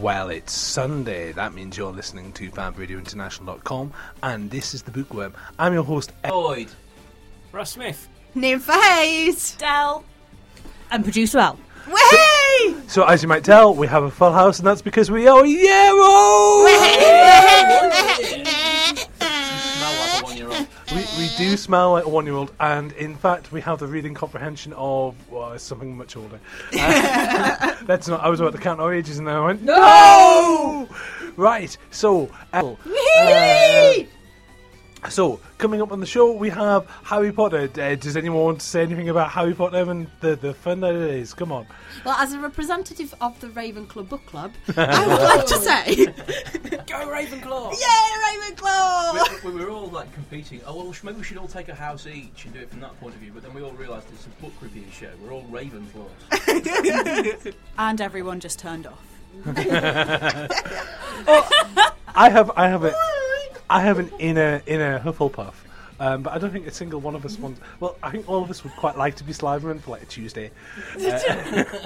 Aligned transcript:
Well, 0.00 0.30
it's 0.30 0.52
Sunday. 0.52 1.32
That 1.32 1.52
means 1.52 1.76
you're 1.76 1.92
listening 1.92 2.32
to 2.34 2.50
FabRadioInternational.com, 2.50 3.92
and 4.22 4.50
this 4.50 4.72
is 4.72 4.82
the 4.82 4.90
Bookworm. 4.90 5.34
I'm 5.58 5.74
your 5.74 5.82
host. 5.84 6.12
Ed- 6.24 6.30
Boyd. 6.30 6.68
Russ 7.52 7.72
Smith. 7.72 8.08
Ninfa 8.34 8.80
Hayes. 8.82 9.54
Del. 9.56 10.04
And 10.90 11.04
producer 11.04 11.38
Al. 11.38 11.58
Way! 11.88 12.45
So, 12.88 13.04
as 13.04 13.22
you 13.22 13.28
might 13.28 13.44
tell, 13.44 13.74
we 13.74 13.86
have 13.88 14.04
a 14.04 14.10
full 14.10 14.32
house, 14.32 14.58
and 14.58 14.66
that's 14.66 14.82
because 14.82 15.10
we 15.10 15.26
are 15.26 15.44
Yarrow! 15.44 16.66
Smell 19.76 19.98
like 20.00 20.20
a 20.20 20.24
one-year-old. 20.24 20.66
We, 20.94 21.04
we 21.18 21.28
do 21.36 21.56
smell 21.56 21.92
like 21.92 22.04
a 22.06 22.08
one 22.08 22.24
year 22.26 22.34
old, 22.34 22.52
and 22.60 22.92
in 22.92 23.14
fact, 23.16 23.52
we 23.52 23.60
have 23.60 23.78
the 23.80 23.86
reading 23.86 24.14
comprehension 24.14 24.72
of 24.74 25.14
well, 25.30 25.58
something 25.58 25.96
much 25.96 26.16
older. 26.16 26.38
Uh, 26.78 27.74
that's 27.82 28.08
not. 28.08 28.20
I 28.20 28.28
was 28.28 28.40
about 28.40 28.52
to 28.52 28.58
count 28.58 28.80
our 28.80 28.94
ages, 28.94 29.18
and 29.18 29.26
then 29.26 29.34
I 29.34 29.44
went, 29.44 29.62
No! 29.62 30.88
Right, 31.36 31.76
so. 31.90 32.30
Elle, 32.52 32.78
uh, 32.84 34.04
so, 35.08 35.40
coming 35.58 35.82
up 35.82 35.92
on 35.92 36.00
the 36.00 36.06
show, 36.06 36.32
we 36.32 36.50
have 36.50 36.86
Harry 37.04 37.32
Potter. 37.32 37.70
Uh, 37.80 37.94
does 37.94 38.16
anyone 38.16 38.42
want 38.42 38.60
to 38.60 38.66
say 38.66 38.82
anything 38.82 39.08
about 39.08 39.30
Harry 39.30 39.54
Potter 39.54 39.90
and 39.90 40.08
the, 40.20 40.36
the 40.36 40.54
fun 40.54 40.80
that 40.80 40.94
it 40.94 41.02
is? 41.02 41.34
Come 41.34 41.52
on. 41.52 41.66
Well, 42.04 42.16
as 42.16 42.32
a 42.32 42.38
representative 42.38 43.14
of 43.20 43.38
the 43.40 43.48
Ravenclaw 43.48 44.08
Book 44.08 44.24
Club, 44.26 44.52
I 44.76 45.06
would 45.06 45.22
like 45.22 45.46
to 45.46 45.56
say, 45.56 46.06
Go 46.86 47.08
Ravenclaw! 47.08 47.72
Yay, 47.72 48.10
Ravenclaw! 48.26 49.44
we, 49.44 49.50
we 49.50 49.64
were 49.64 49.70
all 49.70 49.88
like 49.88 50.12
competing. 50.12 50.60
Oh 50.66 50.76
well, 50.76 50.94
maybe 51.02 51.18
we 51.18 51.24
should 51.24 51.38
all 51.38 51.48
take 51.48 51.68
a 51.68 51.74
house 51.74 52.06
each 52.06 52.44
and 52.44 52.54
do 52.54 52.60
it 52.60 52.70
from 52.70 52.80
that 52.80 52.98
point 53.00 53.14
of 53.14 53.20
view. 53.20 53.32
But 53.32 53.42
then 53.42 53.54
we 53.54 53.62
all 53.62 53.72
realised 53.72 54.06
it's 54.12 54.26
a 54.26 54.42
book 54.42 54.52
review 54.60 54.84
show. 54.92 55.10
We're 55.22 55.32
all 55.32 55.44
Ravenclaws. 55.44 57.54
And 57.78 58.00
everyone 58.00 58.40
just 58.40 58.58
turned 58.58 58.86
off. 58.86 59.02
I 62.14 62.30
have, 62.30 62.50
I 62.56 62.68
have 62.68 62.84
a, 62.84 62.94
I 63.68 63.80
have 63.80 63.98
an 63.98 64.10
inner 64.18 64.62
inner 64.66 64.98
Hufflepuff, 65.00 65.54
um, 66.00 66.22
but 66.22 66.32
I 66.32 66.38
don't 66.38 66.50
think 66.52 66.66
a 66.66 66.70
single 66.72 67.00
one 67.00 67.14
of 67.14 67.24
us 67.24 67.38
wants. 67.38 67.60
Well, 67.80 67.96
I 68.02 68.10
think 68.10 68.28
all 68.28 68.42
of 68.42 68.50
us 68.50 68.62
would 68.64 68.74
quite 68.74 68.96
like 68.96 69.16
to 69.16 69.24
be 69.24 69.32
Slytherin 69.32 69.80
for 69.80 69.90
like 69.92 70.02
a 70.02 70.06
Tuesday. 70.06 70.50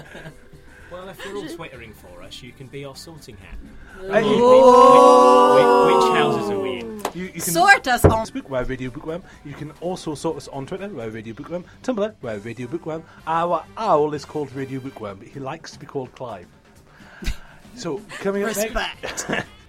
Well, 0.90 1.08
if 1.08 1.24
you're 1.24 1.36
all 1.36 1.46
twittering 1.48 1.92
for 1.92 2.20
us, 2.20 2.42
you 2.42 2.50
can 2.50 2.66
be 2.66 2.84
our 2.84 2.96
sorting 2.96 3.36
hat. 3.36 3.54
Uh, 4.12 4.18
you- 4.18 4.30
Which, 5.54 5.94
which 5.94 6.18
houses 6.18 6.50
are 6.50 6.58
we 6.58 6.80
in? 6.80 7.00
you, 7.14 7.24
you 7.26 7.30
can 7.30 7.40
Sort 7.42 7.86
us 7.86 8.04
on. 8.04 8.26
Facebook, 8.26 8.48
where 8.48 8.64
Radio 8.64 8.90
Bookworm. 8.90 9.22
You 9.44 9.54
can 9.54 9.70
also 9.80 10.16
sort 10.16 10.36
us 10.36 10.48
on 10.48 10.66
Twitter, 10.66 10.88
where 10.88 11.08
Radio 11.08 11.32
Bookworm. 11.32 11.64
Tumblr, 11.84 12.12
where 12.22 12.38
Radio 12.40 12.66
Bookworm. 12.66 13.04
Our 13.28 13.64
owl 13.76 14.14
is 14.14 14.24
called 14.24 14.52
Radio 14.52 14.80
Bookworm, 14.80 15.18
but 15.20 15.28
he 15.28 15.38
likes 15.38 15.70
to 15.70 15.78
be 15.78 15.86
called 15.86 16.12
Clive. 16.16 16.48
So, 17.76 18.00
coming 18.18 18.42
up 18.42 18.56
next. 18.56 18.74
Respect. 19.28 19.46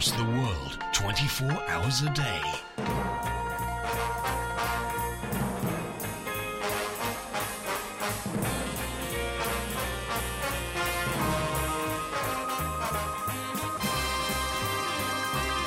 Across 0.00 0.16
the 0.16 0.24
world, 0.24 0.78
24 0.94 1.52
hours 1.68 2.00
a 2.00 2.08
day. 2.14 2.40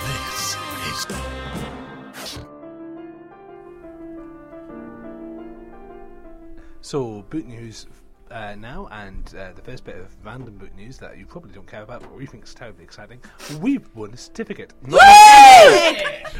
This 0.08 0.58
is 0.88 1.06
So, 6.82 7.22
boot 7.30 7.46
news 7.46 7.86
uh, 8.34 8.56
now, 8.56 8.88
and 8.92 9.34
uh, 9.38 9.52
the 9.54 9.62
first 9.62 9.84
bit 9.86 9.96
of 9.96 10.08
random 10.26 10.56
boot 10.58 10.76
news 10.76 10.98
that 10.98 11.18
you 11.18 11.26
probably 11.26 11.52
don't 11.52 11.68
care 11.68 11.84
about, 11.84 12.02
but 12.02 12.14
we 12.16 12.26
think 12.26 12.44
is 12.44 12.54
terribly 12.54 12.84
exciting. 12.84 13.20
We've 13.62 13.88
won 13.96 14.14
a 14.14 14.18
certificate. 14.18 14.74
Woo! 14.88 14.98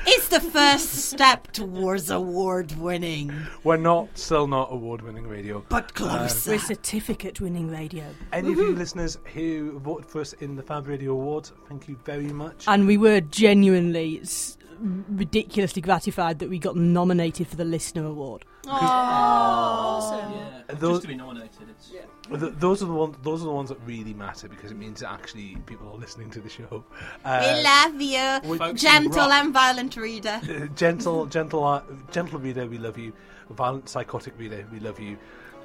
It's 0.06 0.28
the 0.28 0.40
first 0.42 0.90
step 0.90 1.52
towards 1.52 2.09
award 2.09 2.72
winning, 2.78 3.32
We're 3.64 3.78
not, 3.78 4.18
still 4.18 4.48
not 4.48 4.72
award-winning 4.72 5.28
radio. 5.28 5.64
but 5.70 5.94
close. 5.94 6.48
We're 6.48 6.59
certificate 6.59 7.40
winning 7.40 7.70
radio. 7.70 8.03
Any 8.32 8.52
of 8.53 8.58
you 8.58 8.76
listeners 8.76 9.18
who 9.34 9.80
voted 9.80 10.06
for 10.08 10.22
us 10.22 10.34
in 10.34 10.56
the 10.56 10.64
Fab 10.64 10.88
Radio 10.88 11.12
Awards, 11.12 11.53
thank 11.70 11.88
you 11.88 11.98
very 12.03 12.28
much. 12.28 12.66
And 12.68 12.88
we 12.88 12.98
were 12.98 13.22
genuinely 13.22 14.20
s- 14.22 14.58
ridiculously 14.80 15.82
gratified 15.82 16.40
that 16.40 16.50
we 16.50 16.59
got 16.59 16.76
nominated 16.76 17.48
for 17.48 17.56
the 17.56 17.66
Listener 17.66 18.06
Award. 18.06 18.46
Yeah. 18.66 20.62
Those- 20.79 20.91
Just 20.94 21.01
to 21.03 21.07
be 21.07 21.16
nominated. 21.16 21.69
It's 21.69 21.90
Th- 21.90 22.53
those 22.57 22.81
are 22.81 22.85
the 22.85 22.94
ones. 22.94 23.16
Those 23.22 23.41
are 23.41 23.46
the 23.46 23.51
ones 23.51 23.69
that 23.69 23.78
really 23.85 24.13
matter 24.13 24.47
because 24.47 24.72
it 24.72 24.78
means 24.78 25.01
that 25.01 25.12
actually 25.12 25.57
people 25.66 25.88
are 25.90 25.97
listening 25.97 26.29
to 26.31 26.40
the 26.40 26.50
show. 26.50 26.84
Uh, 27.25 27.53
we 27.56 27.62
love 27.63 28.02
you, 28.02 28.57
Folks 28.57 28.81
gentle 28.81 29.31
and 29.31 29.53
violent 29.53 29.96
reader. 29.97 30.40
uh, 30.44 30.66
gentle, 30.75 31.25
gentle, 31.28 31.63
uh, 31.63 31.81
gentle 32.12 32.40
reader, 32.40 32.66
we 32.66 32.78
love 32.78 32.97
you. 32.97 33.13
Violent, 33.52 33.90
psychotic 33.90 34.34
reader, 34.40 34.66
we 34.72 34.79
love 34.79 35.00
you. 35.00 35.18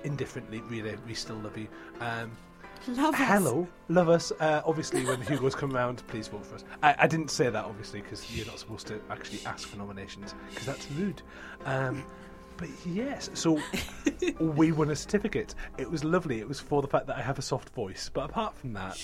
Indifferently 0.05 0.61
reader, 0.63 0.99
we 1.07 1.15
still 1.15 1.37
love 1.37 1.57
you. 1.57 1.69
Um, 2.01 2.31
Love 2.87 3.15
us. 3.15 3.21
hello, 3.29 3.67
love 3.89 4.09
us. 4.09 4.31
Uh, 4.41 4.63
obviously, 4.65 5.05
when 5.05 5.21
Hugo's 5.21 5.55
come 5.55 5.71
round, 5.73 6.03
please 6.07 6.29
vote 6.29 6.47
for 6.47 6.55
us. 6.55 6.65
I, 6.83 6.95
I 7.01 7.07
didn't 7.09 7.31
say 7.31 7.51
that 7.51 7.65
obviously 7.65 8.01
because 8.01 8.35
you're 8.35 8.47
not 8.47 8.59
supposed 8.61 8.87
to 8.87 9.01
actually 9.11 9.41
ask 9.47 9.69
for 9.69 9.77
nominations 9.77 10.35
because 10.49 10.65
that's 10.67 10.91
rude. 10.93 11.21
Um, 11.67 12.05
but 12.59 12.69
yes, 12.85 13.31
so 13.35 13.59
we 14.39 14.73
won 14.73 14.91
a 14.91 14.97
certificate. 14.97 15.55
It 15.79 15.91
was 15.91 16.05
lovely. 16.05 16.41
It 16.41 16.49
was 16.49 16.61
for 16.61 16.83
the 16.83 16.89
fact 16.89 17.07
that 17.07 17.17
I 17.17 17.23
have 17.23 17.39
a 17.39 17.43
soft 17.43 17.71
voice. 17.71 18.11
But 18.13 18.29
apart 18.31 18.55
from 18.57 18.75
that, 18.75 18.99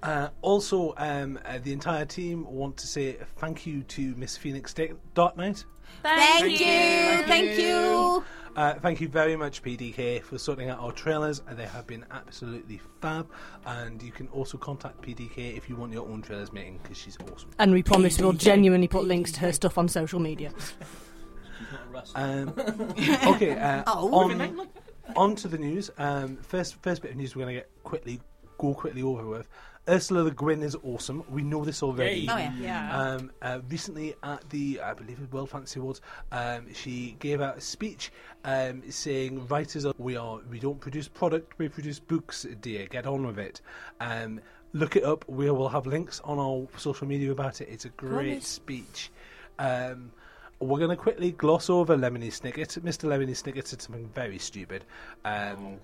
Uh, 0.00 0.28
also, 0.42 0.94
um, 0.96 1.40
uh, 1.44 1.58
the 1.60 1.72
entire 1.72 2.04
team 2.04 2.46
want 2.48 2.76
to 2.76 2.86
say 2.86 3.16
thank 3.38 3.66
you 3.66 3.82
to 3.82 4.14
Miss 4.14 4.36
Phoenix 4.36 4.72
Da- 4.72 4.92
Dark 5.14 5.36
Knight. 5.36 5.64
Thank, 6.04 6.60
you, 6.60 7.24
thank 7.26 7.58
you. 7.58 8.24
Uh, 8.58 8.74
thank 8.80 9.00
you 9.00 9.06
very 9.06 9.36
much, 9.36 9.62
PDK, 9.62 10.20
for 10.20 10.36
sorting 10.36 10.68
out 10.68 10.80
our 10.80 10.90
trailers. 10.90 11.42
Uh, 11.48 11.54
They 11.54 11.66
have 11.66 11.86
been 11.86 12.04
absolutely 12.10 12.80
fab. 13.00 13.30
And 13.64 14.02
you 14.02 14.10
can 14.10 14.26
also 14.28 14.58
contact 14.58 15.00
PDK 15.00 15.56
if 15.56 15.68
you 15.68 15.76
want 15.76 15.92
your 15.92 16.08
own 16.08 16.22
trailers 16.22 16.52
making 16.52 16.80
because 16.82 16.98
she's 16.98 17.16
awesome. 17.32 17.50
And 17.60 17.70
we 17.72 17.84
promise 17.84 18.18
we'll 18.20 18.32
genuinely 18.32 18.88
put 18.88 19.04
links 19.04 19.30
to 19.32 19.40
her 19.42 19.52
stuff 19.52 19.78
on 19.78 19.86
social 19.86 20.18
media. 20.18 20.50
she's 20.58 21.68
not 21.70 21.82
a 21.86 21.88
Russ. 21.88 22.12
Um, 22.16 22.48
okay, 23.36 23.56
uh, 23.56 23.84
Oh. 23.86 24.12
on, 24.28 24.68
on 25.14 25.36
to 25.36 25.46
the 25.46 25.58
news. 25.58 25.92
Um, 25.96 26.36
first, 26.38 26.82
first 26.82 27.00
bit 27.02 27.12
of 27.12 27.16
news 27.16 27.36
we're 27.36 27.44
going 27.44 27.54
to 27.54 27.60
get 27.60 27.70
quickly, 27.84 28.20
go 28.58 28.74
quickly 28.74 29.02
over 29.02 29.24
with. 29.24 29.46
Ursula 29.88 30.20
Le 30.20 30.30
Guin 30.30 30.62
is 30.62 30.76
awesome. 30.82 31.24
We 31.30 31.42
know 31.42 31.64
this 31.64 31.82
already. 31.82 32.20
Yay. 32.20 32.26
Oh 32.30 32.36
yeah. 32.36 32.52
Yeah. 32.60 32.98
Um, 33.00 33.30
uh, 33.40 33.60
recently 33.68 34.14
at 34.22 34.48
the, 34.50 34.80
I 34.80 34.92
believe, 34.94 35.18
it 35.20 35.32
World 35.32 35.50
Fantasy 35.50 35.80
Awards, 35.80 36.00
um, 36.32 36.66
she 36.74 37.16
gave 37.18 37.40
out 37.40 37.56
a 37.56 37.60
speech 37.60 38.12
um, 38.44 38.82
saying, 38.90 39.46
"Writers, 39.48 39.86
are, 39.86 39.94
we 39.98 40.16
are, 40.16 40.40
we 40.50 40.58
don't 40.58 40.80
produce 40.80 41.08
product, 41.08 41.58
we 41.58 41.68
produce 41.68 41.98
books, 41.98 42.46
dear. 42.60 42.86
Get 42.86 43.06
on 43.06 43.26
with 43.26 43.38
it." 43.38 43.60
Um, 44.00 44.40
look 44.72 44.96
it 44.96 45.04
up. 45.04 45.24
We 45.28 45.50
will 45.50 45.68
have 45.68 45.86
links 45.86 46.20
on 46.24 46.38
our 46.38 46.66
social 46.78 47.06
media 47.06 47.32
about 47.32 47.60
it. 47.60 47.68
It's 47.70 47.84
a 47.84 47.90
great 47.90 48.28
Promise. 48.28 48.46
speech. 48.46 49.10
Um, 49.58 50.12
we're 50.60 50.78
going 50.78 50.90
to 50.90 50.96
quickly 50.96 51.32
gloss 51.32 51.70
over 51.70 51.96
Lemony 51.96 52.28
Snicket. 52.28 52.80
Mr. 52.80 53.08
Lemony 53.08 53.30
Snicket 53.30 53.66
said 53.66 53.80
something 53.80 54.08
very 54.14 54.38
stupid. 54.38 54.84
Um, 55.24 55.78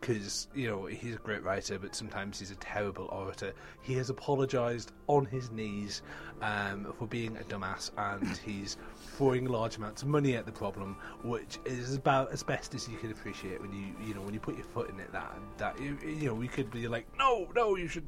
because 0.00 0.48
you 0.54 0.68
know 0.68 0.86
he's 0.86 1.14
a 1.14 1.18
great 1.18 1.42
writer, 1.42 1.78
but 1.78 1.94
sometimes 1.94 2.38
he's 2.38 2.50
a 2.50 2.56
terrible 2.56 3.06
orator. 3.06 3.52
He 3.82 3.94
has 3.94 4.10
apologised 4.10 4.92
on 5.06 5.24
his 5.26 5.50
knees 5.50 6.02
um, 6.40 6.92
for 6.98 7.06
being 7.06 7.36
a 7.36 7.42
dumbass, 7.44 7.90
and 7.96 8.36
he's 8.44 8.76
throwing 9.16 9.46
large 9.46 9.76
amounts 9.76 10.02
of 10.02 10.08
money 10.08 10.36
at 10.36 10.46
the 10.46 10.52
problem, 10.52 10.96
which 11.22 11.58
is 11.64 11.94
about 11.94 12.32
as 12.32 12.42
best 12.42 12.74
as 12.74 12.88
you 12.88 12.96
can 12.98 13.10
appreciate 13.10 13.60
when 13.60 13.72
you 13.72 14.06
you 14.06 14.14
know 14.14 14.20
when 14.20 14.34
you 14.34 14.40
put 14.40 14.56
your 14.56 14.66
foot 14.66 14.88
in 14.90 15.00
it. 15.00 15.12
That 15.12 15.32
that 15.58 15.80
you, 15.80 15.98
you 16.06 16.26
know 16.26 16.34
we 16.34 16.48
could 16.48 16.70
be 16.70 16.88
like, 16.88 17.06
no, 17.18 17.48
no, 17.54 17.76
you 17.76 17.88
should. 17.88 18.06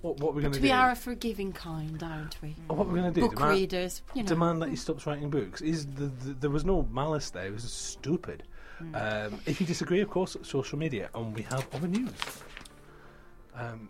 What, 0.00 0.20
what 0.20 0.30
are 0.30 0.32
we 0.34 0.42
going 0.42 0.52
to 0.52 0.60
do? 0.60 0.64
We 0.64 0.70
are 0.70 0.90
a 0.90 0.96
forgiving 0.96 1.54
kind, 1.54 2.02
aren't 2.02 2.36
we? 2.42 2.54
what 2.66 2.80
are 2.80 2.90
we 2.90 3.00
going 3.00 3.14
to 3.14 3.20
do? 3.20 3.26
Book 3.26 3.36
Demand- 3.36 3.58
readers, 3.58 4.02
you 4.12 4.22
know. 4.22 4.28
demand 4.28 4.60
that 4.60 4.68
he 4.68 4.76
stops 4.76 5.06
writing 5.06 5.30
books. 5.30 5.62
Is 5.62 5.86
the, 5.86 6.08
the, 6.08 6.34
there 6.40 6.50
was 6.50 6.62
no 6.62 6.86
malice 6.92 7.30
there? 7.30 7.46
It 7.46 7.54
was 7.54 7.72
stupid. 7.72 8.42
Um, 8.94 9.40
if 9.46 9.60
you 9.60 9.66
disagree, 9.66 10.00
of 10.00 10.10
course, 10.10 10.36
social 10.42 10.78
media, 10.78 11.10
and 11.14 11.34
we 11.34 11.42
have 11.42 11.66
other 11.74 11.88
news. 11.88 12.10
Um, 13.54 13.88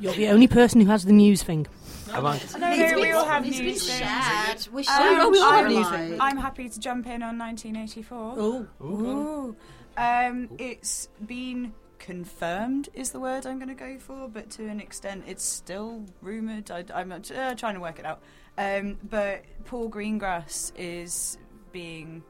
You're 0.00 0.14
the 0.14 0.28
only 0.28 0.48
person 0.48 0.80
who 0.80 0.88
has 0.88 1.04
the 1.04 1.12
news 1.12 1.42
thing. 1.42 1.66
Am 2.10 2.26
I- 2.26 2.32
No, 2.32 2.36
It's 2.42 2.56
no, 2.56 2.70
we 2.96 3.02
been- 3.02 3.14
all 3.14 3.24
have 3.26 3.46
it's 3.46 3.56
been 3.56 3.66
news 3.66 3.86
things. 3.86 3.98
shared. 3.98 4.68
We 4.72 4.80
Um, 4.82 4.84
shared. 4.98 5.18
Oh, 5.20 5.28
we 5.30 5.40
all 5.40 5.50
have 5.52 5.66
I'm- 5.66 5.74
news 5.74 5.88
things. 5.90 6.16
I'm 6.20 6.36
happy 6.38 6.68
to 6.68 6.80
jump 6.80 7.06
in 7.06 7.22
on 7.22 7.36
1984. 7.38 8.34
Oh, 8.36 8.66
Ooh. 8.82 9.56
Um, 9.96 10.48
it's 10.58 11.08
been 11.24 11.74
confirmed 11.98 12.88
is 12.94 13.12
the 13.12 13.20
word 13.20 13.46
I'm 13.46 13.58
going 13.58 13.68
to 13.68 13.74
go 13.74 13.98
for, 13.98 14.28
but 14.28 14.50
to 14.52 14.66
an 14.66 14.80
extent, 14.80 15.22
it's 15.28 15.44
still 15.44 16.04
rumored. 16.20 16.70
I, 16.70 16.80
am 17.00 17.12
uh, 17.12 17.54
trying 17.54 17.74
to 17.74 17.80
work 17.80 17.98
it 18.00 18.04
out. 18.06 18.20
Um, 18.58 18.98
but 19.08 19.44
Paul 19.66 19.88
Greengrass 19.88 20.72
is 20.76 21.38
being 21.70 22.22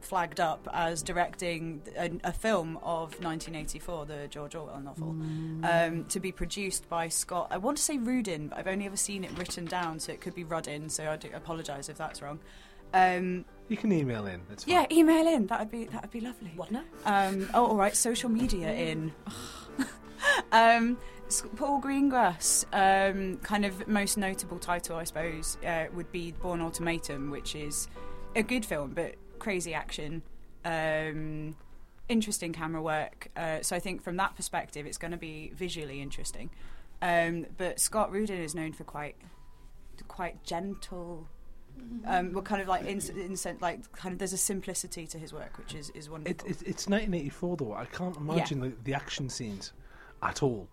flagged 0.00 0.40
up 0.40 0.68
as 0.72 1.02
directing 1.02 1.82
a, 1.96 2.10
a 2.24 2.32
film 2.32 2.76
of 2.78 3.12
1984, 3.22 4.06
the 4.06 4.26
George 4.28 4.54
Orwell 4.54 4.80
novel, 4.80 5.16
um, 5.62 6.04
to 6.06 6.20
be 6.20 6.32
produced 6.32 6.88
by 6.88 7.08
Scott. 7.08 7.48
I 7.50 7.58
want 7.58 7.76
to 7.76 7.82
say 7.82 7.98
Rudin, 7.98 8.48
but 8.48 8.58
I've 8.58 8.66
only 8.66 8.86
ever 8.86 8.96
seen 8.96 9.24
it 9.24 9.30
written 9.38 9.64
down, 9.64 10.00
so 10.00 10.12
it 10.12 10.20
could 10.20 10.34
be 10.34 10.44
Rudin. 10.44 10.88
So 10.88 11.08
I 11.10 11.16
do 11.16 11.28
apologise 11.34 11.88
if 11.88 11.96
that's 11.98 12.22
wrong. 12.22 12.38
Um, 12.92 13.44
You 13.68 13.76
can 13.76 13.92
email 13.92 14.26
in. 14.26 14.40
It's 14.50 14.64
fine. 14.64 14.74
yeah, 14.74 14.86
email 14.90 15.26
in. 15.28 15.46
That'd 15.46 15.70
be 15.70 15.84
that'd 15.84 16.10
be 16.10 16.20
lovely. 16.20 16.52
what 16.56 16.72
now? 16.72 16.82
Um, 17.04 17.48
oh, 17.54 17.66
all 17.66 17.76
right. 17.76 17.94
Social 17.94 18.28
media 18.28 18.72
in. 18.72 19.12
um, 20.52 20.98
S- 21.28 21.44
Paul 21.56 21.80
Greengrass. 21.80 22.64
Um, 22.72 23.36
kind 23.38 23.64
of 23.64 23.86
most 23.86 24.16
notable 24.18 24.58
title, 24.58 24.96
I 24.96 25.04
suppose, 25.04 25.56
uh, 25.64 25.86
would 25.94 26.10
be 26.12 26.32
Bourne 26.32 26.60
Ultimatum, 26.60 27.30
which 27.30 27.54
is 27.54 27.88
a 28.34 28.42
good 28.42 28.64
film, 28.64 28.90
but 28.92 29.14
crazy 29.40 29.74
action. 29.74 30.22
Um, 30.64 31.56
interesting 32.08 32.52
camera 32.52 32.82
work. 32.82 33.28
Uh, 33.36 33.62
so 33.62 33.74
I 33.74 33.80
think 33.80 34.02
from 34.02 34.16
that 34.16 34.36
perspective, 34.36 34.86
it's 34.86 34.98
going 34.98 35.10
to 35.12 35.16
be 35.16 35.52
visually 35.54 36.00
interesting. 36.00 36.50
Um, 37.02 37.46
but 37.56 37.80
Scott 37.80 38.12
Rudin 38.12 38.40
is 38.40 38.54
known 38.54 38.72
for 38.72 38.84
quite 38.84 39.16
quite 40.08 40.42
gentle. 40.44 41.26
Um, 42.06 42.32
well, 42.32 42.42
kind 42.42 42.60
of 42.60 42.68
like 42.68 42.84
in, 42.84 43.00
in 43.16 43.36
like 43.60 43.90
kind 43.92 44.12
of 44.12 44.18
there's 44.18 44.32
a 44.32 44.38
simplicity 44.38 45.06
to 45.06 45.18
his 45.18 45.32
work, 45.32 45.56
which 45.56 45.74
is 45.74 45.90
is 45.90 46.06
It, 46.06 46.10
wonderful. 46.10 46.46
it, 46.50 46.56
it's 46.62 46.88
1984 46.88 47.56
though. 47.56 47.72
I 47.72 47.86
can't 47.86 48.16
imagine 48.16 48.60
the, 48.60 48.72
the 48.84 48.94
action 48.94 49.28
scenes 49.28 49.72
at 50.22 50.42
all. 50.42 50.68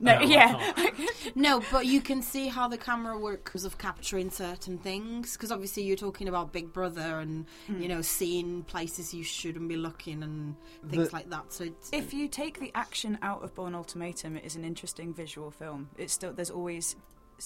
No, 0.02 0.18
No, 0.18 0.24
yeah. 0.24 0.72
No, 1.34 1.62
but 1.70 1.84
you 1.86 2.00
can 2.00 2.22
see 2.22 2.48
how 2.48 2.68
the 2.68 2.78
camera 2.78 3.18
works 3.18 3.64
of 3.64 3.76
capturing 3.76 4.30
certain 4.30 4.78
things. 4.78 5.34
Because 5.34 5.52
obviously 5.52 5.82
you're 5.82 5.96
talking 5.96 6.26
about 6.26 6.52
Big 6.52 6.72
Brother 6.72 7.20
and 7.20 7.44
Hmm. 7.66 7.82
you 7.82 7.88
know 7.88 8.00
seeing 8.02 8.62
places 8.64 9.12
you 9.12 9.22
shouldn't 9.22 9.68
be 9.68 9.76
looking 9.76 10.22
and 10.22 10.56
things 10.88 11.08
The- 11.10 11.14
like 11.14 11.28
that. 11.30 11.52
So 11.52 11.64
it's, 11.64 11.90
if 11.92 12.14
you 12.14 12.28
take 12.28 12.60
the 12.60 12.72
action 12.74 13.18
out 13.20 13.42
of 13.44 13.54
Bourne 13.54 13.74
Ultimatum, 13.74 14.36
it 14.36 14.44
is 14.44 14.56
an 14.56 14.64
interesting 14.64 15.12
visual 15.12 15.50
film. 15.50 15.90
It's 15.98 16.12
still 16.14 16.32
there's 16.32 16.50
always 16.50 16.96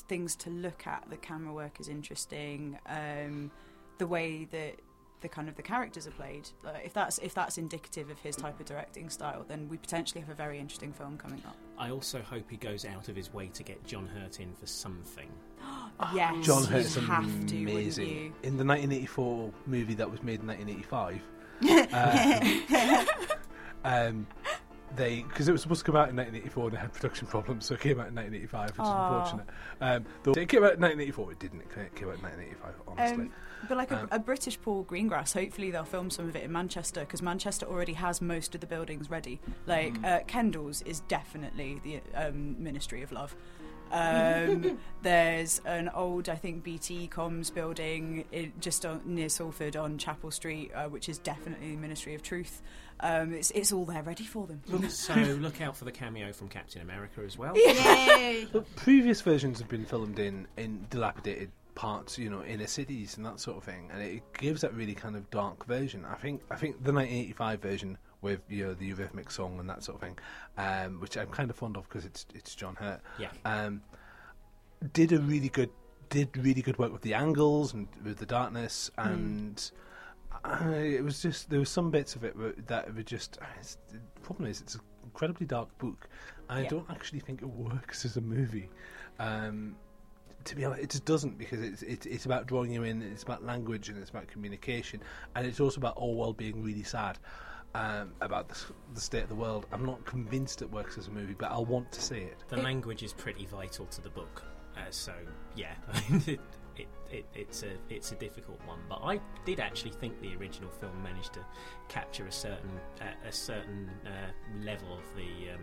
things 0.08 0.34
to 0.36 0.50
look 0.50 0.86
at. 0.86 1.04
The 1.10 1.16
camera 1.16 1.52
work 1.52 1.80
is 1.80 1.88
interesting. 1.88 2.78
Um, 2.86 3.50
the 3.98 4.06
way 4.06 4.44
that 4.52 4.76
the 5.20 5.28
kind 5.28 5.48
of 5.48 5.56
the 5.56 5.62
characters 5.62 6.06
are 6.06 6.10
played. 6.12 6.48
Like, 6.62 6.84
if 6.84 6.92
that's 6.92 7.18
if 7.18 7.34
that's 7.34 7.58
indicative 7.58 8.10
of 8.10 8.18
his 8.20 8.36
type 8.36 8.60
of 8.60 8.66
directing 8.66 9.10
style, 9.10 9.44
then 9.48 9.68
we 9.68 9.76
potentially 9.76 10.20
have 10.20 10.30
a 10.30 10.34
very 10.34 10.58
interesting 10.60 10.92
film 10.92 11.16
coming 11.18 11.42
up. 11.46 11.56
I 11.78 11.90
also 11.90 12.20
hope 12.22 12.50
he 12.50 12.56
goes 12.56 12.84
out 12.84 13.08
of 13.08 13.16
his 13.16 13.32
way 13.32 13.48
to 13.54 13.62
get 13.62 13.84
John 13.84 14.06
Hurt 14.06 14.40
in 14.40 14.52
for 14.54 14.66
something. 14.66 15.28
yes, 16.14 16.46
John 16.46 16.62
you 16.62 16.68
Hurt's 16.68 16.94
have 16.96 17.46
to, 17.46 17.56
amazing. 17.56 18.08
you? 18.08 18.32
In 18.42 18.56
the 18.56 18.64
1984 18.64 19.52
movie 19.66 19.94
that 19.94 20.10
was 20.10 20.22
made 20.22 20.40
in 20.40 20.46
1985, 20.46 21.22
uh, 21.92 23.04
um, 23.84 24.26
they 24.96 25.22
because 25.22 25.48
it 25.48 25.52
was 25.52 25.62
supposed 25.62 25.80
to 25.80 25.86
come 25.86 25.96
out 25.96 26.08
in 26.10 26.16
1984 26.16 26.64
and 26.64 26.72
they 26.76 26.80
had 26.80 26.92
production 26.92 27.26
problems, 27.26 27.66
so 27.66 27.74
it 27.74 27.80
came 27.80 28.00
out 28.00 28.08
in 28.08 28.14
1985, 28.14 28.70
which 28.70 28.86
is 28.86 28.92
unfortunate. 28.92 29.46
Um, 29.80 30.04
though 30.22 30.32
it 30.32 30.48
came 30.48 30.64
out 30.64 30.74
in 30.74 30.80
1984, 30.80 31.32
it 31.32 31.38
didn't. 31.38 31.60
It 31.60 31.70
came 31.94 32.08
out 32.08 32.16
in 32.16 32.22
1985, 32.22 32.74
honestly. 32.86 33.24
Um, 33.24 33.32
but 33.68 33.76
like 33.76 33.90
a, 33.90 34.00
Um, 34.02 34.08
a 34.10 34.18
British 34.18 34.60
Paul 34.60 34.84
Greengrass, 34.84 35.32
hopefully 35.34 35.70
they'll 35.70 35.84
film 35.84 36.10
some 36.10 36.28
of 36.28 36.36
it 36.36 36.42
in 36.44 36.52
Manchester 36.52 37.00
because 37.00 37.22
Manchester 37.22 37.66
already 37.66 37.94
has 37.94 38.20
most 38.20 38.54
of 38.54 38.60
the 38.60 38.66
buildings 38.66 39.10
ready. 39.10 39.40
Like 39.66 39.94
Mm. 39.94 40.04
uh, 40.04 40.20
Kendall's 40.26 40.82
is 40.82 41.00
definitely 41.08 41.80
the 41.84 42.00
um, 42.14 42.62
Ministry 42.62 43.02
of 43.02 43.12
Love. 43.12 43.34
Um, 43.92 44.78
there's 45.02 45.60
an 45.64 45.88
old, 45.90 46.28
I 46.28 46.34
think, 46.36 46.64
BT 46.64 47.08
Comms 47.12 47.52
building 47.54 48.24
it, 48.32 48.58
just 48.60 48.84
on, 48.84 49.02
near 49.04 49.28
Salford 49.28 49.76
on 49.76 49.98
Chapel 49.98 50.30
Street, 50.30 50.72
uh, 50.74 50.88
which 50.88 51.08
is 51.08 51.18
definitely 51.18 51.70
the 51.72 51.76
Ministry 51.76 52.14
of 52.14 52.22
Truth. 52.22 52.62
Um, 53.00 53.32
it's, 53.32 53.50
it's 53.52 53.72
all 53.72 53.84
there 53.84 54.02
ready 54.02 54.24
for 54.24 54.46
them. 54.46 54.62
so 54.88 55.14
look 55.14 55.60
out 55.60 55.76
for 55.76 55.84
the 55.84 55.92
cameo 55.92 56.32
from 56.32 56.48
Captain 56.48 56.80
America 56.82 57.20
as 57.24 57.36
well. 57.38 57.56
Yay! 57.56 58.46
But 58.52 58.74
previous 58.76 59.20
versions 59.20 59.58
have 59.58 59.68
been 59.68 59.84
filmed 59.84 60.18
in, 60.18 60.46
in 60.56 60.86
dilapidated 60.90 61.50
parts, 61.74 62.18
you 62.18 62.30
know, 62.30 62.42
inner 62.44 62.66
cities 62.66 63.16
and 63.16 63.26
that 63.26 63.40
sort 63.40 63.56
of 63.56 63.64
thing, 63.64 63.90
and 63.92 64.02
it 64.02 64.22
gives 64.38 64.60
that 64.62 64.74
really 64.74 64.94
kind 64.94 65.16
of 65.16 65.28
dark 65.30 65.66
version. 65.66 66.04
I 66.04 66.14
think 66.14 66.42
I 66.50 66.56
think 66.56 66.82
the 66.84 66.92
1985 66.92 67.60
version 67.60 67.98
with 68.20 68.40
you 68.48 68.64
know 68.66 68.74
the 68.74 68.92
Eurythmic 68.92 69.30
song 69.30 69.58
and 69.60 69.68
that 69.68 69.82
sort 69.84 69.96
of 69.96 70.00
thing, 70.02 70.18
um, 70.56 71.00
which 71.00 71.16
I'm 71.16 71.28
kind 71.28 71.50
of 71.50 71.56
fond 71.56 71.76
of 71.76 71.88
because 71.88 72.04
it's 72.04 72.26
it's 72.34 72.54
John 72.54 72.76
Hurt. 72.76 73.00
Yeah. 73.18 73.28
Um, 73.44 73.82
did 74.92 75.12
a 75.12 75.18
really 75.18 75.48
good 75.48 75.70
did 76.10 76.36
really 76.36 76.62
good 76.62 76.78
work 76.78 76.92
with 76.92 77.02
the 77.02 77.14
angles 77.14 77.72
and 77.74 77.88
with 78.04 78.18
the 78.18 78.26
darkness 78.26 78.90
and. 78.98 79.70
Uh, 80.44 80.68
it 80.74 81.02
was 81.02 81.22
just 81.22 81.48
there 81.48 81.58
were 81.60 81.64
some 81.64 81.90
bits 81.90 82.16
of 82.16 82.24
it 82.24 82.66
that 82.66 82.94
were 82.94 83.02
just. 83.04 83.38
It's, 83.58 83.78
the 83.90 83.98
problem 84.20 84.46
is 84.50 84.60
it's 84.60 84.74
an 84.74 84.80
incredibly 85.04 85.46
dark 85.46 85.76
book. 85.78 86.08
I 86.50 86.62
Yeah. 86.62 86.68
don't 86.68 86.90
actually 86.90 87.20
think 87.20 87.40
it 87.40 87.48
works 87.48 88.04
as 88.04 88.16
a 88.18 88.20
movie. 88.20 88.68
Um, 89.18 89.76
to 90.44 90.56
be 90.56 90.64
honest, 90.64 90.82
it 90.82 90.90
just 90.90 91.04
doesn't 91.04 91.38
because 91.38 91.60
it's, 91.60 91.82
it's 91.82 92.06
it's 92.06 92.26
about 92.26 92.46
drawing 92.46 92.72
you 92.72 92.82
in. 92.84 93.02
It's 93.02 93.22
about 93.22 93.44
language 93.44 93.88
and 93.88 93.98
it's 93.98 94.10
about 94.10 94.28
communication, 94.28 95.00
and 95.34 95.46
it's 95.46 95.60
also 95.60 95.78
about 95.78 95.94
Orwell 95.96 96.32
being 96.32 96.62
really 96.62 96.82
sad 96.82 97.18
um, 97.74 98.12
about 98.20 98.48
the, 98.48 98.56
the 98.94 99.00
state 99.00 99.22
of 99.22 99.28
the 99.28 99.34
world. 99.34 99.66
I'm 99.72 99.84
not 99.84 100.04
convinced 100.04 100.62
it 100.62 100.70
works 100.70 100.98
as 100.98 101.08
a 101.08 101.10
movie, 101.10 101.34
but 101.36 101.50
I'll 101.50 101.64
want 101.64 101.90
to 101.92 102.02
see 102.02 102.18
it. 102.18 102.38
The 102.48 102.58
language 102.58 103.02
is 103.02 103.12
pretty 103.12 103.46
vital 103.46 103.86
to 103.86 104.00
the 104.00 104.10
book, 104.10 104.42
uh, 104.76 104.80
so 104.90 105.12
yeah, 105.56 105.74
it, 106.26 106.40
it, 106.76 106.88
it, 107.10 107.26
it's 107.34 107.62
a 107.62 107.72
it's 107.88 108.12
a 108.12 108.16
difficult 108.16 108.60
one. 108.66 108.78
But 108.88 109.00
I 109.02 109.20
did 109.44 109.60
actually 109.60 109.92
think 109.92 110.20
the 110.20 110.34
original 110.36 110.70
film 110.70 111.02
managed 111.02 111.34
to 111.34 111.40
capture 111.88 112.26
a 112.26 112.32
certain 112.32 112.70
uh, 113.00 113.28
a 113.28 113.32
certain 113.32 113.90
uh, 114.06 114.64
level 114.64 114.92
of 114.92 115.04
the 115.16 115.52
um, 115.52 115.60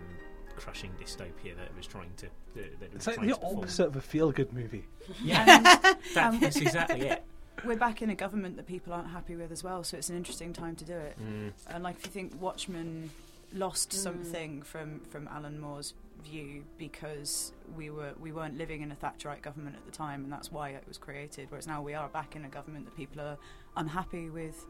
crushing 0.62 0.92
dystopia 1.02 1.56
that 1.58 1.66
it 1.66 1.76
was 1.76 1.88
trying 1.88 2.12
to 2.18 2.28
that 2.56 2.80
that 2.80 2.86
it 2.86 2.94
was 2.94 3.08
It's 3.08 3.08
like 3.08 3.22
the 3.22 3.28
to 3.28 3.36
perform. 3.36 3.58
opposite 3.58 3.88
of 3.88 3.96
a 3.96 4.02
feel-good 4.02 4.54
movie. 4.54 4.86
Yeah, 5.24 5.46
that, 6.14 6.40
that's 6.40 6.58
exactly 6.58 7.02
it. 7.02 7.24
We're 7.66 7.78
back 7.78 8.02
in 8.02 8.10
a 8.10 8.16
government 8.16 8.56
that 8.58 8.68
people 8.68 8.94
aren't 8.94 9.10
happy 9.10 9.36
with 9.36 9.52
as 9.52 9.64
well, 9.64 9.84
so 9.84 9.98
it's 9.98 10.10
an 10.10 10.18
interesting 10.18 10.52
time 10.54 10.76
to 10.78 10.86
do 10.86 10.94
it. 10.94 11.16
Mm. 11.22 11.52
And 11.68 11.84
like, 11.84 11.98
if 11.98 12.06
you 12.06 12.12
think 12.12 12.42
Watchmen 12.42 13.10
lost 13.54 13.92
something 13.94 14.62
from 14.62 15.02
from 15.10 15.28
Alan 15.28 15.60
Moore's 15.60 15.94
view 16.24 16.64
because 16.78 17.52
we 17.76 17.90
were 17.90 18.14
we 18.20 18.32
weren't 18.32 18.58
living 18.58 18.82
in 18.82 18.92
a 18.92 18.96
Thatcherite 18.96 19.42
government 19.42 19.76
at 19.76 19.86
the 19.86 19.92
time, 19.92 20.24
and 20.24 20.32
that's 20.32 20.52
why 20.52 20.70
it 20.70 20.84
was 20.88 20.98
created. 20.98 21.48
Whereas 21.50 21.68
now 21.68 21.82
we 21.82 21.94
are 21.94 22.08
back 22.10 22.36
in 22.36 22.46
a 22.46 22.50
government 22.50 22.86
that 22.86 22.96
people 22.96 23.22
are 23.22 23.38
unhappy 23.78 24.30
with, 24.30 24.66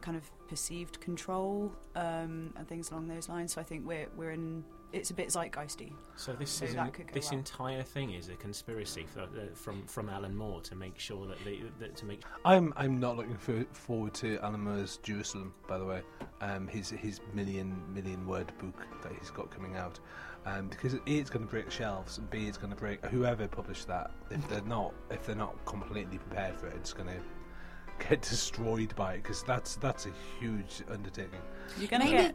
kind 0.00 0.16
of 0.16 0.30
perceived 0.48 1.00
control 1.00 1.72
um, 1.96 2.52
and 2.56 2.68
things 2.68 2.90
along 2.90 3.08
those 3.08 3.28
lines. 3.28 3.52
So 3.54 3.60
I 3.60 3.64
think 3.64 3.86
we're 3.86 4.08
we're 4.16 4.32
in. 4.32 4.64
It's 4.92 5.10
a 5.10 5.14
bit 5.14 5.28
zeitgeisty. 5.28 5.92
So 6.16 6.32
this 6.34 6.50
So 6.50 6.66
is 6.66 6.74
an- 6.74 6.92
this 7.12 7.30
well. 7.30 7.38
entire 7.38 7.82
thing 7.82 8.12
is 8.12 8.28
a 8.28 8.34
conspiracy 8.34 9.06
for, 9.06 9.20
uh, 9.22 9.26
from 9.54 9.86
from 9.86 10.08
Alan 10.08 10.36
Moore 10.36 10.60
to 10.62 10.74
make 10.74 10.98
sure 10.98 11.26
that, 11.26 11.38
they, 11.44 11.62
that 11.80 11.96
to 11.96 12.04
make 12.04 12.22
I'm 12.44 12.72
I'm 12.76 13.00
not 13.00 13.16
looking 13.16 13.36
for, 13.38 13.64
forward 13.72 14.12
to 14.14 14.38
Alan 14.42 14.60
Moore's 14.60 14.98
Jerusalem, 14.98 15.54
by 15.66 15.78
the 15.78 15.84
way. 15.86 16.02
Um, 16.42 16.68
his 16.68 16.90
his 16.90 17.20
million 17.32 17.74
million 17.94 18.26
word 18.26 18.52
book 18.58 18.86
that 19.02 19.12
he's 19.18 19.30
got 19.30 19.50
coming 19.50 19.76
out, 19.76 19.98
um, 20.44 20.68
because 20.68 20.94
a 20.94 21.00
it's 21.06 21.30
going 21.30 21.44
to 21.44 21.50
break 21.50 21.70
shelves, 21.70 22.18
and 22.18 22.28
b 22.28 22.46
it's 22.46 22.58
going 22.58 22.70
to 22.72 22.78
break 22.78 23.04
whoever 23.06 23.48
published 23.48 23.86
that. 23.88 24.10
If 24.30 24.46
they're 24.48 24.60
not 24.62 24.92
if 25.10 25.24
they're 25.24 25.34
not 25.36 25.56
completely 25.64 26.18
prepared 26.18 26.58
for 26.58 26.66
it, 26.66 26.74
it's 26.76 26.92
going 26.92 27.08
to 27.08 28.08
get 28.08 28.20
destroyed 28.28 28.94
by 28.96 29.14
it 29.14 29.22
because 29.22 29.42
that's 29.44 29.76
that's 29.76 30.06
a 30.06 30.10
huge 30.38 30.82
undertaking. 30.90 31.40
You're 31.78 31.88
gonna 31.88 32.10
get. 32.10 32.34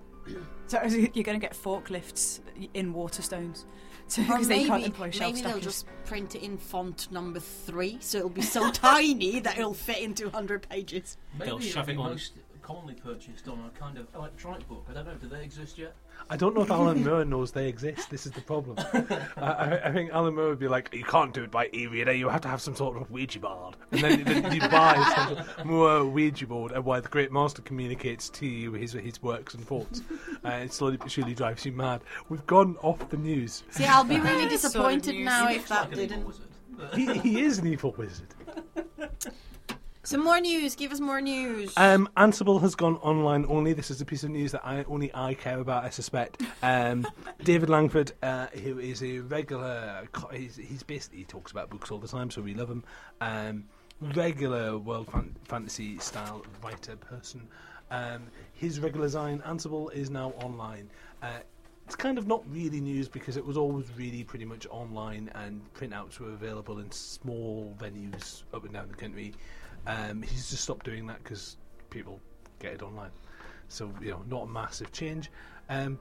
So 0.67 0.83
you're 0.85 1.23
going 1.23 1.39
to 1.39 1.45
get 1.45 1.53
forklifts 1.53 2.39
in 2.73 2.93
Waterstones 2.93 3.65
because 4.15 4.47
they 4.47 4.59
can't 4.65 4.69
maybe, 4.69 4.85
employ 4.85 5.11
shelf 5.11 5.33
maybe 5.35 5.47
they'll 5.47 5.59
just 5.59 5.85
print 6.05 6.35
it 6.35 6.43
in 6.43 6.57
font 6.57 7.11
number 7.11 7.39
three, 7.39 7.97
so 7.99 8.19
it'll 8.19 8.29
be 8.29 8.41
so 8.41 8.71
tiny 8.71 9.39
that 9.39 9.57
it'll 9.57 9.73
fit 9.73 9.99
into 9.99 10.25
100 10.25 10.67
pages. 10.69 11.17
Maybe 11.33 11.45
They'll 11.45 11.59
shove 11.59 11.89
it'll 11.89 12.01
it 12.01 12.03
be 12.03 12.03
on. 12.03 12.11
most 12.11 12.33
commonly 12.61 12.95
purchased 12.95 13.47
on 13.47 13.59
a 13.65 13.79
kind 13.79 13.97
of 13.97 14.07
electronic 14.15 14.67
book. 14.67 14.85
I 14.89 14.93
don't 14.93 15.05
know, 15.05 15.15
do 15.15 15.27
they 15.27 15.43
exist 15.43 15.77
yet? 15.77 15.95
I 16.29 16.35
don't 16.35 16.53
know 16.55 16.61
if 16.61 16.71
Alan 16.71 17.03
Moore 17.05 17.23
knows 17.25 17.51
they 17.51 17.67
exist. 17.67 18.09
This 18.09 18.25
is 18.25 18.33
the 18.33 18.41
problem. 18.41 18.77
I, 19.37 19.41
I, 19.41 19.87
I 19.89 19.91
think 19.93 20.11
Alan 20.11 20.35
Moore 20.35 20.49
would 20.49 20.59
be 20.59 20.67
like, 20.67 20.93
"You 20.93 21.03
can't 21.03 21.33
do 21.33 21.43
it 21.43 21.51
by 21.51 21.69
e-reader. 21.73 22.13
You 22.13 22.27
have 22.29 22.41
to 22.41 22.47
have 22.47 22.61
some 22.61 22.75
sort 22.75 22.97
of 22.97 23.09
Ouija 23.09 23.39
board." 23.39 23.75
And 23.91 24.01
then, 24.01 24.23
then 24.23 24.53
you 24.53 24.59
buy 24.61 25.45
some 25.55 25.67
Moore 25.67 26.03
Ouija 26.05 26.45
board, 26.47 26.73
and 26.73 26.83
why 26.83 26.99
the 26.99 27.07
Great 27.09 27.31
Master 27.31 27.61
communicates 27.61 28.29
to 28.29 28.45
you 28.45 28.73
his 28.73 28.93
his 28.93 29.21
works 29.23 29.53
and 29.53 29.65
thoughts. 29.65 30.01
Uh, 30.43 30.49
it 30.49 30.73
slowly 30.73 30.97
but 30.97 31.09
surely 31.09 31.33
drives 31.33 31.65
you 31.65 31.71
mad. 31.71 32.01
We've 32.29 32.45
gone 32.45 32.75
off 32.81 33.09
the 33.09 33.17
news. 33.17 33.63
See, 33.69 33.85
I'll 33.85 34.03
be 34.03 34.19
really 34.19 34.41
Sort 34.41 34.43
of 34.43 34.49
disappointed 34.51 35.15
news. 35.15 35.25
now 35.25 35.49
if 35.49 35.67
that 35.69 35.87
like 35.89 35.95
didn't. 35.95 36.27
He, 36.93 37.17
he 37.19 37.41
is 37.41 37.57
an 37.57 37.67
evil 37.67 37.95
wizard. 37.97 38.27
Some 40.07 40.23
more 40.23 40.39
news. 40.39 40.73
Give 40.73 40.93
us 40.93 41.01
more 41.01 41.19
news. 41.19 41.73
Um, 41.75 42.07
Ansible 42.15 42.61
has 42.61 42.75
gone 42.75 42.95
online 42.99 43.45
only. 43.49 43.73
This 43.73 43.91
is 43.91 43.99
a 43.99 44.05
piece 44.05 44.23
of 44.23 44.29
news 44.29 44.53
that 44.53 44.65
I 44.65 44.85
only 44.85 45.11
I 45.13 45.33
care 45.33 45.59
about. 45.59 45.83
I 45.83 45.89
suspect. 45.89 46.41
Um, 46.63 47.05
David 47.43 47.69
Langford, 47.69 48.13
uh, 48.23 48.47
who 48.63 48.79
is 48.79 49.03
a 49.03 49.19
regular, 49.19 50.07
he's, 50.31 50.55
he's 50.55 50.81
basically 50.81 51.17
he 51.17 51.23
talks 51.25 51.51
about 51.51 51.69
books 51.69 51.91
all 51.91 51.97
the 51.97 52.07
time, 52.07 52.31
so 52.31 52.41
we 52.41 52.53
love 52.53 52.69
him. 52.69 52.85
Um, 53.19 53.65
regular 54.15 54.77
world 54.77 55.11
fan- 55.11 55.35
fantasy 55.43 55.99
style 55.99 56.45
writer 56.63 56.95
person. 56.95 57.45
Um, 57.91 58.27
his 58.53 58.79
regular 58.79 59.07
design 59.07 59.43
Ansible 59.45 59.91
is 59.91 60.09
now 60.09 60.29
online. 60.41 60.89
Uh, 61.21 61.39
it's 61.85 61.97
kind 61.97 62.17
of 62.17 62.27
not 62.27 62.43
really 62.49 62.79
news 62.79 63.09
because 63.09 63.35
it 63.35 63.45
was 63.45 63.57
always 63.57 63.87
really 63.97 64.23
pretty 64.23 64.45
much 64.45 64.67
online 64.69 65.29
and 65.35 65.61
printouts 65.73 66.19
were 66.19 66.31
available 66.31 66.79
in 66.79 66.91
small 66.91 67.75
venues 67.77 68.43
up 68.53 68.63
and 68.63 68.73
down 68.73 68.87
the 68.87 68.95
country. 68.95 69.33
Um, 69.87 70.21
he's 70.21 70.49
just 70.49 70.63
stopped 70.63 70.85
doing 70.85 71.07
that 71.07 71.23
because 71.23 71.57
people 71.89 72.19
get 72.59 72.73
it 72.73 72.83
online. 72.83 73.11
So, 73.69 73.91
you 74.01 74.11
know, 74.11 74.23
not 74.29 74.43
a 74.43 74.47
massive 74.47 74.91
change. 74.91 75.31
Um, 75.69 75.97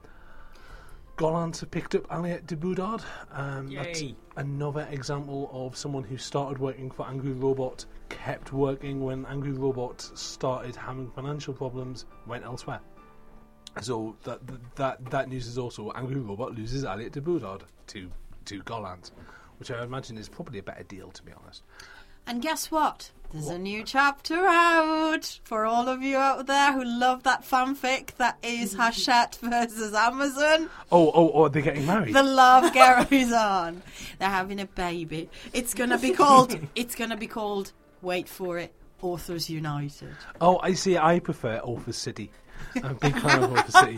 Gollancz 1.17 1.61
have 1.61 1.71
picked 1.71 1.95
up 1.95 2.07
Aliette 2.09 2.45
de 2.45 2.55
Bodard. 2.55 3.01
Um, 3.31 3.73
that's 3.73 4.03
another 4.35 4.87
example 4.91 5.49
of 5.51 5.75
someone 5.75 6.03
who 6.03 6.17
started 6.17 6.59
working 6.59 6.91
for 6.91 7.07
Angry 7.07 7.31
Robot, 7.31 7.85
kept 8.09 8.53
working 8.53 9.03
when 9.03 9.25
Angry 9.25 9.51
Robot 9.51 10.01
started 10.01 10.75
having 10.75 11.09
financial 11.11 11.53
problems, 11.53 12.05
went 12.27 12.43
elsewhere. 12.43 12.81
So 13.81 14.15
that 14.23 14.41
that 14.75 15.03
that 15.11 15.29
news 15.29 15.47
is 15.47 15.57
also 15.57 15.91
Angry 15.95 16.19
Robot 16.19 16.55
loses 16.55 16.83
Aliette 16.83 17.13
de 17.13 17.21
Bodard 17.21 17.63
to 17.87 18.09
to 18.45 18.61
Gollancz, 18.63 19.11
which 19.59 19.71
I 19.71 19.83
imagine 19.83 20.17
is 20.17 20.29
probably 20.29 20.59
a 20.59 20.63
better 20.63 20.83
deal, 20.83 21.09
to 21.11 21.23
be 21.23 21.31
honest. 21.31 21.63
And 22.27 22.41
guess 22.41 22.69
what? 22.69 23.11
There's 23.33 23.49
a 23.49 23.59
new 23.59 23.83
chapter 23.83 24.45
out 24.47 25.39
for 25.43 25.65
all 25.65 25.89
of 25.89 26.01
you 26.01 26.15
out 26.15 26.47
there 26.47 26.71
who 26.71 26.85
love 26.85 27.23
that 27.23 27.43
fanfic 27.43 28.15
that 28.15 28.37
is 28.41 28.73
Hachette 28.73 29.35
versus 29.41 29.93
Amazon. 29.93 30.69
Oh, 30.91 31.11
oh, 31.13 31.31
oh, 31.33 31.47
they're 31.49 31.61
getting 31.61 31.85
married. 31.85 32.15
The 32.15 32.23
love 32.23 32.71
carries 32.73 33.33
on. 33.33 33.81
They're 34.17 34.29
having 34.29 34.61
a 34.61 34.65
baby. 34.65 35.29
It's 35.51 35.73
gonna 35.73 35.97
be 35.97 36.11
called. 36.11 36.57
It's 36.75 36.95
gonna 36.95 37.17
be 37.17 37.27
called. 37.27 37.73
Wait 38.01 38.29
for 38.29 38.59
it. 38.59 38.73
Authors 39.01 39.49
United. 39.49 40.15
Oh, 40.39 40.59
I 40.63 40.73
see. 40.73 40.97
I 40.97 41.19
prefer 41.19 41.57
Authors 41.57 41.97
City. 41.97 42.31
I'm 42.75 42.85
a 42.85 42.93
big 42.93 43.19
fan 43.19 43.43
of 43.43 43.51
Authors 43.51 43.73
City, 43.73 43.97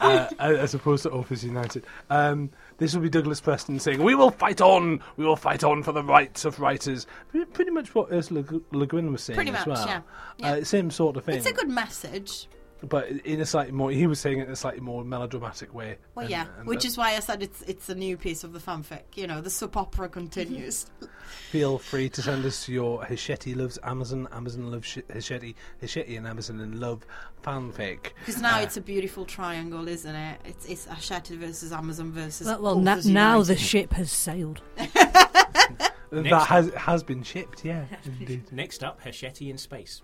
uh, 0.00 0.28
as 0.38 0.74
opposed 0.74 1.02
to 1.02 1.10
Authors 1.10 1.44
United. 1.44 1.84
Um, 2.08 2.50
this 2.80 2.92
will 2.94 3.02
be 3.02 3.08
Douglas 3.08 3.40
Preston 3.40 3.78
saying, 3.78 4.02
"We 4.02 4.16
will 4.16 4.32
fight 4.32 4.60
on. 4.60 5.00
We 5.16 5.24
will 5.24 5.36
fight 5.36 5.62
on 5.62 5.84
for 5.84 5.92
the 5.92 6.02
rights 6.02 6.44
of 6.44 6.58
writers." 6.58 7.06
Pretty 7.52 7.70
much 7.70 7.94
what 7.94 8.10
Ursula 8.10 8.42
Le 8.72 8.86
Guin 8.86 9.12
was 9.12 9.22
saying 9.22 9.36
Pretty 9.36 9.50
as 9.52 9.64
much, 9.64 9.78
well. 9.78 9.86
yeah. 9.86 10.00
Yeah. 10.38 10.52
Uh, 10.54 10.64
same 10.64 10.90
sort 10.90 11.16
of 11.16 11.24
thing. 11.24 11.36
It's 11.36 11.46
a 11.46 11.52
good 11.52 11.68
message. 11.70 12.48
But 12.88 13.08
in 13.08 13.40
a 13.40 13.46
slightly 13.46 13.72
more. 13.72 13.90
He 13.90 14.06
was 14.06 14.18
saying 14.20 14.38
it 14.38 14.46
in 14.46 14.52
a 14.52 14.56
slightly 14.56 14.80
more 14.80 15.04
melodramatic 15.04 15.74
way. 15.74 15.98
Well, 16.14 16.22
and- 16.24 16.30
yeah, 16.30 16.46
and 16.58 16.66
which 16.66 16.82
that- 16.82 16.88
is 16.88 16.96
why 16.98 17.16
I 17.16 17.20
said 17.20 17.42
it's 17.42 17.62
it's 17.62 17.88
a 17.88 17.94
new 17.94 18.16
piece 18.16 18.42
of 18.44 18.52
the 18.52 18.58
fanfic. 18.58 19.02
You 19.14 19.26
know, 19.26 19.40
the 19.40 19.50
soap 19.50 19.76
opera 19.76 20.08
continues. 20.08 20.86
Feel 21.50 21.78
free 21.78 22.08
to 22.10 22.22
send 22.22 22.44
us 22.44 22.68
your 22.68 23.04
Hachette 23.04 23.46
loves 23.56 23.78
Amazon, 23.82 24.26
Amazon 24.32 24.70
loves 24.70 24.86
Sh- 24.86 24.98
Hachette, 25.12 25.54
Hachette 25.80 26.08
and 26.08 26.26
Amazon 26.26 26.60
and 26.60 26.78
love 26.80 27.04
fanfic. 27.42 28.10
Because 28.20 28.40
now 28.40 28.58
Uh, 28.58 28.62
it's 28.62 28.76
a 28.76 28.80
beautiful 28.80 29.24
triangle, 29.24 29.86
isn't 29.88 30.14
it? 30.14 30.40
It's 30.44 30.66
it's 30.66 30.86
Hachette 30.86 31.28
versus 31.28 31.72
Amazon 31.72 32.12
versus. 32.12 32.46
Well, 32.46 32.62
well 32.62 32.78
na- 32.80 33.00
now 33.04 33.42
the 33.42 33.56
ship 33.56 33.92
has 33.94 34.10
sailed. 34.12 34.60
that 34.76 35.92
Next- 36.12 36.46
has 36.46 36.72
has 36.74 37.02
been 37.04 37.22
shipped. 37.22 37.64
Yeah, 37.64 37.84
indeed. 38.04 38.50
Next 38.52 38.82
up, 38.82 39.00
Hachette 39.00 39.42
in 39.42 39.58
space. 39.58 40.02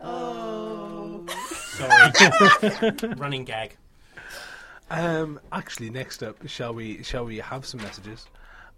Oh. 0.00 1.24
Sorry. 1.60 3.14
Running 3.16 3.44
gag. 3.44 3.76
Um, 4.90 5.40
actually, 5.52 5.90
next 5.90 6.22
up, 6.22 6.36
shall 6.48 6.74
we 6.74 7.02
shall 7.02 7.24
we 7.24 7.38
have 7.38 7.64
some 7.64 7.80
messages, 7.80 8.26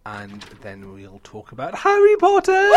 and 0.05 0.43
then 0.61 0.93
we'll 0.93 1.21
talk 1.25 1.53
about 1.53 1.75
Harry 1.75 2.17
Potter. 2.17 2.71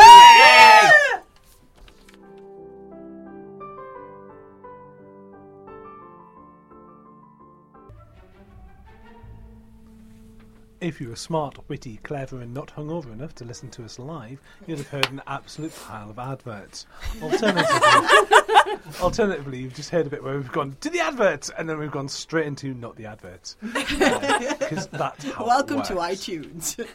If 10.85 11.01
you 11.01 11.09
were 11.09 11.15
smart, 11.15 11.57
witty, 11.67 11.97
clever, 12.03 12.41
and 12.41 12.53
not 12.53 12.67
hungover 12.75 13.11
enough 13.11 13.33
to 13.35 13.43
listen 13.43 13.71
to 13.71 13.83
us 13.83 13.97
live, 13.97 14.39
you'd 14.67 14.77
have 14.77 14.89
heard 14.89 15.09
an 15.09 15.19
absolute 15.25 15.73
pile 15.75 16.11
of 16.11 16.19
adverts. 16.19 16.85
Alternatively, 17.23 18.77
alternatively, 19.01 19.57
you've 19.61 19.73
just 19.73 19.89
heard 19.89 20.05
a 20.05 20.11
bit 20.11 20.23
where 20.23 20.35
we've 20.35 20.51
gone 20.51 20.77
to 20.81 20.91
the 20.91 20.99
adverts, 20.99 21.49
and 21.57 21.67
then 21.67 21.79
we've 21.79 21.89
gone 21.89 22.07
straight 22.07 22.45
into 22.45 22.75
not 22.75 22.97
the 22.97 23.07
adverts. 23.07 23.57
Because 23.63 24.85
that's 24.89 25.25
how 25.31 25.47
Welcome 25.47 25.81
to 25.81 25.95
iTunes. 25.95 26.77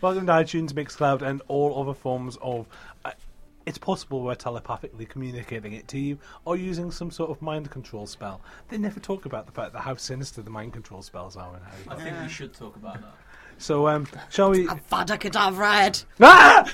Welcome 0.00 0.26
to 0.26 0.32
iTunes, 0.32 0.72
Mixcloud, 0.72 1.22
and 1.22 1.40
all 1.46 1.80
other 1.80 1.94
forms 1.94 2.36
of. 2.42 2.66
Uh, 3.68 3.70
it's 3.70 3.78
possible 3.78 4.22
we're 4.22 4.34
telepathically 4.34 5.04
communicating 5.06 5.74
it 5.74 5.86
to 5.88 5.98
you 5.98 6.18
or 6.44 6.56
using 6.56 6.90
some 6.90 7.10
sort 7.10 7.30
of 7.30 7.40
mind 7.42 7.70
control 7.70 8.06
spell. 8.06 8.40
They 8.68 8.78
never 8.78 8.98
talk 8.98 9.26
about 9.26 9.46
the 9.46 9.52
fact 9.52 9.72
that 9.74 9.80
how 9.80 9.94
sinister 9.96 10.40
the 10.42 10.50
mind 10.50 10.72
control 10.72 11.02
spells 11.02 11.36
are 11.36 11.54
in 11.54 11.62
Harry 11.62 11.82
I 11.86 11.88
Potter. 11.90 12.02
think 12.02 12.16
we 12.22 12.28
should 12.28 12.54
talk 12.54 12.76
about 12.76 12.94
that. 13.00 13.14
So, 13.60 13.88
um, 13.88 14.06
shall 14.30 14.50
we? 14.50 14.68
Avada 14.68 15.18
Kedavra 15.18 15.80
Ed. 15.80 15.98
Ah! 16.20 16.72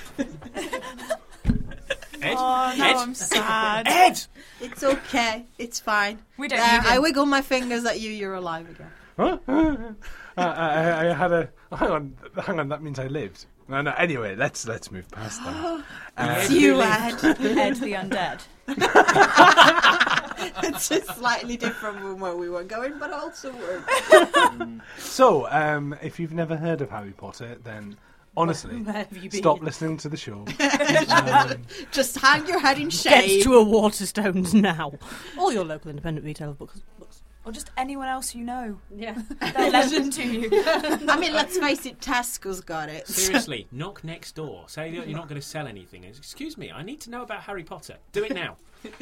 Ed? 2.21 2.35
Oh 2.37 2.75
no, 2.77 2.85
Ed? 2.85 2.95
I'm 2.95 3.15
sad. 3.15 3.87
Ed! 3.87 4.21
It's 4.61 4.83
okay. 4.83 5.45
It's 5.57 5.79
fine. 5.79 6.19
We 6.37 6.47
don't 6.47 6.59
There, 6.59 6.81
need 6.81 6.87
I 6.87 6.95
him. 6.97 7.01
wiggle 7.01 7.25
my 7.25 7.41
fingers 7.41 7.85
at 7.85 7.99
you. 7.99 8.11
You're 8.11 8.35
alive 8.35 8.69
again. 8.69 8.91
Huh? 9.17 9.37
Uh, 10.37 10.41
I, 10.41 11.09
I 11.09 11.13
had 11.13 11.31
a. 11.31 11.49
Hang 11.75 11.91
on, 11.91 12.17
hang 12.45 12.59
on. 12.59 12.67
That 12.67 12.83
means 12.83 12.99
I 12.99 13.07
lived. 13.07 13.45
No, 13.67 13.81
no. 13.81 13.91
Anyway, 13.97 14.35
let's 14.35 14.67
let's 14.67 14.91
move 14.91 15.09
past 15.11 15.43
that. 15.43 15.83
Uh, 16.17 16.35
It's 16.39 16.49
you, 16.49 16.81
Ed. 16.81 17.13
Ed 17.25 17.75
the 17.75 17.91
undead. 17.91 18.39
it's 20.63 20.87
just 20.87 21.13
slightly 21.17 21.57
different 21.57 21.97
from 21.99 22.19
where 22.21 22.35
we 22.37 22.47
were 22.49 22.63
going, 22.63 22.97
but 22.97 23.11
also 23.11 23.51
works. 23.53 24.81
so, 24.97 25.45
um, 25.51 25.93
if 26.01 26.17
you've 26.19 26.33
never 26.33 26.55
heard 26.55 26.79
of 26.81 26.89
Harry 26.89 27.11
Potter, 27.11 27.57
then 27.65 27.97
honestly, 28.37 28.77
Where 28.81 28.93
have 28.93 29.17
you 29.17 29.29
been? 29.29 29.39
stop 29.41 29.61
listening 29.61 29.97
to 29.97 30.07
the 30.09 30.15
show. 30.15 30.45
um, 31.11 31.61
Just 31.91 32.17
hang 32.19 32.47
your 32.47 32.59
head 32.59 32.77
in 32.79 32.85
Get 32.87 33.25
shame. 33.25 33.43
to 33.43 33.55
a 33.57 33.65
Waterstones 33.65 34.53
now. 34.53 34.93
All 35.37 35.51
your 35.51 35.65
local 35.65 35.89
independent 35.89 36.25
retailer 36.25 36.53
books. 36.53 36.81
books. 36.97 37.23
Or 37.45 37.51
just 37.51 37.69
anyone 37.77 38.07
else 38.07 38.33
you 38.33 38.43
know. 38.43 38.79
Yeah. 38.95 39.21
They'll 39.55 39.71
listen 39.71 40.09
to 40.11 40.23
you. 40.23 40.49
I 41.07 41.17
mean, 41.19 41.33
let's 41.33 41.57
face 41.57 41.85
it, 41.85 41.99
Tesco's 41.99 42.61
got 42.61 42.89
it. 42.89 43.07
Seriously, 43.07 43.67
knock 43.71 44.03
next 44.03 44.33
door. 44.33 44.65
Say 44.67 44.95
that 44.95 45.07
you're 45.07 45.17
not 45.17 45.29
going 45.29 45.39
to 45.39 45.47
sell 45.47 45.67
anything. 45.67 46.03
Excuse 46.05 46.57
me, 46.57 46.71
I 46.71 46.81
need 46.81 47.01
to 47.01 47.11
know 47.11 47.21
about 47.21 47.41
Harry 47.43 47.63
Potter. 47.63 47.97
Do 48.11 48.23
it 48.23 48.33
now. 48.33 48.57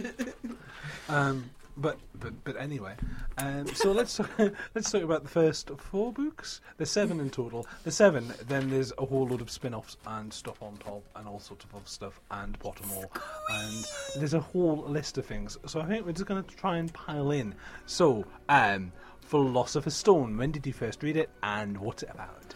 Um, 1.09 1.49
but 1.77 1.99
but 2.19 2.43
but 2.43 2.57
anyway, 2.57 2.95
um, 3.37 3.67
so 3.67 3.91
let's 3.91 4.17
talk, 4.17 4.29
let's 4.75 4.91
talk 4.91 5.03
about 5.03 5.23
the 5.23 5.29
first 5.29 5.69
four 5.77 6.13
books. 6.13 6.61
There's 6.77 6.91
seven 6.91 7.19
in 7.19 7.29
total. 7.29 7.67
There's 7.83 7.95
seven. 7.95 8.33
Then 8.47 8.69
there's 8.69 8.93
a 8.97 9.05
whole 9.05 9.27
load 9.27 9.41
of 9.41 9.49
spin-offs 9.49 9.97
and 10.05 10.31
stuff 10.31 10.61
on 10.61 10.77
top, 10.77 11.03
and 11.15 11.27
all 11.27 11.39
sorts 11.39 11.65
of 11.65 11.73
other 11.75 11.85
stuff, 11.85 12.19
and 12.31 12.57
Pottermore, 12.59 13.09
and 13.51 13.85
there's 14.17 14.33
a 14.33 14.39
whole 14.39 14.83
list 14.87 15.17
of 15.17 15.25
things. 15.25 15.57
So 15.65 15.81
I 15.81 15.85
think 15.85 16.05
we're 16.05 16.13
just 16.13 16.25
going 16.25 16.43
to 16.43 16.55
try 16.55 16.77
and 16.77 16.93
pile 16.93 17.31
in. 17.31 17.55
So, 17.85 18.25
um, 18.49 18.91
Philosopher's 19.21 19.95
Stone. 19.95 20.37
When 20.37 20.51
did 20.51 20.67
you 20.67 20.73
first 20.73 21.03
read 21.03 21.17
it, 21.17 21.29
and 21.41 21.77
what's 21.77 22.03
it 22.03 22.09
about? 22.11 22.53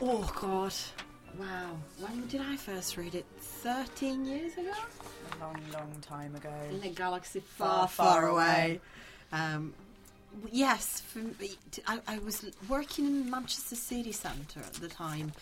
Oh 0.00 0.32
God! 0.40 0.72
Wow. 1.36 1.76
When 1.98 2.26
did 2.28 2.40
I 2.40 2.56
first 2.56 2.96
read 2.96 3.14
it? 3.14 3.26
Thirteen 3.38 4.24
years 4.24 4.54
ago. 4.54 4.70
A 4.70 5.44
long, 5.44 5.60
long 5.72 5.96
time 6.00 6.34
ago. 6.34 6.52
In 6.70 6.82
a 6.82 6.88
galaxy 6.90 7.40
Far, 7.40 7.86
far, 7.86 7.88
far, 7.88 8.06
far 8.14 8.28
away. 8.28 8.80
Um, 9.32 9.74
Yes, 10.50 11.00
for 11.00 11.18
me, 11.18 11.56
I, 11.86 12.00
I 12.06 12.18
was 12.18 12.44
working 12.68 13.06
in 13.06 13.30
Manchester 13.30 13.74
City 13.74 14.12
Centre 14.12 14.60
at 14.60 14.74
the 14.74 14.88
time, 14.88 15.32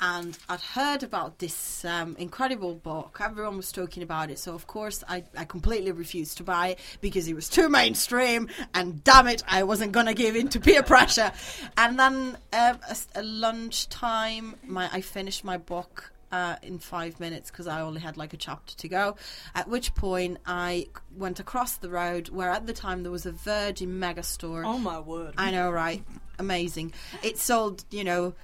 and 0.00 0.36
I'd 0.48 0.60
heard 0.60 1.02
about 1.02 1.38
this 1.38 1.84
um, 1.84 2.16
incredible 2.18 2.74
book. 2.74 3.18
Everyone 3.20 3.56
was 3.56 3.72
talking 3.72 4.02
about 4.02 4.30
it, 4.30 4.38
so 4.38 4.54
of 4.54 4.66
course 4.66 5.02
I, 5.08 5.24
I 5.36 5.44
completely 5.44 5.92
refused 5.92 6.36
to 6.38 6.44
buy 6.44 6.68
it 6.68 6.78
because 7.00 7.28
it 7.28 7.34
was 7.34 7.48
too 7.48 7.68
mainstream, 7.68 8.48
and 8.74 9.02
damn 9.02 9.26
it, 9.26 9.42
I 9.48 9.62
wasn't 9.62 9.92
going 9.92 10.06
to 10.06 10.14
give 10.14 10.36
in 10.36 10.48
to 10.48 10.60
peer 10.60 10.82
pressure. 10.94 11.32
And 11.76 11.98
then 11.98 12.36
uh, 12.52 12.74
a, 12.88 12.96
a 13.16 13.22
lunchtime, 13.22 14.56
my 14.66 14.88
I 14.92 15.00
finished 15.00 15.44
my 15.44 15.56
book 15.56 16.11
uh, 16.32 16.56
in 16.62 16.78
five 16.78 17.20
minutes 17.20 17.50
because 17.50 17.66
I 17.66 17.82
only 17.82 18.00
had 18.00 18.16
like 18.16 18.32
a 18.32 18.36
chapter 18.36 18.74
to 18.76 18.88
go. 18.88 19.16
At 19.54 19.68
which 19.68 19.94
point 19.94 20.38
I 20.46 20.88
went 21.14 21.38
across 21.38 21.76
the 21.76 21.90
road 21.90 22.30
where 22.30 22.50
at 22.50 22.66
the 22.66 22.72
time 22.72 23.02
there 23.02 23.12
was 23.12 23.26
a 23.26 23.32
Virgin 23.32 23.98
mega 23.98 24.22
store. 24.22 24.64
Oh 24.64 24.78
my 24.78 24.98
word! 24.98 25.34
I 25.36 25.50
know, 25.50 25.70
right? 25.70 26.02
Amazing. 26.38 26.92
It 27.22 27.38
sold, 27.38 27.84
you 27.90 28.02
know, 28.02 28.34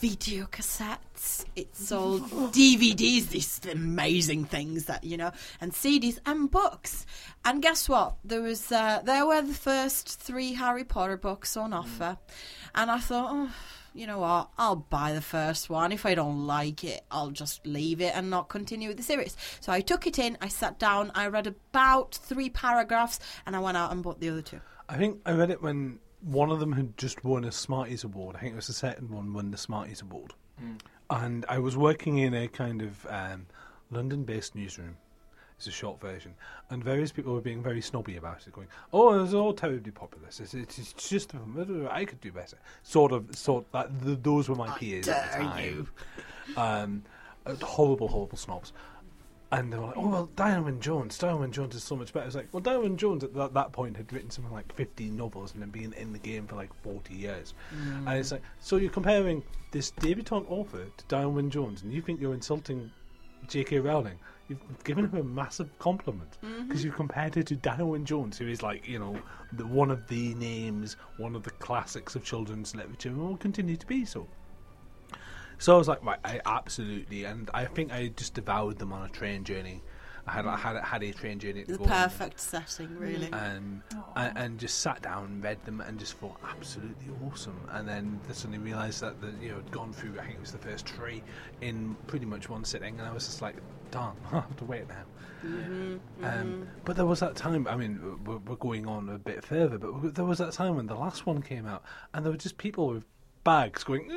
video 0.00 0.46
cassettes. 0.46 1.44
It 1.56 1.74
sold 1.74 2.22
DVDs. 2.30 3.28
These 3.28 3.60
amazing 3.70 4.46
things 4.46 4.86
that 4.86 5.04
you 5.04 5.16
know, 5.16 5.30
and 5.60 5.72
CDs 5.72 6.18
and 6.26 6.50
books. 6.50 7.06
And 7.44 7.62
guess 7.62 7.88
what? 7.88 8.16
There 8.24 8.42
was 8.42 8.72
uh, 8.72 9.00
there 9.04 9.24
were 9.24 9.42
the 9.42 9.54
first 9.54 10.20
three 10.20 10.54
Harry 10.54 10.84
Potter 10.84 11.16
books 11.16 11.56
on 11.56 11.72
offer, 11.72 12.18
and 12.74 12.90
I 12.90 12.98
thought. 12.98 13.30
Oh, 13.32 13.50
you 13.94 14.06
know 14.06 14.18
what? 14.20 14.50
I'll 14.58 14.76
buy 14.76 15.12
the 15.12 15.20
first 15.20 15.70
one. 15.70 15.92
If 15.92 16.06
I 16.06 16.14
don't 16.14 16.46
like 16.46 16.84
it, 16.84 17.02
I'll 17.10 17.30
just 17.30 17.66
leave 17.66 18.00
it 18.00 18.14
and 18.14 18.30
not 18.30 18.48
continue 18.48 18.88
with 18.88 18.96
the 18.96 19.02
series. 19.02 19.36
So 19.60 19.72
I 19.72 19.80
took 19.80 20.06
it 20.06 20.18
in, 20.18 20.38
I 20.40 20.48
sat 20.48 20.78
down, 20.78 21.10
I 21.14 21.26
read 21.26 21.46
about 21.46 22.14
three 22.14 22.50
paragraphs, 22.50 23.20
and 23.46 23.56
I 23.56 23.58
went 23.58 23.76
out 23.76 23.92
and 23.92 24.02
bought 24.02 24.20
the 24.20 24.28
other 24.30 24.42
two. 24.42 24.60
I 24.88 24.96
think 24.96 25.20
I 25.26 25.32
read 25.32 25.50
it 25.50 25.62
when 25.62 25.98
one 26.20 26.50
of 26.50 26.60
them 26.60 26.72
had 26.72 26.96
just 26.96 27.24
won 27.24 27.44
a 27.44 27.52
Smarties 27.52 28.04
Award. 28.04 28.36
I 28.36 28.40
think 28.40 28.52
it 28.52 28.56
was 28.56 28.66
the 28.66 28.72
second 28.72 29.10
one 29.10 29.32
won 29.32 29.50
the 29.50 29.56
Smarties 29.56 30.02
Award. 30.02 30.34
And 31.08 31.46
I 31.48 31.58
was 31.58 31.76
working 31.76 32.18
in 32.18 32.34
a 32.34 32.46
kind 32.46 32.82
of 32.82 33.06
um, 33.08 33.46
London 33.90 34.24
based 34.24 34.54
newsroom. 34.54 34.98
It's 35.60 35.66
a 35.66 35.70
short 35.70 36.00
version. 36.00 36.32
And 36.70 36.82
various 36.82 37.12
people 37.12 37.34
were 37.34 37.42
being 37.42 37.62
very 37.62 37.82
snobby 37.82 38.16
about 38.16 38.46
it, 38.46 38.52
going, 38.54 38.68
oh, 38.94 39.22
it's 39.22 39.34
all 39.34 39.52
terribly 39.52 39.92
popular. 39.92 40.28
It's, 40.28 40.40
it's, 40.54 40.78
it's 40.78 40.94
just, 40.94 41.34
I 41.90 42.06
could 42.06 42.18
do 42.22 42.32
better. 42.32 42.56
Sort 42.82 43.12
of, 43.12 43.36
sort 43.36 43.70
that, 43.72 43.90
th 44.02 44.18
those 44.22 44.48
were 44.48 44.54
my 44.54 44.70
peers 44.78 45.06
at 45.06 45.32
the 45.32 45.38
time. 45.44 45.62
you. 45.62 45.88
Um, 46.56 47.02
uh, 47.44 47.56
horrible, 47.56 48.08
horrible 48.08 48.38
snobs. 48.38 48.72
And 49.52 49.70
they 49.70 49.76
were 49.76 49.88
like, 49.88 49.98
oh, 49.98 50.08
well, 50.08 50.62
Wynne 50.62 50.80
Jones. 50.80 51.22
Wynne 51.22 51.52
Jones 51.52 51.74
is 51.74 51.84
so 51.84 51.94
much 51.94 52.14
better. 52.14 52.24
It's 52.24 52.36
like, 52.36 52.48
well, 52.52 52.62
Diana 52.62 52.96
Jones 52.96 53.22
at 53.22 53.34
that, 53.34 53.52
that 53.52 53.72
point 53.72 53.98
had 53.98 54.10
written 54.14 54.30
something 54.30 54.54
like 54.54 54.74
15 54.76 55.14
novels 55.14 55.52
and 55.52 55.62
had 55.62 55.72
been 55.72 55.92
in 55.92 56.14
the 56.14 56.18
game 56.18 56.46
for 56.46 56.56
like 56.56 56.72
40 56.82 57.12
years. 57.12 57.52
And 58.06 58.18
it's 58.18 58.32
like, 58.32 58.42
so 58.60 58.76
you're 58.76 58.90
comparing 58.90 59.42
this 59.72 59.90
debutante 59.90 60.46
author 60.48 60.86
to 61.08 61.28
Wynne 61.28 61.50
Jones 61.50 61.82
and 61.82 61.92
you 61.92 62.00
think 62.00 62.18
you're 62.18 62.32
insulting 62.32 62.90
J.K. 63.46 63.80
Rowling. 63.80 64.18
You've 64.50 64.82
given 64.82 65.06
her 65.06 65.18
a 65.20 65.22
massive 65.22 65.78
compliment 65.78 66.36
mm-hmm. 66.44 66.66
because 66.66 66.84
you've 66.84 66.96
compared 66.96 67.36
her 67.36 67.42
to 67.44 67.54
Diana 67.54 67.86
Wynne 67.86 68.04
Jones, 68.04 68.36
who 68.36 68.48
is 68.48 68.64
like, 68.64 68.88
you 68.88 68.98
know, 68.98 69.16
the, 69.52 69.64
one 69.64 69.92
of 69.92 70.08
the 70.08 70.34
names, 70.34 70.96
one 71.18 71.36
of 71.36 71.44
the 71.44 71.52
classics 71.52 72.16
of 72.16 72.24
children's 72.24 72.74
literature, 72.74 73.10
and 73.10 73.18
will 73.18 73.36
continue 73.36 73.76
to 73.76 73.86
be 73.86 74.04
so. 74.04 74.26
So 75.58 75.76
I 75.76 75.78
was 75.78 75.86
like, 75.86 76.04
right, 76.04 76.18
I 76.24 76.40
absolutely, 76.46 77.24
and 77.24 77.48
I 77.54 77.66
think 77.66 77.92
I 77.92 78.08
just 78.08 78.34
devoured 78.34 78.80
them 78.80 78.92
on 78.92 79.04
a 79.04 79.08
train 79.08 79.44
journey. 79.44 79.82
I 80.30 80.32
had 80.32 80.46
I 80.46 80.56
had 80.56 80.76
had 80.84 81.02
a 81.02 81.12
train 81.12 81.38
journey 81.40 81.64
The 81.64 81.78
perfect 81.78 82.38
setting, 82.38 82.96
really. 82.96 83.32
um, 83.32 83.82
and, 84.14 84.38
and 84.38 84.58
just 84.58 84.78
sat 84.78 85.02
down, 85.02 85.24
and 85.24 85.42
read 85.42 85.64
them, 85.64 85.80
and 85.80 85.98
just 85.98 86.14
thought 86.18 86.36
absolutely 86.48 87.12
awesome. 87.26 87.60
And 87.70 87.88
then 87.88 88.20
suddenly 88.32 88.58
realised 88.58 89.00
that 89.00 89.20
the, 89.20 89.32
you 89.42 89.50
know 89.50 89.56
had 89.56 89.70
gone 89.72 89.92
through. 89.92 90.12
I 90.20 90.22
think 90.22 90.36
it 90.36 90.40
was 90.40 90.52
the 90.52 90.58
first 90.58 90.88
three 90.88 91.22
in 91.60 91.96
pretty 92.06 92.26
much 92.26 92.48
one 92.48 92.64
sitting, 92.64 92.98
and 92.98 93.08
I 93.08 93.12
was 93.12 93.26
just 93.26 93.42
like, 93.42 93.56
darn, 93.90 94.14
I 94.32 94.36
have 94.36 94.56
to 94.58 94.64
wait 94.64 94.84
now. 94.88 95.04
Um, 96.22 96.68
but 96.84 96.96
there 96.96 97.06
was 97.06 97.20
that 97.20 97.34
time. 97.34 97.66
I 97.66 97.76
mean, 97.76 98.20
we're, 98.24 98.38
we're 98.38 98.56
going 98.56 98.86
on 98.86 99.08
a 99.08 99.18
bit 99.18 99.44
further, 99.44 99.78
but 99.78 100.14
there 100.14 100.24
was 100.24 100.38
that 100.38 100.52
time 100.52 100.76
when 100.76 100.86
the 100.86 100.94
last 100.94 101.26
one 101.26 101.42
came 101.42 101.66
out, 101.66 101.82
and 102.14 102.24
there 102.24 102.30
were 102.30 102.38
just 102.38 102.56
people 102.58 102.88
with 102.88 103.04
bags 103.42 103.82
going 103.82 104.10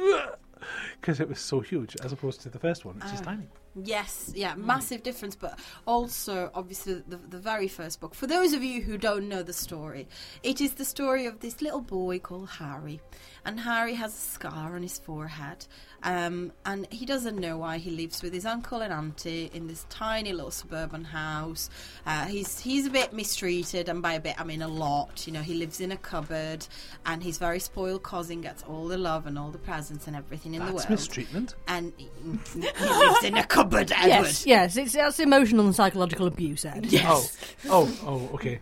because 1.02 1.20
it 1.20 1.30
was 1.30 1.40
so 1.40 1.60
huge, 1.60 1.96
as 2.04 2.12
opposed 2.12 2.42
to 2.42 2.50
the 2.50 2.60
first 2.60 2.86
one, 2.86 2.96
which 2.96 3.14
is 3.14 3.22
tiny. 3.22 3.48
Yes, 3.76 4.32
yeah, 4.36 4.54
massive 4.54 5.02
difference, 5.02 5.36
but 5.36 5.58
also 5.88 6.52
obviously 6.54 7.02
the, 7.08 7.18
the 7.18 7.40
very 7.40 7.68
first 7.68 8.00
book. 8.00 8.14
For 8.14 8.28
those 8.28 8.54
of 8.54 8.64
you 8.64 8.84
who 8.84 9.00
don't 9.00 9.28
know 9.28 9.42
the 9.42 9.54
story, 9.54 10.08
it 10.44 10.62
is 10.62 10.74
the 10.74 10.86
story 10.86 11.26
of 11.26 11.40
this 11.40 11.60
little 11.60 11.82
boy 11.82 12.20
called 12.20 12.50
Harry, 12.50 13.02
and 13.46 13.60
Harry 13.60 13.96
has 13.96 14.14
a 14.14 14.18
scar 14.18 14.76
on 14.76 14.84
his 14.84 15.00
forehead, 15.00 15.66
um, 16.04 16.52
and 16.66 16.86
he 16.92 17.08
doesn't 17.08 17.40
know 17.40 17.58
why 17.58 17.80
he 17.80 17.90
lives 17.90 18.22
with 18.22 18.32
his 18.32 18.46
uncle 18.46 18.82
and 18.82 18.94
auntie 18.94 19.50
in 19.56 19.66
this 19.66 19.88
tiny 19.90 20.34
little 20.34 20.52
suburban 20.52 21.06
house. 21.06 21.72
Uh, 22.06 22.26
he's 22.26 22.60
he's 22.60 22.86
a 22.86 22.92
bit 22.92 23.12
mistreated, 23.12 23.90
and 23.90 24.04
by 24.04 24.14
a 24.14 24.20
bit 24.20 24.40
I 24.40 24.44
mean 24.44 24.62
a 24.62 24.68
lot. 24.68 25.26
You 25.26 25.34
know, 25.34 25.42
he 25.42 25.56
lives 25.56 25.82
in 25.82 25.92
a 25.92 25.98
cupboard, 25.98 26.68
and 27.08 27.24
his 27.24 27.40
very 27.40 27.60
spoiled 27.60 28.04
cousin 28.04 28.42
gets 28.42 28.62
all 28.64 28.88
the 28.88 29.00
love 29.00 29.26
and 29.26 29.40
all 29.40 29.50
the 29.50 29.58
presents 29.58 30.06
and 30.06 30.16
everything 30.16 30.53
in 30.54 30.60
the 30.60 30.72
That's 30.72 30.84
world 30.84 30.90
mistreatment. 30.90 31.56
and 31.68 31.94
he 31.98 32.10
he 32.54 32.62
lives 32.86 33.24
in 33.24 33.38
a 33.38 33.44
cupboard, 33.46 33.92
Edward. 33.92 34.08
Yes, 34.08 34.46
yes, 34.46 34.78
it's 34.78 34.94
that's 34.94 35.20
emotional 35.20 35.66
and 35.66 35.76
psychological 35.76 36.28
abuse, 36.28 36.66
Ed. 36.66 36.86
Yes. 36.88 37.38
Oh, 37.70 37.90
oh, 38.06 38.30
oh, 38.32 38.36
okay. 38.36 38.60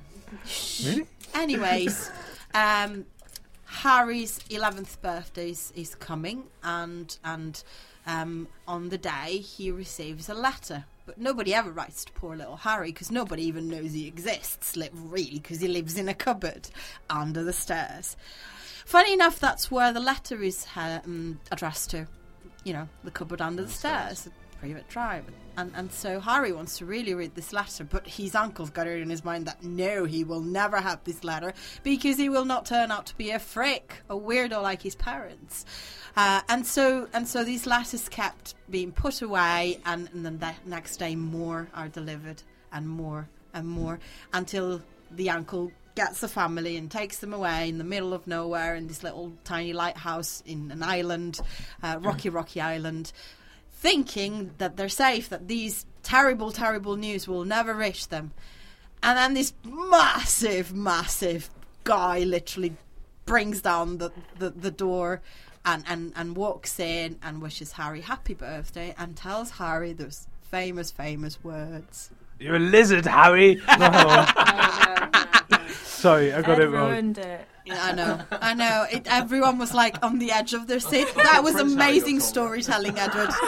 Really? 0.86 1.06
Anyways, 1.34 2.12
um, 2.54 3.06
Harry's 3.66 4.40
eleventh 4.50 5.02
birthday 5.02 5.52
is, 5.52 5.72
is 5.76 5.96
coming, 5.96 6.44
and 6.64 7.18
and 7.24 7.64
um, 8.06 8.48
on 8.68 8.90
the 8.90 8.98
day 8.98 9.38
he 9.38 9.72
receives 9.72 10.30
a 10.30 10.34
letter. 10.34 10.86
But 11.06 11.18
nobody 11.18 11.54
ever 11.54 11.72
writes 11.72 12.06
to 12.06 12.14
poor 12.14 12.36
little 12.36 12.58
Harry 12.58 12.92
because 12.92 13.10
nobody 13.12 13.44
even 13.44 13.68
knows 13.70 13.94
he 13.94 14.08
exists, 14.08 14.76
li- 14.76 14.90
really, 14.94 15.40
because 15.40 15.60
he 15.60 15.68
lives 15.68 15.98
in 15.98 16.08
a 16.08 16.14
cupboard 16.14 16.70
under 17.10 17.44
the 17.44 17.54
stairs. 17.54 18.16
Funny 18.86 19.14
enough, 19.14 19.40
that's 19.40 19.72
where 19.72 19.94
the 19.94 20.00
letter 20.00 20.42
is 20.42 20.66
um, 20.76 21.40
addressed 21.52 21.92
to. 21.92 22.08
You 22.64 22.74
know, 22.74 22.90
the 23.04 23.12
cupboard 23.12 23.42
under 23.42 23.64
the 23.64 23.70
stairs, 23.70 24.30
private 24.60 24.88
drive. 24.88 25.26
And, 25.58 25.72
and 25.76 25.92
so 25.92 26.20
Harry 26.20 26.52
wants 26.52 26.78
to 26.78 26.86
really 26.86 27.14
read 27.14 27.36
this 27.36 27.52
letter, 27.52 27.84
but 27.84 28.08
his 28.08 28.36
uncle's 28.36 28.70
got 28.70 28.88
it 28.88 29.02
in 29.02 29.10
his 29.10 29.26
mind 29.26 29.48
that 29.48 29.64
no, 29.64 30.06
he 30.06 30.24
will 30.24 30.42
never 30.42 30.78
have 30.78 31.04
this 31.04 31.24
letter 31.24 31.54
because 31.84 32.18
he 32.18 32.30
will 32.30 32.46
not 32.46 32.66
turn 32.66 32.92
out 32.92 33.08
to 33.08 33.18
be 33.18 33.32
a 33.32 33.40
freak, 33.40 34.02
a 34.10 34.16
weirdo 34.16 34.62
like 34.62 34.82
his 34.82 34.96
parents. 34.96 35.66
Uh, 36.16 36.42
and 36.50 36.66
so 36.66 37.08
and 37.14 37.28
so 37.28 37.44
these 37.44 37.66
letters 37.66 38.08
kept 38.10 38.56
being 38.70 38.92
put 38.92 39.22
away, 39.22 39.80
and, 39.86 40.10
and 40.14 40.26
then 40.26 40.38
the 40.38 40.54
next 40.66 40.98
day 40.98 41.16
more 41.16 41.68
are 41.74 41.90
delivered, 41.90 42.44
and 42.72 42.88
more 42.88 43.28
and 43.54 43.68
more 43.68 44.00
until 44.34 44.82
the 45.12 45.30
uncle 45.30 45.72
gets 45.96 46.22
the 46.22 46.28
family 46.28 46.78
and 46.78 46.90
takes 46.90 47.20
them 47.20 47.34
away 47.34 47.70
in 47.70 47.78
the 47.78 47.84
middle 47.84 48.14
of 48.14 48.28
nowhere 48.28 48.76
in 48.76 48.88
this 48.88 49.04
little 49.04 49.34
tiny 49.44 49.74
lighthouse 49.74 50.42
in 50.46 50.72
an 50.72 50.84
island, 50.84 51.40
uh, 51.84 51.98
rocky, 52.02 52.30
rocky 52.30 52.62
island, 52.62 53.12
thinking 53.72 54.52
that 54.58 54.78
they're 54.78 54.90
safe, 54.90 55.30
that 55.30 55.48
these 55.48 55.86
terrible, 56.04 56.52
terrible 56.52 56.96
news 56.96 57.28
will 57.28 57.46
never 57.46 57.74
reach 57.74 58.10
them. 58.10 58.32
And 59.04 59.18
then 59.18 59.34
this 59.34 59.54
massive, 59.64 60.74
massive 60.74 61.50
guy 61.84 62.20
literally 62.20 62.76
brings 63.26 63.62
down 63.62 63.98
the, 63.98 64.12
the, 64.38 64.52
the 64.52 64.72
door 64.72 65.22
and, 65.66 65.84
and, 65.88 66.14
and 66.16 66.36
walks 66.36 66.80
in 66.80 67.18
and 67.24 67.42
wishes 67.42 67.72
Harry 67.74 68.02
happy 68.02 68.34
birthday 68.34 68.94
and 68.98 69.16
tells 69.16 69.52
Harry 69.52 69.94
those 69.94 70.28
famous, 70.42 70.92
famous 70.92 71.44
words. 71.44 72.12
You're 72.40 72.56
a 72.56 72.60
lizard, 72.60 73.06
Harry. 73.06 73.62
No. 73.80 75.21
Sorry, 76.02 76.34
I 76.34 76.42
got 76.42 76.60
Ed 76.60 76.64
it 76.64 76.70
wrong. 76.70 76.90
ruined 76.90 77.18
it. 77.20 77.46
Yeah, 77.64 77.78
I 77.80 77.92
know, 77.92 78.20
I 78.32 78.54
know. 78.56 78.88
It, 78.92 79.04
everyone 79.06 79.60
was 79.60 79.72
like 79.72 80.04
on 80.04 80.18
the 80.18 80.32
edge 80.32 80.56
of 80.56 80.66
their 80.66 80.80
seat. 80.80 81.08
That 81.14 81.44
was 81.44 81.54
Prince 81.54 81.74
amazing 81.74 82.20
storytelling, 82.22 82.98
Edward. 82.98 83.30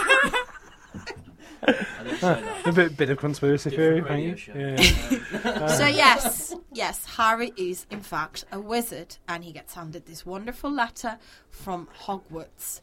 I 1.65 2.03
didn't 2.03 2.17
say 2.19 2.41
that. 2.41 2.67
A 2.67 2.71
bit, 2.71 2.95
bit 2.95 3.09
of 3.09 3.17
conspiracy 3.17 3.71
theory, 3.71 4.01
Different 4.01 4.39
thank 4.39 4.47
you. 4.47 5.23
Yeah. 5.43 5.67
So 5.77 5.87
yes, 5.87 6.53
yes, 6.71 7.05
Harry 7.17 7.53
is 7.57 7.87
in 7.89 8.01
fact 8.01 8.45
a 8.51 8.59
wizard, 8.59 9.17
and 9.27 9.43
he 9.43 9.51
gets 9.51 9.73
handed 9.73 10.05
this 10.05 10.23
wonderful 10.23 10.69
letter 10.69 11.17
from 11.49 11.87
Hogwarts, 12.05 12.81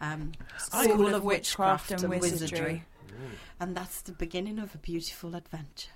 um, 0.00 0.32
School 0.56 1.14
of 1.14 1.22
Witchcraft 1.22 1.90
and 1.90 2.08
Wizardry, 2.08 2.84
and 3.60 3.76
that's 3.76 4.00
the 4.00 4.12
beginning 4.12 4.58
of 4.58 4.74
a 4.74 4.78
beautiful 4.78 5.34
adventure. 5.34 5.90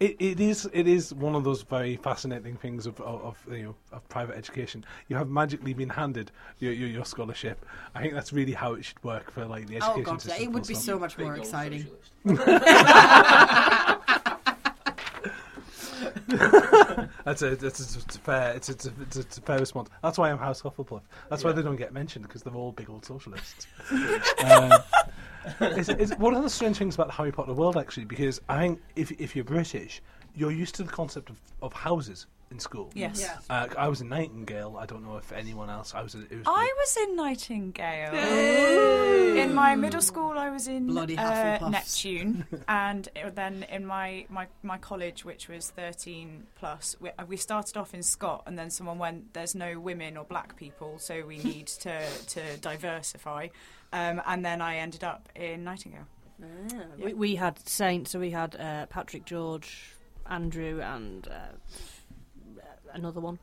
It, 0.00 0.16
it 0.18 0.40
is 0.40 0.68
it 0.72 0.88
is 0.88 1.12
one 1.12 1.34
of 1.34 1.44
those 1.44 1.60
very 1.60 1.96
fascinating 1.96 2.56
things 2.56 2.86
of, 2.86 2.98
of, 3.02 3.20
of 3.22 3.54
you 3.54 3.64
know 3.64 3.74
of 3.92 4.08
private 4.08 4.34
education. 4.34 4.82
You 5.08 5.16
have 5.16 5.28
magically 5.28 5.74
been 5.74 5.90
handed 5.90 6.32
your, 6.58 6.72
your, 6.72 6.88
your 6.88 7.04
scholarship. 7.04 7.66
I 7.94 8.00
think 8.00 8.14
that's 8.14 8.32
really 8.32 8.54
how 8.54 8.72
it 8.72 8.84
should 8.84 9.02
work 9.04 9.30
for 9.30 9.44
like 9.44 9.66
the 9.66 9.76
education 9.76 10.00
Oh 10.00 10.02
god, 10.02 10.22
system. 10.22 10.42
it 10.42 10.50
would 10.50 10.66
be 10.66 10.74
so 10.74 10.98
much 10.98 11.18
more 11.18 11.36
exciting. 11.36 11.86
That's 17.24 17.42
a 17.42 17.54
that's 17.54 17.80
a, 17.96 17.98
it's 17.98 18.16
a 18.16 18.18
fair 18.18 18.52
it's 18.56 18.68
a, 18.68 18.72
it's, 18.72 18.86
a, 18.86 18.92
it's, 19.02 19.16
a, 19.16 19.20
it's 19.20 19.38
a 19.38 19.40
fair 19.42 19.58
response. 19.58 19.90
That's 20.02 20.16
why 20.18 20.30
I'm 20.30 20.38
House 20.38 20.62
Hufflepuff. 20.62 21.02
That's 21.28 21.44
why 21.44 21.52
they 21.52 21.62
don't 21.62 21.76
get 21.76 21.92
mentioned 21.92 22.26
because 22.26 22.42
they're 22.42 22.54
all 22.54 22.72
big 22.72 22.88
old 22.88 23.04
socialists. 23.04 23.66
um, 24.44 24.72
it's, 25.60 25.88
it's 25.88 26.12
one 26.18 26.34
of 26.34 26.42
the 26.42 26.50
strange 26.50 26.76
things 26.78 26.94
about 26.94 27.08
the 27.08 27.12
Harry 27.14 27.32
Potter 27.32 27.52
world 27.54 27.76
actually 27.76 28.04
because 28.04 28.40
I 28.48 28.58
think 28.60 28.80
if 28.96 29.10
if 29.12 29.34
you're 29.34 29.44
British, 29.44 30.02
you're 30.34 30.50
used 30.52 30.74
to 30.76 30.82
the 30.82 30.90
concept 30.92 31.30
of, 31.30 31.36
of 31.62 31.72
houses 31.72 32.26
in 32.50 32.58
school. 32.58 32.90
Yes. 32.94 33.20
Yeah. 33.20 33.38
Uh, 33.48 33.68
I 33.78 33.86
was 33.88 34.00
in 34.00 34.08
Nightingale. 34.08 34.76
I 34.76 34.84
don't 34.84 35.04
know 35.04 35.16
if 35.18 35.30
anyone 35.32 35.70
else. 35.70 35.94
I 35.94 36.02
was. 36.02 36.14
It 36.16 36.30
was 36.30 36.42
I 36.46 36.74
was 36.78 36.96
in 36.96 37.14
Nightingale. 37.16 38.10
Hey. 38.10 39.40
In 39.42 39.54
my 39.54 39.76
middle 39.76 40.02
school, 40.02 40.36
I 40.36 40.50
was 40.50 40.66
in 40.66 40.88
Bloody 40.88 41.16
uh, 41.16 41.68
Neptune, 41.68 42.44
and 42.68 43.08
it- 43.14 43.36
then 43.36 43.64
in 43.70 43.86
my, 43.86 44.26
my, 44.28 44.48
my 44.64 44.78
college, 44.78 45.24
which 45.24 45.48
was 45.48 45.70
thirteen 45.70 46.46
plus, 46.56 46.96
we, 47.00 47.10
we 47.28 47.36
started 47.36 47.76
off 47.76 47.94
in 47.94 48.02
Scott, 48.02 48.42
and 48.46 48.58
then 48.58 48.68
someone 48.70 48.98
went, 48.98 49.32
"There's 49.32 49.54
no 49.54 49.78
women 49.78 50.16
or 50.16 50.24
black 50.24 50.56
people, 50.56 50.98
so 50.98 51.24
we 51.24 51.38
need 51.38 51.68
to 51.68 52.02
to 52.28 52.56
diversify," 52.56 53.46
um, 53.92 54.22
and 54.26 54.44
then 54.44 54.60
I 54.60 54.76
ended 54.76 55.04
up 55.04 55.28
in 55.34 55.64
Nightingale. 55.64 56.06
We, 56.98 57.12
we 57.14 57.34
had 57.36 57.58
Saint, 57.68 58.08
so 58.08 58.18
we 58.18 58.30
had 58.30 58.56
uh, 58.56 58.86
Patrick 58.86 59.24
George, 59.24 59.90
Andrew, 60.26 60.80
and 60.80 61.28
uh, 61.28 61.56
another 62.94 63.20
one, 63.20 63.38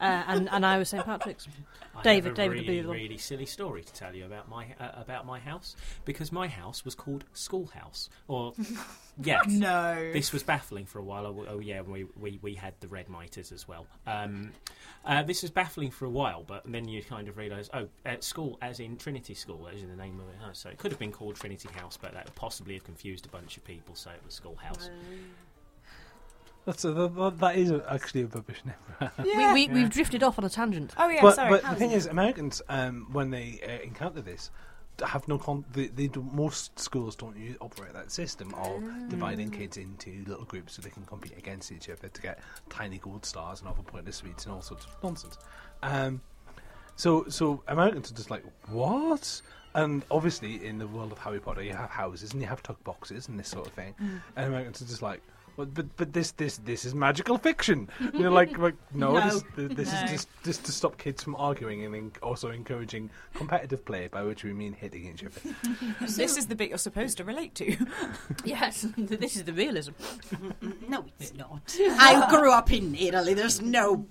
uh, 0.00 0.24
and 0.26 0.48
and 0.50 0.64
I 0.66 0.78
was 0.78 0.88
St 0.90 1.04
Patrick's. 1.04 1.46
I 1.96 2.02
David- 2.02 2.24
have 2.24 2.32
a 2.32 2.36
David 2.36 2.56
would 2.58 2.66
be 2.66 2.68
really, 2.72 2.82
the 2.82 2.88
one. 2.88 2.96
really 2.96 3.18
silly 3.18 3.46
story 3.46 3.82
to 3.82 3.92
tell 3.92 4.14
you 4.14 4.24
about 4.24 4.48
my 4.48 4.66
uh, 4.78 4.90
about 4.96 5.26
my 5.26 5.40
house 5.40 5.74
because 6.04 6.30
my 6.30 6.46
house 6.46 6.84
was 6.84 6.94
called 6.94 7.24
Schoolhouse. 7.32 8.08
Or 8.28 8.52
yes, 9.22 9.46
No. 9.48 10.12
this 10.12 10.32
was 10.32 10.42
baffling 10.44 10.86
for 10.86 11.00
a 11.00 11.02
while. 11.02 11.26
Oh, 11.26 11.44
oh 11.48 11.58
yeah, 11.58 11.80
we, 11.82 12.04
we 12.20 12.38
we 12.40 12.54
had 12.54 12.74
the 12.80 12.86
red 12.88 13.08
miters 13.08 13.50
as 13.50 13.66
well. 13.66 13.86
Um, 14.06 14.52
uh, 15.04 15.22
this 15.24 15.42
was 15.42 15.50
baffling 15.50 15.90
for 15.90 16.04
a 16.04 16.10
while, 16.10 16.44
but 16.46 16.62
then 16.70 16.86
you 16.86 17.02
kind 17.02 17.26
of 17.28 17.36
realise, 17.36 17.68
oh, 17.74 17.88
at 18.04 18.22
school, 18.22 18.58
as 18.62 18.78
in 18.78 18.96
Trinity 18.96 19.34
School, 19.34 19.68
as 19.74 19.82
in 19.82 19.88
the 19.88 19.96
name 19.96 20.20
of 20.20 20.28
it. 20.28 20.36
Oh, 20.46 20.50
so 20.52 20.68
it 20.68 20.78
could 20.78 20.92
have 20.92 20.98
been 21.00 21.12
called 21.12 21.34
Trinity 21.36 21.68
House, 21.74 21.98
but 22.00 22.12
that 22.14 22.26
would 22.26 22.34
possibly 22.36 22.74
have 22.74 22.84
confused 22.84 23.26
a 23.26 23.30
bunch 23.30 23.56
of 23.56 23.64
people. 23.64 23.94
So 23.96 24.10
it 24.10 24.20
was 24.24 24.34
Schoolhouse. 24.34 24.88
That's 26.68 26.84
a, 26.84 26.92
that, 26.92 27.38
that 27.38 27.56
is 27.56 27.72
actually 27.88 28.24
a 28.24 28.26
rubbish 28.26 28.62
name. 28.62 29.10
Yeah. 29.24 29.54
We, 29.54 29.68
we, 29.68 29.68
Yeah. 29.68 29.72
We've 29.72 29.88
drifted 29.88 30.22
off 30.22 30.38
on 30.38 30.44
a 30.44 30.50
tangent. 30.50 30.92
oh 30.98 31.08
yeah, 31.08 31.22
but 31.22 31.36
sorry. 31.36 31.50
but 31.50 31.62
the 31.62 31.76
thing 31.76 31.92
is, 31.92 32.04
Americans 32.04 32.60
um, 32.68 33.06
when 33.10 33.30
they 33.30 33.58
uh, 33.66 33.82
encounter 33.86 34.20
this. 34.20 34.50
Have 35.06 35.28
no 35.28 35.38
con. 35.38 35.64
They, 35.72 35.86
they 35.86 36.08
do, 36.08 36.28
most 36.32 36.76
schools 36.78 37.14
don't 37.14 37.36
use, 37.36 37.56
operate 37.60 37.92
that 37.92 38.10
system 38.10 38.52
of 38.54 38.82
dividing 39.08 39.50
kids 39.50 39.76
into 39.76 40.24
little 40.26 40.44
groups 40.44 40.74
so 40.74 40.82
they 40.82 40.90
can 40.90 41.04
compete 41.04 41.38
against 41.38 41.70
each 41.70 41.88
other 41.88 42.08
to 42.08 42.20
get 42.20 42.40
tiny 42.68 42.98
gold 42.98 43.24
stars 43.24 43.60
and 43.60 43.68
other 43.68 43.82
pointless 43.82 44.16
sweets 44.16 44.44
and 44.44 44.52
all 44.52 44.60
sorts 44.60 44.86
of 44.86 44.90
nonsense. 45.02 45.38
Um, 45.84 46.20
so 46.96 47.26
so 47.28 47.62
Americans 47.68 48.10
are 48.10 48.14
just 48.14 48.28
like 48.30 48.42
what? 48.68 49.40
And 49.74 50.04
obviously, 50.10 50.66
in 50.66 50.78
the 50.78 50.88
world 50.88 51.12
of 51.12 51.18
Harry 51.18 51.38
Potter, 51.38 51.62
you 51.62 51.74
have 51.74 51.90
houses 51.90 52.32
and 52.32 52.42
you 52.42 52.48
have 52.48 52.62
tuck 52.64 52.82
boxes 52.82 53.28
and 53.28 53.38
this 53.38 53.48
sort 53.48 53.68
of 53.68 53.72
thing. 53.74 53.94
And 54.34 54.46
Americans 54.48 54.82
are 54.82 54.86
just 54.86 55.02
like, 55.02 55.22
well, 55.58 55.66
but 55.66 55.94
but 55.96 56.12
this 56.12 56.30
this 56.32 56.56
this 56.58 56.84
is 56.86 56.94
magical 56.94 57.36
fiction. 57.36 57.88
You're 58.14 58.30
like, 58.30 58.56
like 58.56 58.76
no, 58.94 59.12
No. 59.18 59.20
this, 59.28 59.42
this, 59.56 59.74
this 59.76 59.92
No. 59.92 59.98
is 60.04 60.10
just 60.10 60.28
just 60.44 60.64
to 60.64 60.72
stop 60.72 60.96
kids 60.96 61.22
from 61.22 61.34
arguing 61.36 61.84
and 61.84 61.94
en- 61.94 62.12
also 62.22 62.50
encouraging 62.50 63.10
competitive 63.34 63.84
play, 63.84 64.06
by 64.08 64.22
which 64.22 64.44
we 64.44 64.52
mean 64.54 64.72
hitting 64.72 65.04
each 65.06 65.24
other. 65.24 65.40
this 66.00 66.36
is 66.38 66.46
the 66.46 66.54
bit 66.54 66.68
you're 66.70 66.78
supposed 66.78 67.16
to 67.18 67.24
relate 67.24 67.54
to. 67.56 67.76
Yes, 68.44 68.86
this 68.96 69.36
is 69.36 69.44
the 69.44 69.52
realism. 69.52 69.92
No, 70.88 71.04
it's 71.18 71.34
not. 71.34 71.76
I 71.78 72.26
grew 72.30 72.52
up 72.52 72.72
in 72.72 72.94
Italy. 72.94 73.34
There's 73.34 73.60
no 73.60 74.06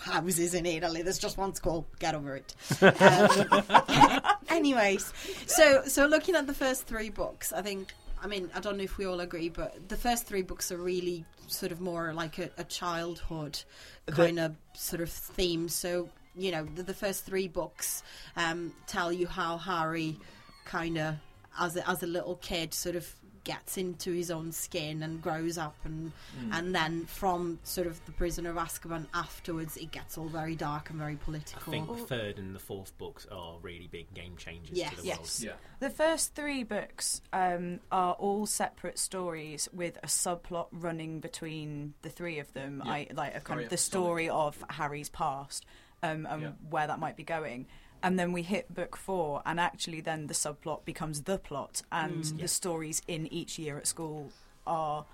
houses 0.00 0.54
in 0.54 0.64
Italy. 0.66 1.02
There's 1.02 1.18
just 1.18 1.36
one 1.36 1.54
school. 1.54 1.86
Get 1.98 2.14
over 2.14 2.36
it. 2.36 2.54
Um, 2.80 4.20
anyways, 4.48 5.12
so 5.46 5.82
so 5.86 6.06
looking 6.06 6.36
at 6.36 6.46
the 6.46 6.54
first 6.54 6.86
three 6.86 7.10
books, 7.10 7.52
I 7.52 7.62
think. 7.62 7.92
I 8.22 8.28
mean, 8.28 8.50
I 8.54 8.60
don't 8.60 8.76
know 8.76 8.84
if 8.84 8.98
we 8.98 9.04
all 9.04 9.20
agree, 9.20 9.48
but 9.48 9.88
the 9.88 9.96
first 9.96 10.26
three 10.26 10.42
books 10.42 10.70
are 10.70 10.78
really 10.78 11.24
sort 11.48 11.72
of 11.72 11.80
more 11.80 12.14
like 12.14 12.38
a, 12.38 12.50
a 12.56 12.64
childhood 12.64 13.58
kind 14.06 14.38
of 14.38 14.54
sort 14.74 15.02
of 15.02 15.10
theme. 15.10 15.68
So 15.68 16.08
you 16.34 16.50
know, 16.50 16.66
the, 16.74 16.82
the 16.82 16.94
first 16.94 17.26
three 17.26 17.48
books 17.48 18.02
um, 18.36 18.72
tell 18.86 19.12
you 19.12 19.26
how 19.26 19.58
Harry 19.58 20.18
kind 20.64 20.98
of, 20.98 21.16
as 21.58 21.76
a, 21.76 21.88
as 21.88 22.02
a 22.02 22.06
little 22.06 22.36
kid, 22.36 22.72
sort 22.72 22.96
of 22.96 23.12
gets 23.44 23.76
into 23.76 24.12
his 24.12 24.30
own 24.30 24.52
skin 24.52 25.02
and 25.02 25.20
grows 25.20 25.58
up 25.58 25.74
and 25.84 26.12
and 26.52 26.74
then 26.74 27.04
from 27.06 27.58
sort 27.64 27.86
of 27.86 28.04
the 28.06 28.12
prisoner 28.12 28.50
of 28.50 28.56
Azkaban 28.56 29.06
afterwards 29.14 29.76
it 29.76 29.90
gets 29.90 30.16
all 30.16 30.28
very 30.28 30.54
dark 30.54 30.90
and 30.90 30.98
very 30.98 31.16
political. 31.16 31.60
I 31.72 31.76
think 31.76 31.88
the 31.88 32.04
third 32.04 32.38
and 32.38 32.54
the 32.54 32.58
fourth 32.60 32.96
books 32.98 33.26
are 33.32 33.56
really 33.62 33.88
big 33.90 34.12
game 34.14 34.36
changers 34.36 34.76
Yes. 34.78 34.90
to 34.94 34.96
the 35.00 35.06
Yes. 35.08 35.42
Yeah. 35.44 35.52
The 35.80 35.90
first 35.90 36.34
three 36.34 36.62
books 36.62 37.20
um, 37.32 37.80
are 37.90 38.12
all 38.14 38.46
separate 38.46 38.98
stories 38.98 39.68
with 39.72 39.96
a 40.02 40.06
subplot 40.06 40.68
running 40.70 41.20
between 41.20 41.94
the 42.02 42.10
three 42.10 42.38
of 42.38 42.52
them. 42.52 42.82
Yeah. 42.84 42.92
I 42.92 43.06
like 43.12 43.30
a 43.34 43.40
kind 43.40 43.46
Sorry, 43.58 43.64
of 43.64 43.70
the 43.70 43.76
story 43.76 44.28
of 44.28 44.64
Harry's 44.70 45.08
past 45.08 45.66
um, 46.02 46.26
and 46.30 46.42
Yeah. 46.42 46.50
where 46.70 46.86
that 46.86 46.98
might 47.00 47.16
be 47.16 47.24
going. 47.24 47.66
And 48.02 48.18
then 48.18 48.32
we 48.32 48.42
hit 48.42 48.74
book 48.74 48.96
four, 48.96 49.42
and 49.46 49.60
actually, 49.60 50.00
then 50.00 50.26
the 50.26 50.34
subplot 50.34 50.84
becomes 50.84 51.22
the 51.22 51.38
plot, 51.38 51.82
and 51.92 52.24
Mm. 52.24 52.40
the 52.40 52.48
stories 52.48 53.02
in 53.06 53.32
each 53.32 53.58
year 53.58 53.76
at 53.78 53.86
school 53.86 54.30
are 54.66 55.04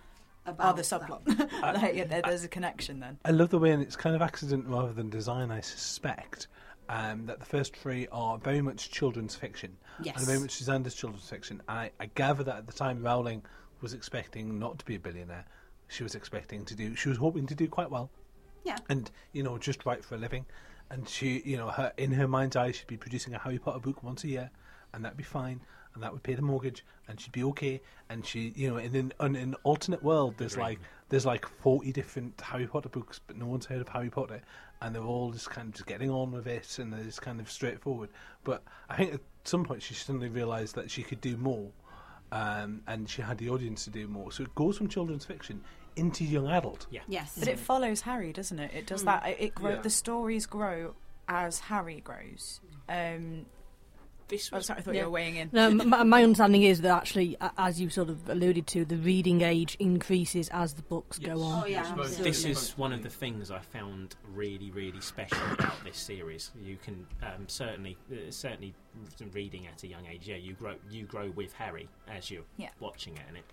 are 0.47 0.53
about 0.53 0.77
the 0.77 0.83
subplot. 0.83 1.21
like, 1.63 1.95
yeah, 1.95 2.05
there, 2.05 2.23
there's 2.23 2.45
a 2.45 2.49
connection 2.49 3.01
then. 3.01 3.19
I 3.25 3.33
love 3.33 3.51
the 3.51 3.59
way, 3.59 3.71
and 3.71 3.83
it's 3.83 3.97
kind 3.97 4.17
of 4.17 4.23
accident 4.23 4.67
rather 4.67 4.93
than 4.95 5.11
design, 5.11 5.51
I 5.51 5.61
suspect, 5.61 6.47
um, 6.89 7.27
that 7.27 7.39
the 7.39 7.45
first 7.45 7.77
three 7.77 8.09
are 8.11 8.39
very 8.39 8.63
much 8.63 8.91
children's 8.91 9.35
fiction. 9.35 9.77
Yes. 10.03 10.17
And 10.17 10.27
very 10.27 10.39
much 10.39 10.57
designed 10.57 10.87
as 10.87 10.95
children's 10.95 11.29
fiction. 11.29 11.61
I, 11.69 11.91
I 12.01 12.07
gather 12.07 12.43
that 12.45 12.57
at 12.57 12.67
the 12.67 12.73
time 12.73 13.03
Rowling 13.03 13.43
was 13.83 13.93
expecting 13.93 14.59
not 14.59 14.79
to 14.79 14.85
be 14.87 14.95
a 14.95 14.99
billionaire. 14.99 15.45
She 15.89 16.03
was 16.03 16.15
expecting 16.15 16.65
to 16.67 16.75
do, 16.75 16.95
she 16.95 17.09
was 17.11 17.19
hoping 17.19 17.47
to 17.47 17.55
do 17.55 17.69
quite 17.69 17.91
well. 17.91 18.11
Yeah. 18.65 18.77
And, 18.89 19.11
you 19.33 19.43
know, 19.43 19.59
just 19.59 19.85
write 19.85 20.05
for 20.05 20.15
a 20.15 20.19
living. 20.19 20.47
And 20.91 21.09
she, 21.09 21.43
you 21.45 21.57
know, 21.57 21.69
her 21.69 21.93
in 21.97 22.13
her 22.13 22.27
mind's 22.29 22.57
eye, 22.57 22.73
she'd 22.73 22.87
be 22.87 22.97
producing 22.97 23.35
a 23.35 23.39
Harry 23.39 23.59
Potter 23.59 23.79
book 23.81 24.03
once 24.03 24.25
a 24.25 24.29
year, 24.29 24.51
and 24.93 25.05
that'd 25.05 25.19
be 25.19 25.25
fine. 25.25 25.61
And 25.95 26.03
that 26.03 26.13
would 26.13 26.23
pay 26.23 26.35
the 26.35 26.43
mortgage, 26.43 26.85
and 27.09 27.21
she'd 27.21 27.33
be 27.33 27.43
okay. 27.45 27.81
And 28.09 28.25
she, 28.25 28.53
you 28.55 28.69
know, 28.69 28.77
in 28.77 28.95
an, 28.95 29.13
in 29.21 29.37
an 29.37 29.55
alternate 29.65 30.03
world, 30.03 30.35
there's 30.39 30.57
like 30.57 30.79
there's 31.09 31.27
like 31.27 31.47
40 31.47 31.93
different 31.93 32.41
Harry 32.41 32.67
Potter 32.67 32.89
books, 32.89 33.21
but 33.27 33.37
no 33.37 33.47
one's 33.47 33.67
heard 33.67 33.81
of 33.81 33.89
Harry 33.89 34.11
Potter, 34.11 34.41
and 34.81 34.95
they're 34.95 35.03
all 35.03 35.33
just 35.33 35.51
kind 35.51 35.69
of 35.69 35.75
just 35.75 35.87
getting 35.87 36.11
on 36.11 36.33
with 36.33 36.47
it, 36.47 36.79
and 36.79 36.95
just 37.05 37.23
kind 37.23 37.41
of 37.41 37.51
straightforward. 37.51 38.11
But 38.45 38.63
I 38.89 38.97
think 38.97 39.15
at 39.15 39.21
some 39.45 39.65
point 39.65 39.83
she 39.83 39.95
suddenly 39.95 40.29
realised 40.29 40.75
that 40.77 40.91
she 40.91 41.03
could 41.03 41.21
do 41.21 41.37
more, 41.37 41.71
um, 42.33 42.83
and 42.87 43.09
she 43.09 43.23
had 43.23 43.39
the 43.39 43.51
audience 43.51 43.85
to 43.85 43.91
do 43.91 44.07
more. 44.07 44.33
So 44.33 44.45
it 44.45 44.55
goes 44.55 44.79
from 44.79 44.89
children's 44.89 45.25
fiction 45.25 45.63
into 45.99 46.25
young 46.25 46.49
adult. 46.49 46.87
Yeah. 46.91 47.01
Yes. 47.09 47.37
But 47.39 47.49
it 47.49 47.59
follows 47.59 48.01
Harry, 48.03 48.33
doesn't 48.33 48.59
it? 48.59 48.73
It 48.75 48.87
does 48.87 49.03
Mm. 49.03 49.07
that. 49.07 49.27
It, 49.29 49.37
it 49.41 49.55
grow, 49.55 49.75
Yeah. 49.75 49.83
The 49.83 49.91
stories 49.91 50.47
grow 50.47 50.95
as 51.29 51.59
Harry 51.61 52.01
grows. 52.01 52.61
Um, 52.89 53.47
This 54.29 54.51
oh, 54.53 54.57
was 54.57 54.67
sorry, 54.67 54.81
I 54.81 54.83
thought 54.83 54.95
Yeah. 54.95 55.01
you 55.01 55.07
were 55.07 55.13
weighing 55.13 55.37
in. 55.37 55.49
No, 55.55 55.71
my, 55.71 56.03
my 56.03 56.23
understanding 56.23 56.63
is 56.63 56.83
that 56.83 56.95
actually, 56.95 57.37
as 57.57 57.81
you 57.81 57.89
sort 57.89 58.11
of 58.11 58.29
alluded 58.29 58.67
to, 58.69 58.85
the 58.85 58.99
reading 58.99 59.41
age 59.41 59.75
increases 59.79 60.51
as 60.51 60.75
the 60.75 60.83
books 60.83 61.19
go 61.19 61.41
on. 61.43 61.63
Oh, 61.63 61.67
yeah, 61.67 61.81
It's 61.81 61.91
absolutely. 61.91 62.25
This 62.25 62.45
is 62.45 62.77
one 62.77 62.93
of 62.93 63.03
the 63.03 63.09
things 63.09 63.51
I 63.51 63.61
found 63.61 64.17
really, 64.35 64.71
really 64.71 65.01
special 65.01 65.39
about 65.53 65.83
this 65.83 65.97
series. 65.97 66.51
You 66.63 66.77
can 66.77 67.07
um, 67.23 67.49
certainly, 67.49 67.97
uh, 68.13 68.31
certainly, 68.31 68.75
reading 69.33 69.67
at 69.67 69.83
a 69.83 69.87
young 69.87 70.05
age, 70.07 70.29
yeah, 70.29 70.37
you 70.37 70.53
grow, 70.53 70.75
you 70.91 71.05
grow 71.07 71.31
with 71.31 71.55
Harry 71.55 71.89
as 72.07 72.31
you're 72.31 72.45
Yeah. 72.59 72.69
watching 72.81 73.17
it, 73.17 73.23
and 73.29 73.37
it 73.39 73.45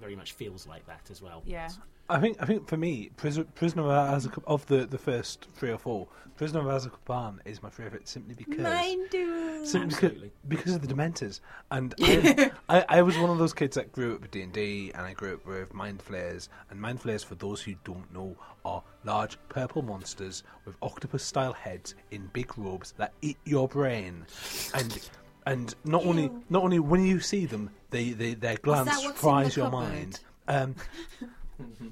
very 0.00 0.16
much 0.16 0.32
feels 0.32 0.66
like 0.66 0.86
that 0.86 1.08
as 1.10 1.20
well. 1.22 1.42
Yeah. 1.46 1.68
I 2.08 2.20
think 2.20 2.36
I 2.40 2.44
think 2.44 2.68
for 2.68 2.76
me, 2.76 3.10
Pris- 3.16 3.40
Prisoner 3.54 3.84
of 3.84 4.22
Azkaban 4.22 4.42
of 4.46 4.66
the, 4.66 4.84
the 4.86 4.98
first 4.98 5.48
three 5.54 5.70
or 5.70 5.78
four, 5.78 6.06
Prisoner 6.36 6.60
of 6.68 6.82
Azkaban 6.82 7.38
is 7.46 7.62
my 7.62 7.70
favourite 7.70 8.06
simply 8.06 8.34
because 8.34 8.58
Mine 8.62 9.06
do. 9.10 9.64
simply 9.64 9.86
because, 9.88 10.04
Absolutely. 10.04 10.32
because 10.48 10.74
of 10.74 10.86
the 10.86 10.94
Dementors. 10.94 11.40
And 11.70 11.94
I, 12.02 12.50
I, 12.68 12.84
I 12.88 13.02
was 13.02 13.16
one 13.16 13.30
of 13.30 13.38
those 13.38 13.54
kids 13.54 13.76
that 13.76 13.90
grew 13.92 14.16
up 14.16 14.20
with 14.20 14.32
D 14.32 14.42
and 14.42 14.52
D, 14.52 14.92
and 14.94 15.06
I 15.06 15.14
grew 15.14 15.32
up 15.34 15.46
with 15.46 15.72
Mind 15.72 16.02
Flayers. 16.02 16.50
And 16.70 16.78
Mind 16.78 17.00
Flayers, 17.00 17.24
for 17.24 17.36
those 17.36 17.62
who 17.62 17.74
don't 17.84 18.12
know, 18.12 18.36
are 18.66 18.82
large 19.04 19.38
purple 19.48 19.80
monsters 19.80 20.42
with 20.66 20.76
octopus-style 20.82 21.52
heads 21.54 21.94
in 22.10 22.28
big 22.34 22.58
robes 22.58 22.92
that 22.98 23.12
eat 23.22 23.38
your 23.46 23.66
brain. 23.68 24.26
And 24.74 24.98
and 25.46 25.74
not 25.84 26.04
only 26.04 26.30
not 26.48 26.62
only 26.62 26.78
when 26.78 27.04
you 27.04 27.20
see 27.20 27.46
them, 27.46 27.70
they, 27.90 28.10
they 28.10 28.34
their 28.34 28.56
glance 28.56 28.88
what's 28.88 29.04
in 29.04 29.08
the 29.08 29.14
fries 29.14 29.56
your 29.56 29.66
cupboard? 29.70 29.90
mind. 29.90 30.20
Um, 30.48 30.74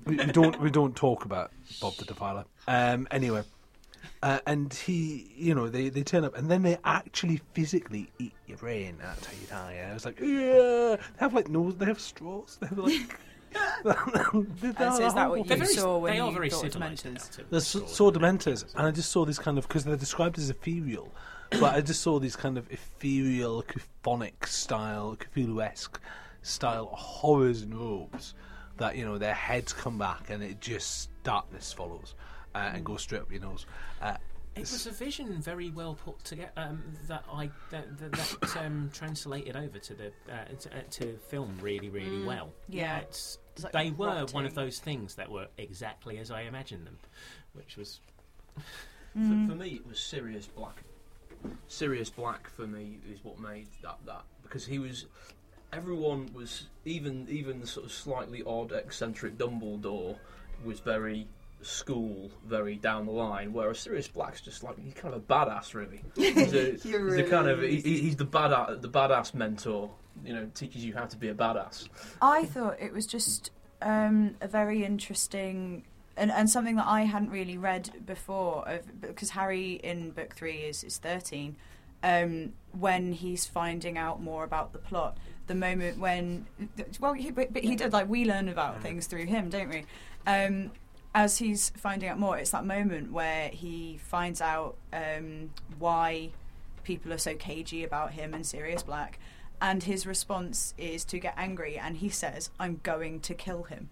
we, 0.05 0.17
we 0.17 0.27
don't 0.27 0.61
we 0.61 0.71
don't 0.71 0.97
talk 0.97 1.25
about 1.25 1.53
Bob 1.81 1.95
the 1.95 2.05
Defiler. 2.05 2.45
Um, 2.67 3.07
anyway, 3.11 3.43
uh, 4.23 4.38
and 4.47 4.73
he, 4.73 5.33
you 5.37 5.55
know, 5.55 5.69
they, 5.69 5.88
they 5.88 6.03
turn 6.03 6.25
up 6.25 6.37
and 6.37 6.51
then 6.51 6.62
they 6.62 6.79
actually 6.85 7.41
physically 7.55 8.11
eat 8.19 8.33
your 8.47 8.59
brain. 8.59 8.99
That's 9.01 9.27
how 9.27 9.33
you 9.33 9.47
die. 9.49 9.88
I 9.88 9.93
was 9.93 10.05
like, 10.05 10.21
yeah. 10.21 10.97
They 10.97 10.99
have 11.19 11.35
like 11.35 11.49
nose. 11.49 11.77
They 11.77 11.87
have 11.87 12.01
straws. 12.01 12.59
They 12.61 12.69
have 12.69 12.79
like 12.79 13.19
They're 13.85 13.95
And 13.95 14.95
so 14.95 15.07
is 15.07 15.15
that 15.15 15.29
what 15.29 15.38
you 15.41 15.45
very, 15.45 15.67
saw 15.67 15.99
when 15.99 16.15
they 16.15 16.21
are 16.21 16.29
you 16.29 16.35
very 16.35 16.51
thought 16.51 16.73
civilized 16.73 17.05
Dementors? 17.05 17.51
They're 17.51 17.61
so, 17.61 17.87
so 17.87 18.11
dementors, 18.11 18.65
and 18.75 18.87
I 18.87 18.91
just 18.91 19.11
saw 19.11 19.25
this 19.25 19.38
kind 19.38 19.59
of 19.59 19.69
because 19.69 19.85
they're 19.85 19.97
described 19.97 20.38
as 20.38 20.51
ethereal, 20.51 21.12
but 21.61 21.75
I 21.75 21.81
just 21.81 22.01
saw 22.01 22.19
these 22.19 22.37
kind 22.37 22.59
of 22.59 22.71
ethereal, 22.73 23.62
Cthulhu 23.62 24.47
style, 24.47 25.17
Cthulhu-esque 25.17 26.01
style 26.43 26.87
horrors 26.87 27.62
and 27.62 27.75
robes 27.75 28.35
that 28.79 28.97
you 28.97 29.05
know 29.05 29.19
their 29.19 29.35
heads 29.35 29.73
come 29.73 29.99
back 29.99 30.31
and 30.31 30.43
it 30.43 30.61
just 30.61 31.11
darkness 31.23 31.73
follows 31.73 32.15
uh, 32.55 32.71
and 32.75 32.85
goes 32.85 33.03
straight 33.03 33.23
up 33.23 33.31
your 33.31 33.41
nose. 33.41 33.67
Uh, 34.01 34.17
It 34.57 34.61
was 34.61 34.87
a 34.87 34.91
vision 34.91 35.41
very 35.41 35.71
well 35.71 35.95
put 35.95 36.23
together 36.25 36.51
um, 36.57 36.83
that 37.07 37.25
I 37.33 37.51
that, 37.71 37.99
that, 37.99 38.12
that 38.12 38.57
um, 38.57 38.91
translated 38.93 39.57
over 39.57 39.79
to 39.79 39.95
the 39.95 40.07
uh, 40.29 40.45
to, 40.61 40.71
uh, 40.71 40.81
to 40.91 41.17
film 41.29 41.57
really 41.61 41.91
really 41.91 42.25
well. 42.25 42.51
Yeah. 42.69 42.99
it's, 42.99 43.38
It's 43.55 43.65
like 43.65 43.73
they 43.73 43.91
were 43.91 44.27
one 44.33 44.47
of 44.47 44.55
those 44.55 44.79
things 44.81 45.15
that 45.15 45.31
were 45.31 45.47
exactly 45.59 46.19
as 46.19 46.31
I 46.31 46.43
imagined 46.43 46.87
them, 46.87 46.99
which 47.53 47.77
was 47.77 48.01
Mm. 49.17 49.47
For, 49.47 49.53
for 49.53 49.59
me, 49.59 49.69
it 49.75 49.87
was 49.87 49.99
Sirius 49.99 50.47
Black. 50.47 50.83
Sirius 51.69 52.11
Black 52.11 52.49
for 52.51 52.67
me 52.67 52.99
is 53.11 53.25
what 53.25 53.39
made 53.39 53.67
that 53.83 53.99
that 54.07 54.23
because 54.43 54.67
he 54.67 54.79
was. 54.79 55.07
Everyone 55.73 56.29
was 56.35 56.65
even 56.85 57.27
even 57.31 57.61
the 57.61 57.67
sort 57.67 57.87
of 57.87 57.93
slightly 57.93 58.43
odd, 58.47 58.73
eccentric 58.73 59.39
Dumbledore 59.39 60.17
was 60.65 60.81
very 60.81 61.27
school, 61.63 62.31
very 62.47 62.77
down 62.77 63.07
the 63.07 63.13
line. 63.13 63.53
Whereas 63.53 63.79
Sirius 63.79 64.09
Black's 64.09 64.41
just 64.41 64.63
like 64.63 64.79
he's 64.79 64.95
kind 64.95 65.15
of 65.15 65.23
a 65.23 65.25
badass, 65.25 65.75
really. 65.75 66.03
He's, 66.17 66.53
a, 66.53 66.65
He 66.65 66.71
he's 66.73 66.93
really 66.93 67.23
a 67.23 67.31
kind 67.31 67.49
of 67.49 67.63
he, 67.63 67.81
he's 67.81 68.17
the 68.17 68.27
badass 68.27 68.83
the 68.83 68.89
badass 68.89 69.35
mentor. 69.35 69.91
You 70.25 70.35
know, 70.35 70.51
teaches 70.55 70.85
you 70.85 70.93
how 70.93 71.07
to 71.07 71.17
be 71.17 71.29
a 71.29 71.35
badass. 71.35 71.89
I 72.21 72.45
thought 72.45 72.77
it 72.79 72.93
was 72.93 73.07
just 73.07 73.51
um, 73.81 74.37
a 74.43 74.49
very 74.49 74.85
interesting 74.85 75.85
and, 76.16 76.31
and 76.31 76.48
something 76.48 76.77
that 76.77 76.87
I 76.87 77.03
hadn't 77.03 77.31
really 77.31 77.57
read 77.57 78.05
before 78.05 78.68
of, 78.68 79.01
because 79.01 79.31
Harry 79.31 79.81
in 79.83 80.11
book 80.11 80.35
three 80.35 80.59
is, 80.59 80.85
is 80.85 80.98
13 80.98 81.57
um, 82.03 82.53
when 82.79 83.12
he's 83.12 83.46
finding 83.46 83.96
out 83.96 84.20
more 84.20 84.44
about 84.44 84.72
the 84.72 84.79
plot 84.79 85.16
the 85.46 85.55
moment 85.55 85.98
when 85.98 86.46
well 87.01 87.12
he, 87.12 87.31
but, 87.31 87.53
but 87.53 87.62
he 87.62 87.77
did 87.77 87.92
like 87.92 88.09
we 88.09 88.25
learn 88.25 88.48
about 88.48 88.81
things 88.83 89.07
through 89.07 89.27
him 89.27 89.48
don't 89.48 89.68
we? 89.68 89.85
Um, 90.27 90.70
as 91.14 91.38
he's 91.38 91.70
finding 91.70 92.09
out 92.09 92.18
more 92.18 92.38
it's 92.38 92.51
that 92.51 92.64
moment 92.64 93.12
where 93.12 93.48
he 93.48 93.98
finds 94.03 94.40
out 94.40 94.77
um, 94.92 95.51
why 95.79 96.31
people 96.85 97.12
are 97.12 97.18
so 97.18 97.35
cagey 97.35 97.85
about 97.85 98.12
him 98.12 98.35
and 98.35 98.46
Sirius 98.46 98.83
Black 98.83 99.18
and 99.61 99.85
his 99.85 100.07
response 100.07 100.75
is 100.77 101.05
to 101.05 101.18
get 101.18 101.35
angry 101.37 101.79
and 101.79 101.98
he 101.98 102.09
says 102.09 102.51
i'm 102.59 102.81
going 102.83 103.20
to 103.20 103.35
kill 103.35 103.64
him. 103.64 103.88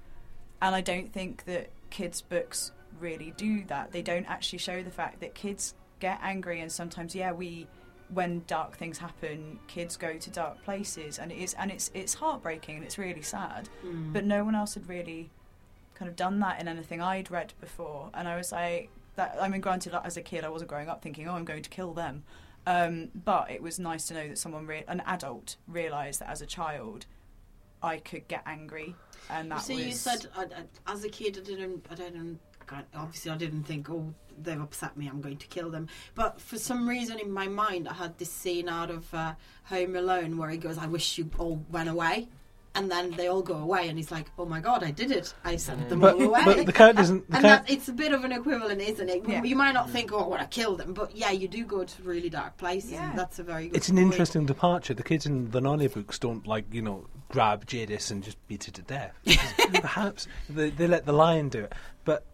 And 0.63 0.75
i 0.75 0.81
don't 0.81 1.13
think 1.13 1.45
that 1.45 1.71
kids 1.91 2.23
books 2.23 2.73
really 2.99 3.33
do 3.37 3.65
that 3.65 3.93
they 3.93 4.03
don't 4.03 4.27
actually 4.27 4.59
show 4.59 4.83
the 4.83 4.91
fact 4.91 5.21
that 5.21 5.35
kids 5.35 5.75
get 6.01 6.19
angry 6.23 6.61
and 6.61 6.71
sometimes 6.71 7.15
yeah 7.15 7.33
we 7.33 7.67
when 8.13 8.43
dark 8.47 8.77
things 8.77 8.99
happen 8.99 9.59
kids 9.69 9.97
go 9.97 10.17
to 10.19 10.31
dark 10.31 10.63
places 10.65 11.19
and 11.19 11.31
it 11.31 11.39
is 11.39 11.55
and 11.55 11.71
it's 11.71 11.91
it's 11.95 12.15
heartbreaking 12.15 12.77
and 12.77 12.85
it's 12.85 12.99
really 12.99 13.23
sad 13.23 13.69
Mm. 13.85 14.13
but 14.13 14.25
no 14.25 14.45
one 14.45 14.55
else 14.55 14.75
had 14.75 14.89
really 14.89 15.31
kind 15.95 16.09
of 16.09 16.17
done 16.17 16.41
that 16.41 16.61
in 16.61 16.67
anything 16.69 17.01
I'd 17.03 17.31
read 17.31 17.53
before. 17.61 18.09
And 18.15 18.27
I 18.27 18.37
was 18.37 18.53
like, 18.53 18.89
that. 19.17 19.37
I 19.39 19.49
mean, 19.49 19.61
granted, 19.61 19.93
as 20.03 20.17
a 20.17 20.23
kid, 20.23 20.45
I 20.45 20.49
wasn't 20.49 20.71
growing 20.71 20.89
up 20.89 21.03
thinking, 21.03 21.29
"Oh, 21.29 21.35
I'm 21.35 21.45
going 21.45 21.63
to 21.63 21.69
kill 21.69 21.93
them," 21.93 22.23
um, 22.67 23.09
but 23.15 23.51
it 23.51 23.61
was 23.61 23.79
nice 23.79 24.07
to 24.07 24.15
know 24.15 24.27
that 24.29 24.39
someone, 24.39 24.67
re- 24.67 24.85
an 24.89 25.03
adult, 25.05 25.57
realised 25.69 26.21
that 26.21 26.31
as 26.31 26.41
a 26.41 26.47
child, 26.47 27.05
I 27.83 27.99
could 27.99 28.29
get 28.29 28.43
angry, 28.47 28.95
and 29.29 29.51
that 29.51 29.57
you 29.57 29.61
see, 29.61 29.75
was. 29.77 29.85
you 29.85 29.93
said 29.93 30.27
I, 30.37 30.43
I, 30.43 30.93
as 30.93 31.05
a 31.05 31.09
kid, 31.09 31.39
I 31.39 31.45
didn't, 31.45 31.87
I 31.91 31.95
didn't. 31.95 32.41
Obviously, 32.95 33.33
I 33.33 33.37
didn't 33.37 33.65
think, 33.65 33.91
oh, 33.91 34.15
they've 34.43 34.61
upset 34.61 34.97
me. 34.97 35.09
I'm 35.09 35.21
going 35.21 35.39
to 35.39 35.47
kill 35.49 35.71
them. 35.71 35.89
But 36.15 36.41
for 36.41 36.57
some 36.57 36.89
reason, 36.89 37.19
in 37.19 37.33
my 37.33 37.49
mind, 37.49 37.89
I 37.89 37.95
had 37.95 38.19
this 38.19 38.31
scene 38.31 38.69
out 38.69 38.91
of 38.91 39.13
uh, 39.13 39.35
Home 39.65 39.97
Alone 39.97 40.37
where 40.37 40.51
he 40.51 40.57
goes, 40.57 40.79
"I 40.79 40.87
wish 40.87 41.19
you 41.19 41.29
all 41.39 41.65
went 41.71 41.89
away," 41.89 42.29
and 42.75 42.91
then 42.91 43.11
they 43.13 43.27
all 43.27 43.43
go 43.43 43.57
away, 43.57 43.89
and 43.89 43.99
he's 43.99 44.11
like, 44.11 44.31
"Oh 44.39 44.47
my 44.47 44.61
god, 44.61 44.85
I 44.85 44.91
did 44.91 45.11
it! 45.11 45.35
I 45.45 45.57
sent 45.57 45.89
them 45.89 46.01
but, 46.01 46.15
all 46.15 46.23
away." 46.23 46.45
but 46.45 46.67
the 46.67 46.73
character 46.73 47.03
doesn't. 47.03 47.29
The 47.29 47.37
and 47.37 47.45
char- 47.45 47.57
that, 47.57 47.71
it's 47.71 47.89
a 47.89 47.93
bit 47.93 48.13
of 48.13 48.25
an 48.25 48.33
equivalent, 48.33 48.81
isn't 48.81 49.09
it? 49.09 49.29
Yeah. 49.29 49.43
You 49.43 49.57
might 49.57 49.73
not 49.73 49.91
think, 49.91 50.13
"Oh, 50.13 50.19
I 50.19 50.29
want 50.29 50.43
to 50.43 50.49
kill 50.49 50.77
them," 50.77 50.95
but 50.95 51.17
yeah, 51.17 51.31
you 51.31 51.49
do 51.49 51.65
go 51.65 51.85
to 51.85 52.03
really 52.03 52.31
dark 52.31 52.57
places. 52.57 52.93
Yeah. 52.93 53.11
And 53.11 53.19
that's 53.19 53.39
a 53.39 53.43
very 53.43 53.69
good. 53.69 53.77
it's 53.77 53.89
an 53.89 53.97
point. 53.97 54.13
interesting 54.13 54.47
departure. 54.47 54.95
The 54.95 55.03
kids 55.03 55.27
in 55.27 55.51
the 55.51 55.61
Narnia 55.61 55.93
books 55.93 56.19
don't 56.19 56.47
like 56.47 56.73
you 56.73 56.83
know 56.83 57.07
grab 57.31 57.67
Jadis 57.67 58.11
and 58.11 58.23
just 58.23 58.37
beat 58.49 58.69
it 58.69 58.75
to 58.75 58.83
death. 58.83 59.15
Perhaps 59.73 60.27
they, 60.49 60.71
they 60.71 60.87
let 60.87 61.07
the 61.07 61.13
lion 61.13 61.49
do 61.49 61.61
it, 61.65 61.73
but 62.05 62.25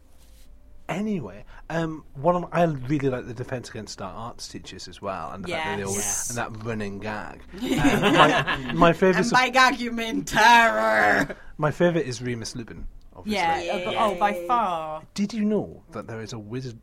anyway, 0.88 1.44
um, 1.70 2.04
one 2.14 2.36
of 2.36 2.44
I 2.52 2.64
really 2.64 3.08
like 3.10 3.26
the 3.26 3.34
Defence 3.34 3.68
Against 3.70 3.98
Dark 3.98 4.14
Arts 4.16 4.48
teachers 4.48 4.88
as 4.88 5.00
well, 5.02 5.30
and 5.32 5.44
the 5.44 5.48
fact 5.48 5.64
that 5.64 5.76
they 5.76 5.82
always 5.84 5.98
Yes. 5.98 6.30
and 6.30 6.38
that 6.38 6.64
running 6.64 6.98
gag. 6.98 7.40
Um, 7.62 8.00
my 8.00 8.72
my 8.74 8.92
favourite, 8.92 9.22
And 9.24 9.30
by 9.30 9.48
gag, 9.50 9.78
you 9.80 9.92
mean 9.92 10.24
terror. 10.24 11.36
my 11.58 11.70
favourite 11.70 12.06
is 12.06 12.22
Remus 12.22 12.54
Lupin. 12.56 12.86
Obviously. 13.16 13.34
yeah, 13.36 13.60
Yeah. 13.62 13.72
uh, 13.72 13.84
but- 13.84 13.94
oh, 13.98 14.14
by 14.16 14.32
far. 14.46 15.02
Did 15.14 15.32
you 15.32 15.44
know 15.44 15.82
that 15.92 16.06
there 16.06 16.20
is 16.20 16.32
a 16.32 16.38
wizard? 16.38 16.78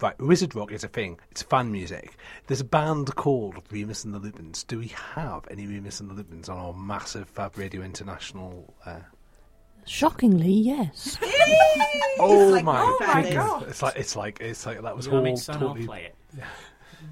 Right, 0.00 0.18
wizard 0.20 0.54
rock 0.54 0.72
is 0.72 0.82
a 0.84 0.88
thing. 0.88 1.18
It's 1.30 1.42
fan 1.42 1.70
music. 1.70 2.16
There's 2.46 2.60
a 2.60 2.64
band 2.64 3.14
called 3.16 3.62
Remus 3.70 4.04
and 4.04 4.14
the 4.14 4.18
Lupins. 4.18 4.64
Do 4.64 4.78
we 4.78 4.88
have 5.14 5.46
any 5.50 5.66
Remus 5.66 6.00
and 6.00 6.08
the 6.10 6.14
Lupins 6.14 6.48
on 6.48 6.56
our 6.58 6.72
massive 6.72 7.28
Fab 7.28 7.56
Radio 7.58 7.82
International? 7.82 8.74
Uh... 8.84 9.00
Shockingly, 9.84 10.50
yes. 10.52 11.18
Oh 12.18 12.48
like, 12.48 12.64
my, 12.64 12.80
oh 12.80 12.96
my. 13.00 13.30
God. 13.30 13.64
It's 13.68 13.82
like 13.82 13.96
it's 13.96 14.16
like 14.16 14.38
it's 14.40 14.64
like 14.64 14.80
that 14.80 14.96
was 14.96 15.04
You 15.04 15.12
know, 15.12 15.18
all 15.18 15.22
I 15.22 15.26
mean, 15.26 15.36
son, 15.36 15.56
I'll 15.56 15.68
totally. 15.68 15.86
play 15.86 16.04
it. 16.04 16.14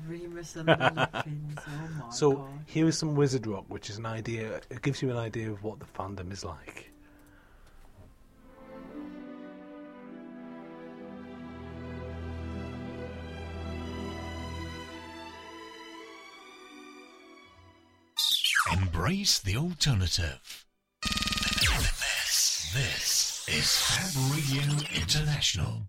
Remus 0.09 0.57
and 0.57 0.69
the 0.69 0.73
Lupins. 1.15 1.59
Oh 1.59 1.89
my 2.07 2.11
So 2.11 2.33
god. 2.33 2.49
here 2.65 2.89
is 2.89 2.97
some 2.99 3.15
wizard 3.15 3.47
rock, 3.47 3.67
which 3.69 3.91
is 3.91 3.99
an 3.99 4.07
idea. 4.07 4.63
It 4.71 4.81
gives 4.81 5.03
you 5.03 5.11
an 5.11 5.19
idea 5.19 5.51
of 5.51 5.63
what 5.63 5.79
the 5.79 5.85
fandom 5.85 6.33
is 6.33 6.43
like. 6.43 6.91
Embrace 19.05 19.39
the 19.39 19.55
alternative. 19.59 20.65
This, 21.03 22.71
this 22.73 23.45
is 23.49 23.71
Fab 23.71 24.33
Radio 24.33 24.63
International. 24.99 25.83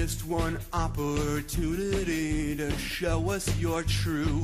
Missed 0.00 0.26
one 0.26 0.58
opportunity 0.72 2.56
to 2.56 2.70
show 2.78 3.28
us 3.28 3.54
your 3.58 3.82
true 3.82 4.40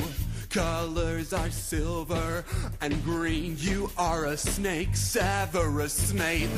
colors 0.50 1.32
are 1.32 1.48
silver 1.48 2.44
and 2.82 3.02
green? 3.02 3.56
You 3.58 3.90
are 3.96 4.26
a 4.26 4.36
snake, 4.36 4.94
Severus 4.94 5.94
Snape. 5.94 6.50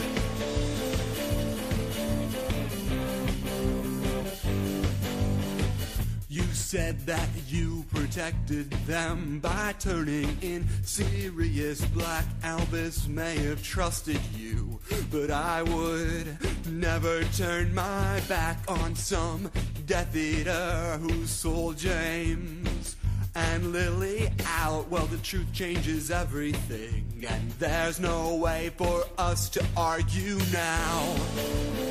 Said 6.69 7.01
that 7.07 7.31
you 7.49 7.83
protected 7.95 8.71
them 8.87 9.39
by 9.39 9.75
turning 9.79 10.37
in 10.43 10.69
Sirius 10.83 11.83
Black. 11.87 12.27
Albus 12.43 13.09
may 13.09 13.39
have 13.39 13.63
trusted 13.63 14.21
you, 14.37 14.79
but 15.11 15.31
I 15.31 15.63
would 15.63 16.37
never 16.69 17.25
turn 17.25 17.75
my 17.75 18.21
back 18.29 18.59
on 18.69 18.95
some 18.95 19.51
Death 19.87 20.15
Eater 20.15 20.99
who 21.01 21.25
sold 21.25 21.79
James 21.79 22.97
and 23.35 23.73
Lily 23.73 24.29
out. 24.45 24.91
Well, 24.91 25.07
the 25.07 25.17
truth 25.17 25.51
changes 25.55 26.11
everything, 26.11 27.25
and 27.27 27.51
there's 27.53 27.99
no 27.99 28.35
way 28.35 28.73
for 28.77 29.05
us 29.17 29.49
to 29.51 29.65
argue 29.75 30.39
now. 30.53 31.88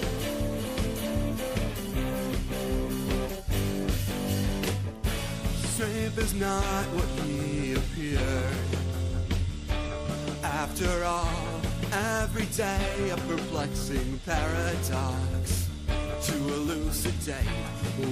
Is 6.17 6.33
not 6.33 6.85
what 6.95 7.07
he 7.25 7.73
appeared. 7.73 8.55
After 10.43 11.03
all, 11.03 11.61
every 11.91 12.45
day 12.45 13.09
a 13.11 13.17
perplexing 13.17 14.19
paradox. 14.25 15.67
to 16.27 16.33
elucidate. 16.33 17.45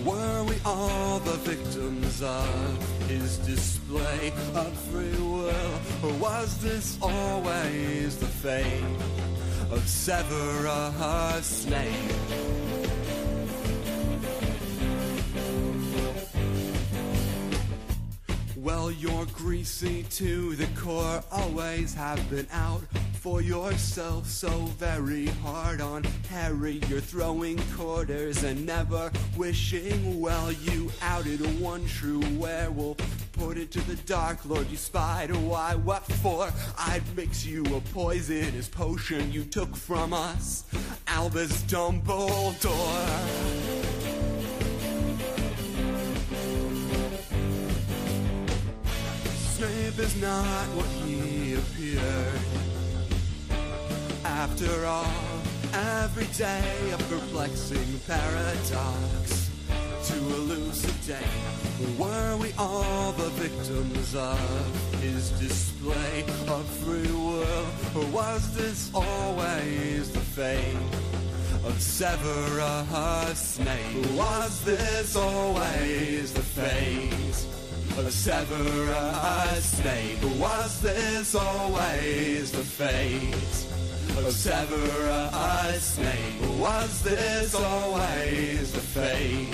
Were 0.05 0.43
we 0.43 0.55
all 0.65 1.19
the 1.19 1.37
victims 1.43 2.21
of 2.21 3.07
his 3.09 3.37
display 3.39 4.31
of 4.53 4.71
free 4.91 5.19
will? 5.19 5.71
Or 6.03 6.13
was 6.19 6.57
this 6.59 6.97
always 7.01 8.17
the 8.17 8.25
fate 8.25 8.83
of 9.71 9.85
Severus 9.87 11.45
Snape? 11.45 12.54
Well, 18.65 18.89
you're 18.89 19.27
greasy 19.27 20.01
to 20.09 20.55
the 20.55 20.65
core, 20.75 21.23
always 21.31 21.93
have 21.93 22.27
been 22.31 22.47
out 22.51 22.81
for 23.13 23.39
yourself 23.39 24.25
so 24.25 24.49
very 24.49 25.27
hard 25.27 25.81
on 25.81 26.03
Harry. 26.31 26.81
You're 26.89 26.99
throwing 26.99 27.59
quarters 27.75 28.43
and 28.43 28.65
never 28.65 29.11
wishing 29.37 30.19
well. 30.19 30.51
You 30.51 30.91
outed 31.03 31.41
one 31.61 31.85
true 31.85 32.23
werewolf, 32.39 32.97
put 33.33 33.59
it 33.59 33.69
to 33.69 33.81
the 33.81 33.97
Dark 34.07 34.43
Lord. 34.45 34.67
You 34.71 34.77
spied, 34.77 35.35
why, 35.35 35.75
what 35.75 36.03
for? 36.13 36.51
I'd 36.75 37.03
mix 37.15 37.45
you 37.45 37.63
a 37.65 37.81
poisonous 37.93 38.67
potion 38.67 39.31
you 39.31 39.43
took 39.43 39.75
from 39.75 40.11
us, 40.11 40.65
Albus 41.05 41.61
Dumbledore. 41.65 42.65
Is 49.97 50.21
not 50.21 50.67
what 50.75 50.87
he 51.07 51.53
appeared. 51.53 52.41
After 54.25 54.85
all, 54.85 55.07
every 55.73 56.25
day 56.37 56.91
a 56.91 56.97
perplexing 56.97 58.01
paradox 58.05 59.49
to 60.09 60.15
elucidate. 60.15 61.25
Were 61.97 62.35
we 62.35 62.51
all 62.57 63.13
the 63.13 63.29
victims 63.39 64.15
of 64.15 65.01
his 65.01 65.31
display 65.39 66.25
of 66.49 66.65
free 66.83 67.11
will? 67.13 67.65
Or 67.95 68.05
was 68.11 68.53
this 68.53 68.91
always 68.93 70.11
the 70.11 70.19
fate 70.19 70.75
of 71.63 71.81
Severus 71.81 73.39
Snape? 73.39 74.11
Was 74.11 74.61
this 74.65 75.15
always 75.15 76.33
the 76.33 76.41
fate? 76.41 77.54
Severus 78.03 79.65
Snape. 79.71 80.23
Was 80.37 80.81
this 80.81 81.33
always 81.33 82.51
the 82.51 82.57
fate 82.57 83.33
of 84.17 84.31
Severus 84.33 85.83
Snape? 85.83 86.41
Was 86.59 87.01
this 87.03 87.55
always 87.55 88.73
the 88.73 88.81
fate 88.81 89.53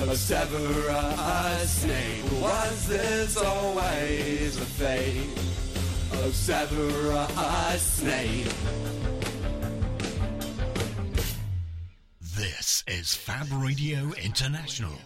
of 0.00 0.16
Severus 0.16 1.70
Snape? 1.70 2.32
Was 2.40 2.88
this 2.88 3.36
always 3.36 4.58
the 4.58 4.64
fate 4.64 5.38
of 6.24 6.34
Severus 6.34 7.82
Snape? 7.82 8.48
This 12.36 12.82
is 12.88 13.14
Fab 13.14 13.48
Radio 13.52 14.12
International. 14.14 14.98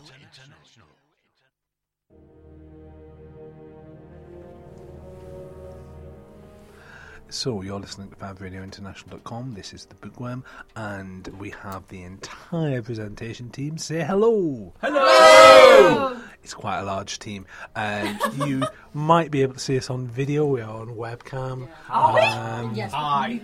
So 7.30 7.62
you're 7.62 7.80
listening 7.80 8.10
to 8.10 8.16
FabRadioInternational.com. 8.16 9.54
This 9.54 9.72
is 9.72 9.86
the 9.86 9.94
Bookworm, 9.96 10.44
and 10.76 11.26
we 11.38 11.50
have 11.50 11.86
the 11.88 12.02
entire 12.02 12.80
presentation 12.80 13.50
team. 13.50 13.76
Say 13.76 14.02
hello. 14.04 14.72
Hello! 14.80 16.16
It's 16.44 16.54
quite 16.54 16.78
a 16.80 16.84
large 16.84 17.18
team, 17.18 17.46
and 17.74 18.18
you 18.46 18.62
might 18.92 19.30
be 19.32 19.42
able 19.42 19.54
to 19.54 19.60
see 19.60 19.76
us 19.76 19.90
on 19.90 20.06
video. 20.06 20.46
We 20.46 20.60
are 20.60 20.80
on 20.82 20.88
webcam. 20.90 21.68
Are 21.90 22.14
we? 22.14 22.20
Um, 22.20 22.74
Yes. 22.74 22.92
Aye. 22.94 23.40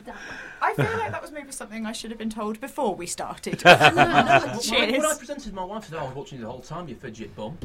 I 0.62 0.74
feel 0.74 0.84
like 0.84 1.10
that 1.10 1.22
was 1.22 1.32
maybe 1.32 1.50
something 1.50 1.86
I 1.86 1.92
should 1.92 2.10
have 2.10 2.18
been 2.18 2.28
told 2.30 2.60
before 2.60 2.94
we 2.94 3.06
started. 3.06 3.62
Well, 3.70 3.94
when, 3.94 4.06
I, 4.08 4.58
Cheers. 4.58 4.92
when 4.92 5.06
I 5.06 5.14
presented 5.16 5.52
my 5.54 5.64
wife 5.64 5.86
today, 5.86 5.98
I 5.98 6.04
was 6.04 6.14
watching 6.14 6.38
you 6.38 6.44
the 6.44 6.50
whole 6.50 6.60
time, 6.60 6.86
you 6.86 6.94
fidget 6.94 7.34
bum. 7.34 7.58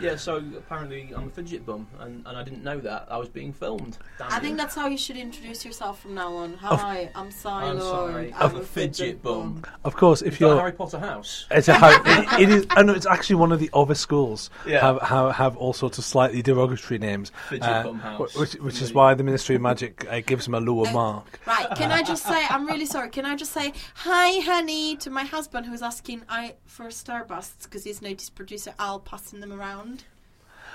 And 0.00 0.06
I'm 0.08 0.12
like- 0.12 0.12
yeah, 0.12 0.16
so 0.18 0.36
apparently 0.58 1.10
I'm 1.14 1.26
a 1.28 1.30
fidget 1.30 1.66
bum, 1.66 1.86
and, 2.00 2.26
and 2.26 2.36
I 2.36 2.42
didn't 2.42 2.62
know 2.64 2.78
that. 2.80 3.08
I 3.10 3.16
was 3.18 3.28
being 3.28 3.52
filmed. 3.52 3.98
Damn 4.18 4.32
I 4.32 4.36
it. 4.38 4.40
think 4.42 4.56
that's 4.58 4.74
how 4.74 4.86
you 4.88 4.98
should 4.98 5.16
introduce 5.16 5.64
yourself 5.64 6.00
from 6.00 6.14
now 6.14 6.34
on. 6.36 6.54
Hi, 6.54 7.10
I'm 7.14 7.30
Si 7.30 7.48
Lloyd. 7.48 7.64
I'm 7.64 7.80
sorry. 7.80 8.34
I'm 8.34 8.50
I'm 8.50 8.56
a 8.56 8.62
fidget 8.62 9.22
bum. 9.22 9.62
Of 9.84 9.96
course, 9.96 10.22
if 10.22 10.34
Is 10.34 10.38
that 10.38 10.44
you're 10.46 10.56
Harry 10.58 10.72
Potter 10.72 10.98
house? 10.98 11.46
It's 11.50 11.68
a 11.68 11.74
how, 11.74 11.90
it, 12.04 12.40
it 12.42 12.48
is. 12.50 12.66
I 12.70 12.82
know 12.82 12.92
it's 12.94 13.06
actually 13.06 13.36
one 13.36 13.52
of 13.52 13.60
the 13.60 13.70
other 13.72 13.94
schools 13.94 14.50
Yeah. 14.66 14.80
have, 14.80 15.00
have 15.02 15.34
have 15.36 15.56
all 15.56 15.72
sorts 15.72 15.98
of 15.98 16.04
slightly 16.04 16.42
derogatory 16.42 16.98
names, 16.98 17.30
Fidget 17.48 17.68
uh, 17.68 17.82
bum 17.84 17.98
house. 18.00 18.32
wh- 18.34 18.40
which 18.40 18.54
which 18.54 18.82
is 18.82 18.92
why 18.92 19.14
the 19.14 19.22
Ministry 19.24 19.56
of 19.56 19.62
Magic 19.62 20.06
uh, 20.10 20.20
gives 20.20 20.44
them 20.46 20.54
a 20.54 20.60
lower 20.60 20.86
Uh, 20.88 20.92
mark. 20.92 21.40
Right, 21.46 21.66
can 21.76 21.90
I 21.92 22.02
just 22.02 22.24
say, 22.26 22.44
I'm 22.48 22.66
really 22.66 22.86
sorry, 22.86 23.10
can 23.10 23.26
I 23.26 23.36
just 23.36 23.52
say, 23.52 23.72
hi, 23.94 24.40
honey, 24.40 24.96
to 24.96 25.10
my 25.10 25.24
husband 25.24 25.66
who's 25.66 25.82
asking 25.82 26.22
I 26.28 26.54
for 26.66 26.86
Starbursts 26.86 27.64
because 27.64 27.84
he's 27.84 28.00
noticed 28.00 28.34
producer 28.34 28.72
Al 28.78 29.00
passing 29.00 29.40
them 29.40 29.52
around. 29.52 29.89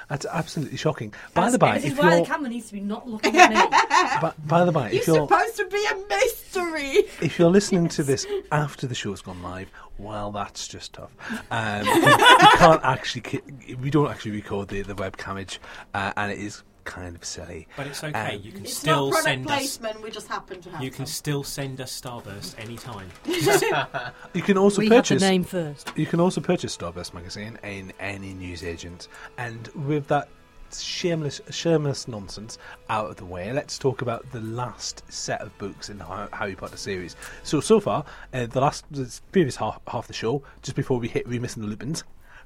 That's 0.10 0.26
absolutely 0.26 0.78
shocking. 0.78 1.14
By 1.34 1.50
the 1.50 1.58
by, 1.58 1.76
this 1.76 1.86
is 1.86 1.92
if 1.94 2.00
why 2.00 2.12
you're 2.12 2.20
the 2.22 2.26
camera 2.26 2.50
needs 2.50 2.68
to 2.68 2.74
be 2.74 2.80
not 2.80 3.08
looking 3.08 3.36
at 3.38 3.50
me. 3.50 3.56
by, 4.22 4.34
by 4.46 4.66
the 4.66 4.72
by, 4.72 4.92
You're 4.92 5.02
if 5.02 5.08
you're 5.08 5.28
supposed 5.28 5.58
to 5.58 5.66
be 5.68 5.86
a 5.92 5.96
mystery! 6.08 7.06
if 7.22 7.40
you're 7.40 7.50
listening 7.50 7.88
to 7.90 8.04
this 8.04 8.26
after 8.52 8.88
the 8.88 8.96
show's 8.96 9.22
gone 9.22 9.42
live, 9.42 9.70
well, 9.98 10.32
that's 10.32 10.68
just 10.68 10.94
tough. 10.94 11.12
Um, 11.52 11.86
we, 11.86 12.02
we 12.02 12.58
can't 12.58 12.84
actually, 12.84 13.22
ki- 13.22 13.76
we 13.82 13.90
don't 13.90 14.10
actually 14.10 14.32
record 14.32 14.68
the 14.68 14.82
the 14.84 14.96
webcamage, 14.96 15.58
uh, 15.94 16.14
and 16.18 16.32
it 16.32 16.40
is 16.40 16.64
kind 16.86 17.16
of 17.16 17.26
silly. 17.26 17.68
But 17.76 17.88
it's 17.88 18.04
okay. 18.04 18.36
Um, 18.36 18.42
you 18.42 18.52
can 18.52 18.64
It's 18.64 18.78
still 18.78 19.10
not 19.10 19.24
product 19.24 19.26
send 19.26 19.48
us. 19.48 19.52
placement, 19.58 20.02
we 20.02 20.12
just 20.12 20.28
happen 20.28 20.62
to 20.62 20.70
have 20.70 20.84
You 20.84 20.90
can 20.92 21.06
some. 21.06 21.14
still 21.14 21.44
send 21.44 21.82
us 21.82 22.00
Starburst 22.00 22.58
anytime. 22.60 23.10
You 24.34 24.42
can 24.42 24.58
also 24.58 24.80
we 24.80 24.88
have 24.90 24.98
purchase. 24.98 25.22
the 25.22 25.30
name 25.30 25.44
first. 25.44 25.92
You 25.96 26.06
can 26.06 26.20
also 26.20 26.42
purchase 26.42 26.76
Starburst 26.76 27.14
magazine 27.14 27.58
in 27.64 27.92
any 28.00 28.34
newsagent, 28.34 29.08
and 29.38 29.68
with 29.70 30.08
that 30.08 30.30
shameless, 30.74 31.40
shameless 31.52 32.08
nonsense 32.08 32.58
out 32.90 33.10
of 33.10 33.16
the 33.16 33.26
way, 33.26 33.54
let's 33.54 33.78
talk 33.78 34.02
about 34.02 34.30
the 34.32 34.42
last 34.42 35.04
set 35.12 35.40
of 35.42 35.56
books 35.58 35.90
in 35.90 35.98
the 35.98 36.04
Harry 36.34 36.56
Potter 36.56 36.76
series. 36.78 37.16
So 37.44 37.60
so 37.62 37.80
far, 37.80 38.04
uh, 38.34 38.48
the 38.48 38.60
last, 38.62 38.84
the 38.92 39.20
previous 39.32 39.56
half 39.56 39.80
half 39.88 40.08
the 40.08 40.14
show, 40.14 40.44
just 40.62 40.76
before 40.76 41.00
we 41.00 41.08
hit 41.08 41.28
Remus 41.28 41.56
and 41.56 41.64
the 41.64 41.70
Lupins. 41.70 42.04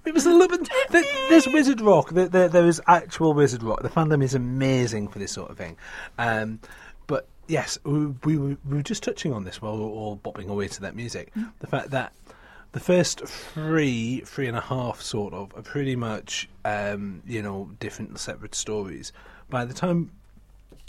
Remus 0.10 0.26
and 0.26 0.36
the 0.36 0.40
Lupins. 0.40 0.70
There, 0.90 1.04
there's 1.30 1.48
Wizard 1.48 1.82
Rock. 1.82 2.10
There, 2.10 2.28
there, 2.28 2.50
there 2.50 2.66
is 2.66 2.82
actual 2.88 3.34
Wizard 3.34 3.62
Rock. 3.64 3.82
The 3.84 3.90
fandom 3.90 4.24
is 4.24 4.34
amazing 4.34 5.08
for 5.08 5.20
this 5.20 5.32
sort 5.32 5.52
of 5.52 5.58
thing. 5.58 5.78
Um, 6.18 6.60
but 7.08 7.28
yes, 7.48 7.78
we, 7.84 8.08
we, 8.26 8.38
were- 8.38 8.58
we 8.68 8.78
were 8.78 8.84
just 8.84 9.04
touching 9.04 9.34
on 9.34 9.44
this 9.44 9.62
while 9.62 9.74
we 9.78 9.84
were 9.84 9.90
all 9.90 10.18
bopping 10.18 10.48
away 10.48 10.68
to 10.70 10.82
that 10.82 10.96
music. 10.96 11.32
The 11.60 11.68
fact 11.68 11.92
that 11.92 12.14
the 12.72 12.80
first 12.80 13.22
three, 13.26 14.22
three 14.26 14.48
and 14.48 14.58
a 14.58 14.62
half, 14.62 15.02
sort 15.02 15.34
of, 15.34 15.52
are 15.56 15.62
pretty 15.62 15.96
much, 15.96 16.50
um, 16.66 17.22
you 17.26 17.42
know, 17.42 17.70
different 17.80 18.20
separate 18.20 18.56
stories. 18.56 19.12
By 19.50 19.66
the 19.66 19.74
time 19.74 20.12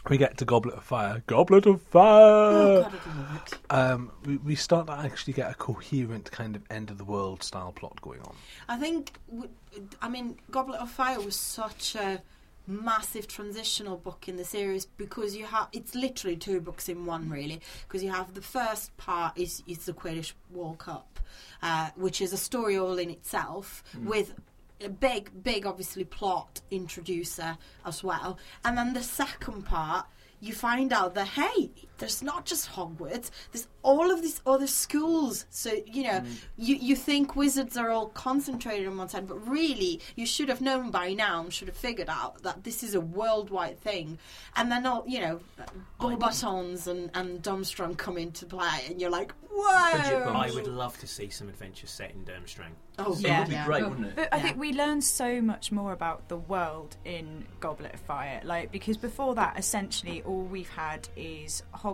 we 0.08 0.16
get 0.16 0.38
to 0.38 0.44
Goblet 0.44 0.74
of 0.76 0.82
Fire, 0.84 1.22
Goblet 1.26 1.66
of 1.66 1.82
Fire, 1.82 2.52
Oh, 2.52 2.82
God, 2.82 2.92
I 3.06 3.18
love 3.18 3.42
it. 3.46 3.58
um, 3.70 4.12
we, 4.24 4.36
we 4.38 4.54
start 4.54 4.86
to 4.86 4.92
actually 4.94 5.34
get 5.34 5.50
a 5.50 5.54
coherent 5.54 6.30
kind 6.30 6.56
of 6.56 6.62
end 6.70 6.90
of 6.90 6.98
the 6.98 7.04
world 7.04 7.42
style 7.42 7.72
plot 7.72 8.00
going 8.00 8.20
on. 8.22 8.34
I 8.68 8.76
think, 8.78 9.12
w- 9.28 9.50
I 10.00 10.08
mean, 10.08 10.36
Goblet 10.50 10.80
of 10.80 10.90
Fire 10.90 11.20
was 11.20 11.36
such 11.36 11.94
a 11.96 12.22
massive 12.66 13.26
transitional 13.26 13.96
book 13.96 14.28
in 14.28 14.36
the 14.36 14.44
series 14.44 14.84
because 14.84 15.34
you 15.34 15.44
have 15.44 15.66
it's 15.72 15.94
literally 15.96 16.36
two 16.36 16.60
books 16.60 16.88
in 16.88 17.04
one 17.04 17.28
really 17.28 17.60
because 17.88 18.00
you 18.04 18.10
have 18.12 18.32
the 18.34 18.40
first 18.42 18.96
part 18.96 19.36
is 19.36 19.60
is 19.66 19.86
the 19.86 19.92
Quidditch 19.92 20.34
World 20.52 20.78
Cup 20.78 21.18
uh, 21.62 21.88
which 21.96 22.20
is 22.20 22.32
a 22.32 22.36
story 22.36 22.76
all 22.78 22.96
in 22.98 23.10
itself 23.10 23.82
with 24.04 24.34
a 24.82 24.88
big 24.88 25.42
big 25.42 25.66
obviously 25.66 26.04
plot 26.04 26.60
introducer 26.70 27.56
as 27.84 28.02
well. 28.02 28.38
And 28.64 28.76
then 28.76 28.92
the 28.92 29.02
second 29.02 29.64
part 29.64 30.06
you 30.40 30.52
find 30.52 30.92
out 30.92 31.14
that 31.14 31.28
hey 31.28 31.70
there's 32.00 32.22
not 32.22 32.44
just 32.44 32.70
Hogwarts 32.70 33.30
there's 33.52 33.68
all 33.82 34.10
of 34.10 34.20
these 34.22 34.40
other 34.46 34.66
schools 34.66 35.46
so 35.50 35.70
you 35.86 36.02
know 36.02 36.20
mm. 36.20 36.26
you 36.56 36.74
you 36.76 36.96
think 36.96 37.36
wizards 37.36 37.76
are 37.76 37.90
all 37.90 38.08
concentrated 38.08 38.86
on 38.88 38.96
one 38.98 39.08
side 39.08 39.28
but 39.28 39.36
really 39.48 40.00
you 40.16 40.26
should 40.26 40.48
have 40.48 40.60
known 40.60 40.90
by 40.90 41.12
now 41.14 41.42
and 41.42 41.52
should 41.52 41.68
have 41.68 41.76
figured 41.76 42.08
out 42.10 42.42
that 42.42 42.64
this 42.64 42.82
is 42.82 42.94
a 42.94 43.00
worldwide 43.00 43.78
thing 43.78 44.18
and 44.56 44.70
then 44.70 44.84
all 44.84 45.04
you 45.06 45.20
know 45.20 45.40
Beauxbatons 46.00 46.86
and 46.86 47.10
and 47.14 47.42
Durmstrang 47.42 47.96
come 47.96 48.18
into 48.18 48.46
play 48.46 48.80
and 48.88 49.00
you're 49.00 49.10
like 49.10 49.32
Fidget 49.50 50.24
whoa. 50.24 50.32
I 50.32 50.50
would 50.52 50.68
love 50.68 50.96
to 50.98 51.06
see 51.06 51.28
some 51.28 51.48
adventures 51.48 51.90
set 51.90 52.12
in 52.12 52.24
Durmstrang. 52.24 52.70
oh 52.98 53.16
yeah, 53.18 53.38
It 53.38 53.40
would 53.40 53.48
be 53.48 53.54
yeah. 53.54 53.64
great, 53.66 53.82
wouldn't 53.88 54.06
it? 54.06 54.16
But 54.16 54.32
I 54.32 54.36
Yeah. 54.36 54.42
think 54.44 54.58
we 54.58 54.72
learned 54.72 55.02
so 55.04 55.42
much 55.42 55.72
more 55.72 55.92
about 55.92 56.28
the 56.28 56.36
world 56.36 56.96
in 57.04 57.46
Goblet 57.58 57.94
of 57.94 58.00
Fire. 58.00 58.40
Like 58.44 58.70
because 58.70 58.96
before 58.96 59.34
that, 59.34 59.58
essentially 59.58 60.22
all 60.22 60.42
we've 60.42 60.70
had 60.70 61.08
is 61.16 61.62
Hogwarts, 61.74 61.89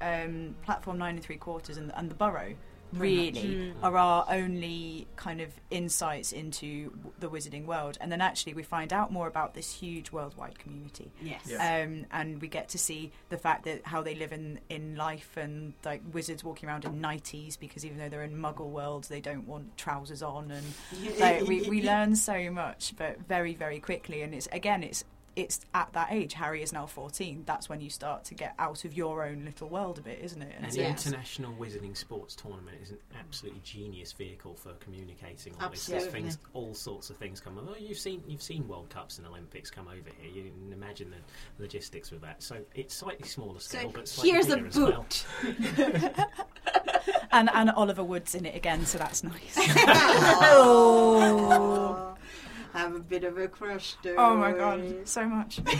um, 0.00 0.54
Platform 0.64 0.98
Nine 0.98 1.16
and 1.16 1.24
Three 1.24 1.36
Quarters, 1.36 1.76
and, 1.76 1.92
and 1.94 2.10
the 2.10 2.14
Burrow. 2.14 2.54
Pretty 2.96 3.30
much. 3.30 3.42
Really, 3.44 3.74
are 3.82 3.96
our 3.96 4.26
only 4.28 5.06
kind 5.14 5.40
of 5.40 5.48
insights 5.70 6.32
into 6.32 6.90
w- 6.90 7.12
the 7.20 7.30
wizarding 7.30 7.66
world, 7.66 7.96
and 8.00 8.10
then 8.10 8.20
actually 8.20 8.54
we 8.54 8.64
find 8.64 8.92
out 8.92 9.12
more 9.12 9.28
about 9.28 9.54
this 9.54 9.72
huge 9.72 10.10
worldwide 10.10 10.58
community. 10.58 11.12
Yes. 11.22 11.42
Yeah. 11.46 11.84
Um, 11.84 12.06
and 12.10 12.40
we 12.40 12.48
get 12.48 12.70
to 12.70 12.78
see 12.78 13.12
the 13.28 13.36
fact 13.36 13.64
that 13.64 13.86
how 13.86 14.02
they 14.02 14.16
live 14.16 14.32
in, 14.32 14.58
in 14.68 14.96
life 14.96 15.36
and 15.36 15.74
like 15.84 16.02
wizards 16.12 16.42
walking 16.42 16.68
around 16.68 16.84
in 16.84 17.00
nighties 17.00 17.58
because 17.58 17.84
even 17.84 17.98
though 17.98 18.08
they're 18.08 18.24
in 18.24 18.36
muggle 18.36 18.70
worlds 18.70 19.08
they 19.08 19.20
don't 19.20 19.46
want 19.46 19.76
trousers 19.76 20.22
on 20.22 20.50
and 20.50 20.66
like, 21.20 21.46
we, 21.46 21.62
we 21.68 21.82
learn 21.82 22.16
so 22.16 22.50
much 22.50 22.94
but 22.96 23.18
very 23.28 23.54
very 23.54 23.78
quickly 23.78 24.22
and 24.22 24.34
it's 24.34 24.48
again 24.52 24.82
it's 24.82 25.04
it's 25.36 25.60
at 25.74 25.92
that 25.92 26.08
age 26.10 26.34
harry 26.34 26.62
is 26.62 26.72
now 26.72 26.86
14 26.86 27.44
that's 27.46 27.68
when 27.68 27.80
you 27.80 27.88
start 27.88 28.24
to 28.24 28.34
get 28.34 28.54
out 28.58 28.84
of 28.84 28.94
your 28.94 29.24
own 29.24 29.44
little 29.44 29.68
world 29.68 29.98
a 29.98 30.00
bit 30.02 30.18
isn't 30.22 30.42
it 30.42 30.54
An 30.58 30.64
And 30.64 30.74
Yeah. 30.74 30.88
international 30.88 31.52
wizarding 31.54 31.96
sports 31.96 32.34
tournament 32.34 32.76
is 32.82 32.90
an 32.90 32.98
absolutely 33.18 33.60
genius 33.64 34.12
vehicle 34.12 34.54
for 34.54 34.72
communicating 34.74 35.54
all 35.60 35.68
this. 35.70 35.88
Absolutely. 35.90 36.22
things, 36.22 36.38
all 36.52 36.74
sorts 36.74 37.10
of 37.10 37.16
things 37.16 37.40
come. 37.40 37.58
Oh, 37.58 37.74
you've 37.78 37.98
seen 37.98 38.22
you've 38.26 38.42
seen 38.42 38.66
World 38.66 38.88
Cups 38.90 39.18
and 39.18 39.26
Olympics 39.26 39.70
come 39.70 39.86
over 39.86 40.10
here. 40.20 40.30
You 40.32 40.50
can 40.50 40.72
imagine 40.72 41.10
the 41.10 41.62
logistics 41.62 42.10
with 42.10 42.22
that. 42.22 42.42
So 42.42 42.56
it's 42.74 42.94
slightly 42.94 43.26
smaller 43.28 43.60
scale, 43.60 43.82
So 43.82 43.88
but 43.90 44.08
slightly 44.08 44.30
here's 44.32 44.48
a 44.48 44.56
bigger 44.56 44.66
as 44.68 44.76
well. 44.78 45.06
boot. 45.42 46.14
and, 47.32 47.48
and 47.54 47.70
oliver 47.70 48.02
wood's 48.04 48.34
in 48.34 48.44
it 48.44 48.54
again 48.56 48.84
so 48.84 48.98
that's 48.98 49.22
nice 49.22 49.54
oh. 50.52 51.48
oh. 51.52 52.16
Have 52.72 52.94
a 52.94 53.00
bit 53.00 53.24
of 53.24 53.36
a 53.36 53.48
crush, 53.48 53.96
though. 54.02 54.14
oh 54.16 54.36
my 54.36 54.52
god 54.52 55.06
so 55.08 55.26
much 55.26 55.60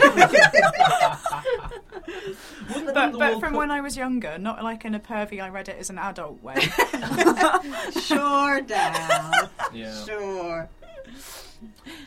but, 2.85 3.13
but 3.13 3.41
from 3.41 3.41
Cup- 3.41 3.53
when 3.55 3.71
i 3.71 3.81
was 3.81 3.97
younger 3.97 4.39
not 4.39 4.63
like 4.65 4.85
in 4.85 4.95
a 4.95 5.01
pervy 5.01 5.41
i 5.41 5.49
read 5.49 5.69
it 5.69 5.77
as 5.79 5.91
an 5.91 5.99
adult 5.99 6.43
way 6.43 6.55
Sure, 8.01 8.61
Del. 8.61 9.51
Yeah. 9.73 10.05
Sure. 10.05 10.69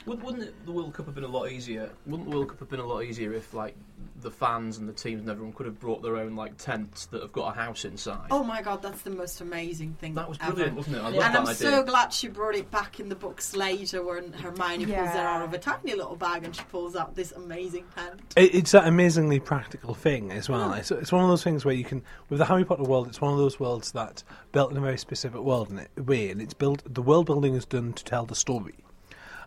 Would, 0.05 0.21
wouldn't 0.23 0.43
it, 0.43 0.65
the 0.65 0.71
World 0.71 0.93
Cup 0.93 1.05
have 1.07 1.15
been 1.15 1.23
a 1.23 1.27
lot 1.27 1.49
easier? 1.51 1.89
Wouldn't 2.05 2.29
the 2.29 2.35
World 2.35 2.49
Cup 2.49 2.59
have 2.59 2.69
been 2.69 2.79
a 2.79 2.85
lot 2.85 3.03
easier 3.03 3.33
if, 3.33 3.53
like, 3.53 3.75
the 4.21 4.31
fans 4.31 4.77
and 4.77 4.87
the 4.87 4.93
teams 4.93 5.21
and 5.21 5.29
everyone 5.29 5.53
could 5.53 5.65
have 5.65 5.79
brought 5.79 6.01
their 6.01 6.15
own 6.17 6.35
like 6.35 6.57
tents 6.57 7.07
that 7.07 7.21
have 7.21 7.31
got 7.33 7.53
a 7.55 7.59
house 7.59 7.83
inside? 7.83 8.27
Oh 8.31 8.43
my 8.43 8.61
god, 8.61 8.81
that's 8.81 9.01
the 9.01 9.09
most 9.09 9.41
amazing 9.41 9.93
thing. 9.95 10.13
that 10.15 10.27
was 10.29 10.37
ever. 10.41 10.53
brilliant, 10.53 10.77
wasn't 10.77 10.95
it? 10.97 10.99
I 10.99 11.03
love 11.03 11.13
and 11.13 11.21
that 11.21 11.35
I'm 11.35 11.43
idea. 11.47 11.55
so 11.55 11.83
glad 11.83 12.13
she 12.13 12.27
brought 12.29 12.55
it 12.55 12.69
back 12.71 12.99
in 12.99 13.09
the 13.09 13.15
books 13.15 13.55
later 13.55 14.03
when 14.03 14.31
Hermione 14.33 14.85
pulls 14.85 14.89
it 14.89 15.15
Yeah. 15.15 15.35
out 15.37 15.41
of 15.43 15.53
a 15.53 15.57
tiny 15.57 15.93
little 15.95 16.15
bag 16.15 16.43
and 16.45 16.55
she 16.55 16.63
pulls 16.65 16.95
out 16.95 17.15
this 17.15 17.31
amazing 17.33 17.85
tent. 17.95 18.21
It, 18.37 18.55
it's 18.55 18.71
that 18.71 18.87
amazingly 18.87 19.39
practical 19.39 19.93
thing 19.93 20.31
as 20.31 20.47
well. 20.49 20.73
It's, 20.73 20.91
it's 20.91 21.11
one 21.11 21.23
of 21.23 21.29
those 21.29 21.43
things 21.43 21.65
where 21.65 21.75
you 21.75 21.83
can, 21.83 22.01
with 22.29 22.39
the 22.39 22.45
Harry 22.45 22.63
Potter 22.65 22.83
world, 22.83 23.07
it's 23.07 23.19
one 23.21 23.33
of 23.33 23.39
those 23.39 23.59
worlds 23.59 23.91
that's 23.91 24.23
built 24.53 24.71
in 24.71 24.77
a 24.77 24.81
very 24.81 24.97
specific 24.97 25.41
world 25.41 25.69
in 25.69 25.79
it, 25.79 25.89
way, 25.97 26.29
and 26.29 26.41
it's 26.41 26.53
built. 26.53 26.81
The 26.93 27.01
world 27.01 27.25
building 27.25 27.55
is 27.55 27.65
done 27.65 27.93
to 27.93 28.03
tell 28.03 28.25
the 28.25 28.35
story, 28.35 28.75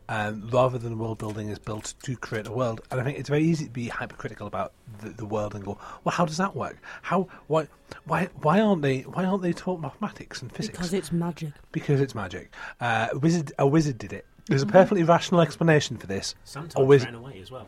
um, 0.08 0.48
rather 0.52 0.78
than 0.78 0.90
the 0.90 0.96
world 0.96 1.18
building 1.18 1.48
is 1.48 1.58
built 1.58 1.94
to 2.02 2.16
create 2.16 2.46
a 2.46 2.52
world. 2.52 2.80
And 2.90 3.00
I 3.00 3.04
think 3.04 3.18
it's 3.18 3.28
very 3.28 3.42
easy 3.42 3.64
to 3.64 3.70
be 3.70 3.88
hypercritical 3.88 4.46
about 4.46 4.72
the, 5.00 5.10
the 5.10 5.26
world 5.26 5.54
and 5.54 5.64
go, 5.64 5.78
well, 6.04 6.14
how 6.14 6.24
does 6.24 6.36
that 6.36 6.54
work? 6.54 6.78
How 7.02 7.28
why 7.48 7.68
why 8.04 8.28
why 8.42 8.60
aren't 8.60 8.82
they 8.82 9.00
why 9.02 9.24
aren't 9.24 9.42
they 9.42 9.52
taught 9.52 9.80
mathematics 9.80 10.42
and 10.42 10.52
physics? 10.52 10.76
Because 10.78 10.92
it's 10.92 11.10
magic. 11.12 11.52
Because 11.72 12.00
it's 12.00 12.14
magic. 12.14 12.52
Uh, 12.80 13.08
a 13.12 13.18
wizard 13.18 13.52
a 13.58 13.66
wizard 13.66 13.98
did 13.98 14.12
it. 14.12 14.24
There's 14.48 14.62
a 14.62 14.66
perfectly 14.66 15.02
rational 15.02 15.40
explanation 15.40 15.96
for 15.96 16.06
this. 16.06 16.36
Sometimes 16.44 16.76
A 16.76 16.84
wizard- 16.84 17.06
ran 17.06 17.16
away 17.16 17.40
as 17.42 17.50
well. 17.50 17.66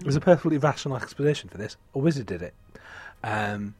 There's 0.00 0.16
a 0.16 0.20
perfectly 0.20 0.58
rational 0.58 0.96
explanation 0.98 1.48
for 1.48 1.56
this. 1.56 1.78
A 1.94 1.98
wizard 1.98 2.26
did 2.26 2.42
it. 2.42 2.52
Um, 3.24 3.74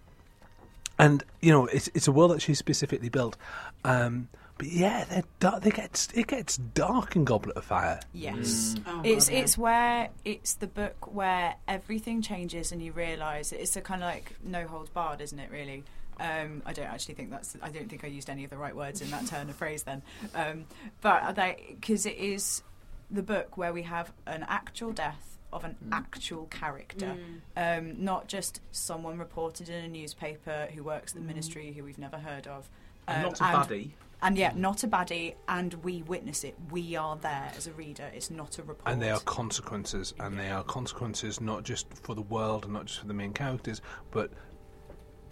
and 0.98 1.22
you 1.40 1.52
know, 1.52 1.66
it's 1.66 1.88
it's 1.94 2.08
a 2.08 2.12
world 2.12 2.30
that 2.30 2.40
she 2.40 2.54
specifically 2.54 3.10
built. 3.10 3.36
Um, 3.84 4.28
but 4.60 4.68
yeah, 4.68 5.04
they're 5.04 5.24
dark, 5.40 5.62
they 5.62 5.70
get 5.70 6.08
it 6.14 6.26
gets 6.26 6.56
dark 6.58 7.16
in 7.16 7.24
Goblet 7.24 7.56
of 7.56 7.64
Fire. 7.64 7.98
yes 8.12 8.76
Oh, 8.86 9.00
It's 9.02 9.26
God, 9.28 9.34
yeah. 9.34 9.40
it's 9.40 9.58
where 9.58 10.08
it's 10.24 10.54
the 10.54 10.66
book 10.66 11.12
where 11.14 11.54
everything 11.66 12.20
changes 12.20 12.70
and 12.72 12.82
you 12.82 12.92
realise 12.92 13.52
it's 13.52 13.74
a 13.76 13.80
kind 13.80 14.02
of 14.02 14.08
like 14.10 14.34
no 14.44 14.66
holds 14.66 14.90
barred, 14.90 15.20
isn't 15.22 15.38
it? 15.38 15.50
Really. 15.50 15.82
Um, 16.20 16.62
I 16.66 16.74
don't 16.74 16.84
actually 16.86 17.14
think 17.14 17.30
that's. 17.30 17.56
I 17.62 17.70
don't 17.70 17.88
think 17.88 18.04
I 18.04 18.08
used 18.08 18.28
any 18.28 18.44
of 18.44 18.50
the 18.50 18.58
right 18.58 18.76
words 18.76 19.00
in 19.00 19.10
that 19.10 19.26
turn 19.26 19.48
of 19.48 19.56
phrase 19.56 19.84
then. 19.84 20.02
Um, 20.34 20.66
but 21.00 21.34
because 21.80 22.04
it 22.04 22.18
is 22.18 22.62
the 23.10 23.22
book 23.22 23.56
where 23.56 23.72
we 23.72 23.82
have 23.84 24.12
an 24.26 24.44
actual 24.46 24.92
death 24.92 25.38
of 25.50 25.64
an 25.64 25.76
actual 25.90 26.44
character, 26.50 27.16
um, 27.56 28.04
not 28.04 28.28
just 28.28 28.60
someone 28.70 29.16
reported 29.18 29.70
in 29.70 29.82
a 29.82 29.88
newspaper 29.88 30.68
who 30.74 30.82
works 30.84 31.12
at 31.12 31.20
the 31.22 31.26
ministry 31.26 31.72
who 31.72 31.82
we've 31.84 31.98
never 31.98 32.18
heard 32.18 32.46
of. 32.46 32.68
And 33.08 33.24
Um, 33.24 33.32
not 33.32 33.40
a 33.40 33.44
baddie. 33.44 33.90
And 34.22 34.36
yet, 34.36 34.56
not 34.56 34.84
a 34.84 34.88
baddie, 34.88 35.34
and 35.48 35.72
we 35.82 36.02
witness 36.02 36.44
it. 36.44 36.54
We 36.70 36.94
are 36.96 37.16
there 37.16 37.50
as 37.56 37.66
a 37.66 37.72
reader. 37.72 38.10
It's 38.14 38.30
not 38.30 38.58
a 38.58 38.62
report. 38.62 38.82
And 38.92 39.00
they 39.00 39.10
are 39.10 39.20
consequences, 39.20 40.12
and 40.20 40.38
they 40.38 40.50
are 40.50 40.62
consequences 40.62 41.40
not 41.40 41.64
just 41.64 41.86
for 42.02 42.14
the 42.14 42.22
world 42.22 42.64
and 42.64 42.74
not 42.74 42.84
just 42.86 43.00
for 43.00 43.06
the 43.06 43.14
main 43.14 43.32
characters, 43.32 43.80
but 44.10 44.30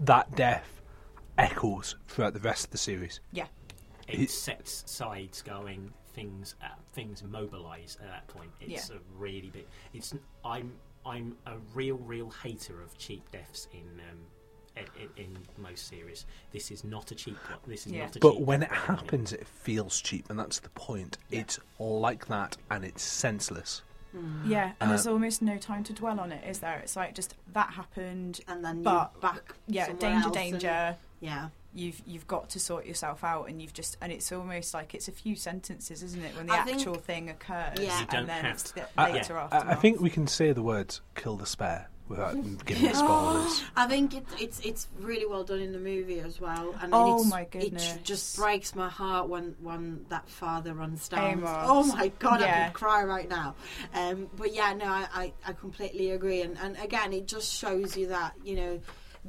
that 0.00 0.34
death 0.36 0.80
echoes 1.36 1.96
throughout 2.06 2.32
the 2.34 2.40
rest 2.40 2.66
of 2.66 2.70
the 2.70 2.78
series. 2.78 3.20
yeah. 3.32 3.46
It 4.06 4.20
It- 4.20 4.30
sets 4.30 4.90
sides 4.90 5.42
going. 5.42 5.92
Things 6.14 6.56
uh, 6.62 6.68
things 6.94 7.22
mobilise 7.22 7.96
at 8.02 8.08
that 8.08 8.26
point. 8.26 8.50
It's 8.60 8.88
Yeah. 8.90 8.96
a 8.96 9.00
really 9.16 9.50
big. 9.50 9.66
It's 9.92 10.14
I'm 10.44 10.72
I'm 11.06 11.36
a 11.46 11.58
real 11.74 11.96
real 11.98 12.30
hater 12.30 12.80
of 12.82 12.96
cheap 12.98 13.30
deaths 13.30 13.68
in. 13.72 14.00
Um, 14.10 14.18
in, 15.16 15.24
in 15.24 15.38
most 15.56 15.88
series, 15.88 16.26
this 16.52 16.70
is 16.70 16.84
not 16.84 17.10
a 17.10 17.14
cheap 17.14 17.36
one. 17.48 17.58
This 17.66 17.86
is 17.86 17.92
Yeah. 17.92 18.00
not 18.02 18.10
a 18.10 18.12
cheap. 18.14 18.22
But 18.22 18.32
cheap 18.36 18.40
when 18.46 18.62
it 18.62 18.70
by 18.70 18.76
any 18.76 18.86
means. 18.88 19.00
happens, 19.00 19.32
it 19.32 19.46
feels 19.46 20.00
cheap, 20.00 20.30
and 20.30 20.38
that's 20.38 20.60
the 20.60 20.68
point. 20.70 21.18
It's 21.30 21.58
like 21.78 22.26
that, 22.26 22.56
and 22.70 22.84
it's 22.84 23.02
senseless. 23.02 23.82
Yeah, 24.46 24.72
and 24.80 24.88
Uh, 24.88 24.88
there's 24.88 25.06
almost 25.06 25.42
no 25.42 25.58
time 25.58 25.84
to 25.84 25.92
dwell 25.92 26.18
on 26.18 26.32
it, 26.32 26.42
is 26.48 26.60
there? 26.60 26.78
It's 26.78 26.96
like 26.96 27.14
just 27.14 27.34
that 27.52 27.70
happened. 27.74 28.40
And 28.48 28.64
then 28.64 28.82
But- 28.82 29.12
you're 29.12 29.20
back. 29.20 29.54
Yeah, 29.66 29.86
somewhere 29.86 30.00
danger, 30.00 30.24
and- 30.26 30.34
danger. 30.34 30.96
yeah. 31.20 31.48
You've 31.74 32.00
you've 32.06 32.26
got 32.26 32.48
to 32.50 32.58
sort 32.60 32.86
yourself 32.86 33.22
out, 33.22 33.48
and 33.50 33.60
you've 33.60 33.74
just 33.74 33.98
and 34.00 34.10
it's 34.10 34.32
almost 34.32 34.72
like 34.72 34.94
it's 34.94 35.06
a 35.06 35.12
few 35.12 35.36
sentences, 35.36 36.02
isn't 36.02 36.24
it, 36.24 36.34
when 36.34 36.46
the 36.46 36.54
I 36.54 36.62
think- 36.64 36.78
actual 36.78 36.94
thing 36.94 37.28
occurs, 37.28 37.78
Yeah. 37.78 38.00
You 38.00 38.06
don't 38.06 38.20
and 38.20 38.28
then 38.30 38.44
have 38.46 38.54
it's 38.54 38.62
to- 38.72 38.74
the 38.96 39.02
later 39.12 39.38
I, 39.38 39.42
after. 39.44 39.68
I 39.70 39.74
think 39.74 40.00
we 40.00 40.08
can 40.08 40.26
say 40.26 40.52
the 40.52 40.62
words 40.62 41.02
"kill 41.14 41.36
the 41.36 41.46
spare" 41.46 41.90
without 42.08 42.34
giving 42.64 42.88
the 42.88 42.94
spoilers. 42.94 43.62
I 43.76 43.86
think 43.86 44.14
it, 44.14 44.24
it's 44.40 44.60
it's 44.60 44.88
really 45.00 45.26
well 45.26 45.44
done 45.44 45.60
in 45.60 45.72
the 45.72 45.78
movie 45.78 46.20
as 46.20 46.40
well. 46.40 46.74
And 46.80 46.92
Oh 46.94 47.20
it's, 47.20 47.30
my 47.30 47.42
It 47.42 47.50
goodness. 47.50 47.94
j- 47.94 48.00
just 48.02 48.36
breaks 48.36 48.74
my 48.74 48.88
heart 48.88 49.28
when 49.28 49.54
when 49.60 50.06
that 50.08 50.28
father 50.28 50.74
runs 50.74 51.08
down. 51.08 51.38
Amos. 51.38 51.50
Oh 51.64 51.84
my 51.84 52.08
god, 52.18 52.42
I 52.42 52.64
could 52.66 52.74
cry 52.74 53.04
right 53.04 53.28
now. 53.28 53.54
Um, 53.94 54.28
but 54.36 54.54
yeah, 54.54 54.72
no, 54.74 54.86
I, 54.86 55.06
I, 55.14 55.32
I 55.46 55.52
completely 55.52 56.10
agree. 56.12 56.42
And, 56.42 56.56
and 56.58 56.76
again, 56.78 57.12
it 57.12 57.26
just 57.26 57.52
shows 57.52 57.96
you 57.96 58.08
that 58.08 58.34
you 58.44 58.56
know. 58.56 58.80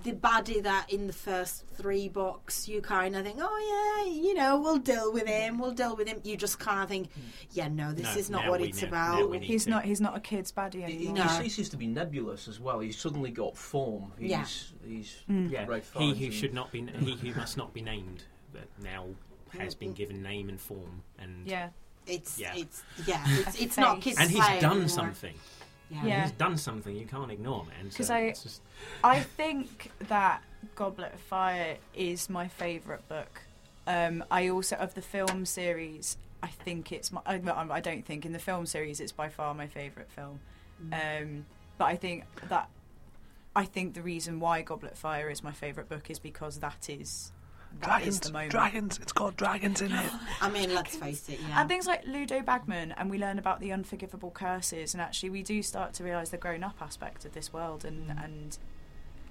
The 0.04 0.14
baddie 0.14 0.64
that 0.64 0.92
in 0.92 1.08
the 1.08 1.14
first 1.14 1.66
three 1.76 2.08
books 2.08 2.68
you 2.68 2.82
kind 2.82 3.16
of 3.16 3.24
think, 3.26 3.40
oh 3.42 4.04
yeah, 4.06 4.12
you 4.14 4.34
know, 4.34 4.60
we'll 4.60 4.78
deal 4.78 5.12
with 5.12 5.28
him, 5.28 5.58
we'll 5.60 5.72
deal 5.74 5.96
with 5.96 6.08
him. 6.08 6.20
You 6.24 6.38
just 6.38 6.60
kind 6.60 6.84
of 6.84 6.90
think, 6.90 7.12
hmm. 7.14 7.22
yeah, 7.52 7.68
no, 7.68 7.92
this 7.92 8.06
No, 8.14 8.20
is 8.20 8.30
not 8.30 8.48
what 8.48 8.62
it's 8.62 8.82
know- 8.82 8.88
about. 8.88 9.20
now 9.20 9.26
we 9.28 9.40
need 9.40 9.48
he's 9.48 9.64
to. 9.66 9.70
not 9.72 9.86
he's 9.86 10.00
not 10.02 10.16
a 10.16 10.20
kid's 10.20 10.52
baddie 10.52 10.84
anymore. 10.84 11.00
he 11.02 11.12
No. 11.14 11.28
ceases 11.28 11.70
to 11.70 11.78
be 11.78 11.88
nebulous 11.88 12.48
as 12.48 12.60
well. 12.60 12.80
He's 12.80 12.98
suddenly 12.98 13.32
got 13.32 13.58
form. 13.58 14.12
He's, 14.18 14.30
Yeah. 14.32 14.46
he's 14.88 15.16
hmm. 15.28 15.48
Yeah, 15.50 15.66
Ray 15.66 15.82
he 15.98 16.14
who 16.14 16.26
and- 16.26 16.34
should 16.34 16.54
not 16.54 16.72
be 16.72 16.86
he 17.00 17.16
who 17.16 17.34
must 17.40 17.58
not 17.58 17.74
be 17.74 17.82
named, 17.82 18.24
but 18.54 18.68
now 18.84 19.06
has 19.58 19.74
been 19.76 19.94
given 19.94 20.22
name 20.22 20.48
and 20.50 20.60
form, 20.62 21.02
and 21.18 21.48
Yeah, 21.48 21.70
It's 22.08 22.40
Yeah. 22.40 22.54
it's 22.56 22.84
yeah, 23.06 23.24
it's, 23.28 23.60
it's 23.62 23.78
not 23.86 23.96
Face. 23.96 24.04
kids 24.04 24.20
and 24.20 24.30
he's 24.32 24.62
done 24.62 24.72
anymore. 24.72 24.88
something. 24.90 25.36
Yeah. 25.90 26.06
Yeah. 26.06 26.22
He's 26.24 26.32
done 26.34 26.58
something 26.58 26.96
you 26.96 27.06
can't 27.06 27.32
ignore, 27.32 27.66
man. 27.66 27.90
'Cause 27.92 28.08
So 28.08 28.14
I- 28.14 28.30
just, 28.30 28.62
I 29.04 29.22
think 29.22 29.92
that 30.08 30.44
Goblet 30.76 31.14
of 31.14 31.20
Fire 31.20 31.78
is 31.96 32.30
my 32.30 32.48
favourite 32.48 33.08
book. 33.10 33.42
Um, 33.88 34.24
I 34.30 34.50
also 34.50 34.76
of 34.76 34.94
the 34.94 35.02
film 35.02 35.46
series. 35.46 36.18
I 36.44 36.48
think 36.48 36.92
it's 36.92 37.12
my. 37.12 37.22
I, 37.26 37.36
I 37.72 37.80
don't 37.80 38.06
think 38.06 38.26
in 38.26 38.34
the 38.34 38.40
film 38.40 38.66
series 38.66 39.00
it's 39.00 39.12
by 39.12 39.30
far 39.30 39.54
my 39.54 39.68
favourite 39.68 40.10
film. 40.12 40.40
Um, 40.94 41.46
but 41.78 41.86
I 41.86 41.96
think 41.96 42.24
that 42.50 42.70
I 43.56 43.66
think 43.66 43.96
the 43.96 44.02
reason 44.04 44.40
why 44.40 44.62
Goblet 44.62 44.94
of 44.94 44.98
Fire 45.00 45.30
is 45.30 45.44
my 45.44 45.52
favourite 45.52 45.90
book 45.90 46.10
is 46.10 46.20
because 46.20 46.60
that 46.60 46.88
is 46.88 47.00
that 47.00 47.00
is 47.00 47.32
Dragons, 47.82 48.20
the 48.20 48.34
moment. 48.34 48.52
dragons. 48.52 49.00
It's 49.02 49.12
got 49.12 49.38
dragons 49.38 49.82
in 49.82 49.92
it. 49.92 50.12
I 50.42 50.50
mean, 50.50 50.74
let's 50.74 50.96
face 50.96 51.30
it, 51.30 51.40
yeah. 51.48 51.62
And 51.62 51.70
things 51.70 51.88
like 51.88 52.06
Ludo 52.06 52.42
Bagman, 52.42 52.94
and 52.94 53.10
we 53.10 53.18
learn 53.18 53.40
about 53.40 53.62
the 53.62 53.72
unforgivable 53.72 54.32
curses, 54.32 54.94
and 54.94 55.02
actually 55.02 55.30
we 55.30 55.44
do 55.44 55.64
start 55.64 55.94
to 55.94 56.04
realise 56.04 56.30
the 56.30 56.38
grown-up 56.38 56.76
aspect 56.82 57.24
of 57.26 57.34
this 57.34 57.54
world, 57.54 57.86
and 57.86 58.10
and 58.22 58.58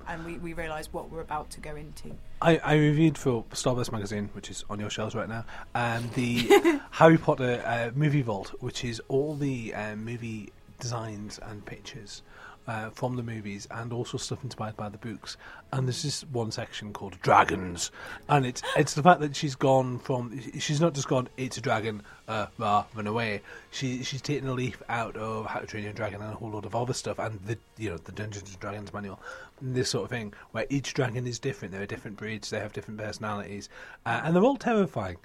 and 0.08 0.24
we, 0.24 0.38
we 0.38 0.54
realise 0.54 0.90
what 0.92 1.10
we're 1.10 1.20
about 1.20 1.50
to 1.50 1.60
go 1.60 1.76
into. 1.76 2.16
I, 2.40 2.56
I 2.58 2.74
reviewed 2.76 3.18
for 3.18 3.44
Starburst 3.52 3.92
magazine, 3.92 4.30
which 4.32 4.50
is 4.50 4.64
on 4.70 4.80
your 4.80 4.88
shelves 4.88 5.14
right 5.14 5.28
now, 5.28 5.44
um, 5.74 6.08
the 6.14 6.80
Harry 6.92 7.18
Potter 7.18 7.62
uh, 7.64 7.90
movie 7.94 8.22
vault, 8.22 8.54
which 8.60 8.84
is 8.84 9.02
all 9.08 9.34
the 9.34 9.74
uh, 9.74 9.96
movie 9.96 10.50
designs 10.80 11.38
and 11.42 11.64
pictures 11.66 12.22
uh, 12.68 12.90
from 12.90 13.16
the 13.16 13.22
movies 13.22 13.66
and 13.70 13.92
also 13.92 14.18
stuff 14.18 14.44
inspired 14.44 14.76
by 14.76 14.90
the 14.90 14.98
books. 14.98 15.38
And 15.72 15.88
there's 15.88 16.02
this 16.02 16.22
one 16.24 16.52
section 16.52 16.92
called 16.92 17.18
dragons, 17.22 17.90
and 18.28 18.46
it's 18.46 18.62
it's 18.76 18.94
the 18.94 19.02
fact 19.02 19.20
that 19.20 19.34
she's 19.34 19.54
gone 19.54 19.98
from 19.98 20.40
she's 20.58 20.80
not 20.80 20.94
just 20.94 21.08
gone 21.08 21.28
it's 21.36 21.56
a 21.56 21.60
dragon, 21.60 22.02
uh, 22.28 22.46
rah, 22.58 22.84
run 22.94 23.06
away. 23.06 23.42
She 23.70 24.02
she's 24.04 24.22
taken 24.22 24.48
a 24.48 24.52
leaf 24.52 24.82
out 24.88 25.16
of 25.16 25.46
How 25.46 25.60
to 25.60 25.66
Train 25.66 25.84
Your 25.84 25.92
Dragon 25.92 26.22
and 26.22 26.32
a 26.32 26.36
whole 26.36 26.50
lot 26.50 26.64
of 26.64 26.74
other 26.74 26.92
stuff, 26.92 27.18
and 27.18 27.40
the 27.40 27.58
you 27.76 27.90
know 27.90 27.96
the 27.96 28.12
Dungeons 28.12 28.50
and 28.50 28.60
Dragons 28.60 28.92
manual, 28.92 29.20
and 29.60 29.74
this 29.74 29.90
sort 29.90 30.04
of 30.04 30.10
thing, 30.10 30.32
where 30.52 30.66
each 30.70 30.94
dragon 30.94 31.26
is 31.26 31.38
different. 31.38 31.72
There 31.72 31.82
are 31.82 31.86
different 31.86 32.16
breeds, 32.16 32.50
they 32.50 32.60
have 32.60 32.72
different 32.72 33.00
personalities, 33.00 33.68
uh, 34.06 34.20
and 34.24 34.36
they're 34.36 34.44
all 34.44 34.56
terrifying. 34.56 35.16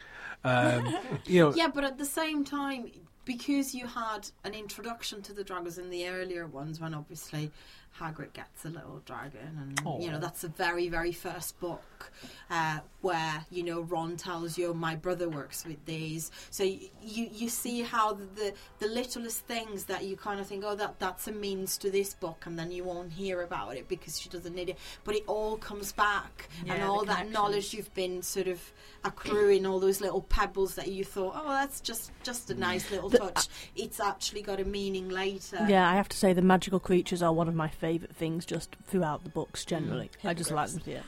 Um, 0.43 0.95
you 1.25 1.41
know, 1.41 1.53
Yeah, 1.53 1.69
but 1.73 1.83
at 1.83 1.97
the 1.97 2.05
same 2.05 2.43
time, 2.43 2.91
because 3.26 3.74
you 3.74 3.88
had 3.88 4.30
an 4.43 4.53
introduction 4.53 5.21
to 5.24 5.34
the 5.34 5.43
dragons 5.43 5.78
in 5.78 5.89
the 5.89 6.07
earlier 6.07 6.47
ones, 6.47 6.80
when 6.80 6.93
obviously 6.93 7.51
Hagrid 7.99 8.33
gets 8.33 8.65
a 8.65 8.69
little 8.69 9.01
dragon, 9.05 9.75
and 9.85 10.01
you 10.03 10.11
know 10.11 10.19
that's 10.19 10.41
the 10.41 10.47
very, 10.47 10.89
very 10.89 11.11
first 11.11 11.59
book 11.59 12.11
uh, 12.49 12.79
where 13.01 13.45
you 13.51 13.63
know 13.63 13.81
Ron 13.81 14.17
tells 14.17 14.57
you 14.57 14.73
my 14.73 14.95
brother 14.95 15.29
works 15.29 15.65
with 15.65 15.83
these. 15.85 16.31
So 16.49 16.63
you 16.63 16.89
you, 17.01 17.49
see 17.49 17.83
how 17.83 18.13
the, 18.13 18.53
the 18.79 18.87
littlest 18.87 19.41
things 19.41 19.85
that 19.85 20.03
you 20.05 20.15
kind 20.15 20.39
of 20.39 20.47
think, 20.47 20.63
oh, 20.65 20.75
that 20.75 20.99
that's 20.99 21.27
a 21.27 21.31
means 21.31 21.77
to 21.79 21.91
this 21.91 22.13
book, 22.13 22.45
and 22.45 22.57
then 22.57 22.71
you 22.71 22.83
won't 22.83 23.11
hear 23.11 23.41
about 23.41 23.75
it 23.75 23.87
because 23.87 24.19
she 24.19 24.29
doesn't 24.29 24.55
need 24.55 24.69
it. 24.69 24.77
But 25.03 25.15
it 25.15 25.23
all 25.27 25.57
comes 25.57 25.91
back, 25.91 26.49
Yeah, 26.65 26.73
and 26.73 26.83
all 26.83 27.05
that 27.05 27.29
knowledge 27.29 27.73
you've 27.73 27.93
been 27.93 28.21
sort 28.21 28.47
of 28.47 28.59
accruing 29.05 29.65
all 29.65 29.79
those 29.79 30.01
little 30.01 30.21
pebbles 30.21 30.75
that 30.75 30.87
you 30.87 31.03
thought, 31.03 31.33
oh, 31.35 31.49
that's 31.49 31.79
just 31.81 32.11
just 32.23 32.49
a 32.49 32.55
nice 32.55 32.89
little 32.89 33.09
The- 33.09 33.19
touch. 33.19 33.47
It's 33.75 33.99
actually 33.99 34.41
got 34.41 34.59
a 34.59 34.65
meaning 34.65 35.09
later. 35.09 35.65
Yeah, 35.69 35.89
I 35.89 35.95
have 35.95 36.09
to 36.09 36.17
say 36.17 36.33
the 36.33 36.41
magical 36.41 36.79
creatures 36.79 37.21
are 37.21 37.33
one 37.33 37.47
of 37.47 37.55
my 37.55 37.67
favourite 37.84 38.15
things 38.15 38.45
just 38.45 38.77
throughout 38.88 39.25
the 39.25 39.29
books 39.29 39.65
mm. 39.65 39.67
generally. 39.67 40.09
I 40.23 40.34
just 40.34 40.51
like 40.51 40.69
them. 40.69 40.81
Yeah. 40.86 41.01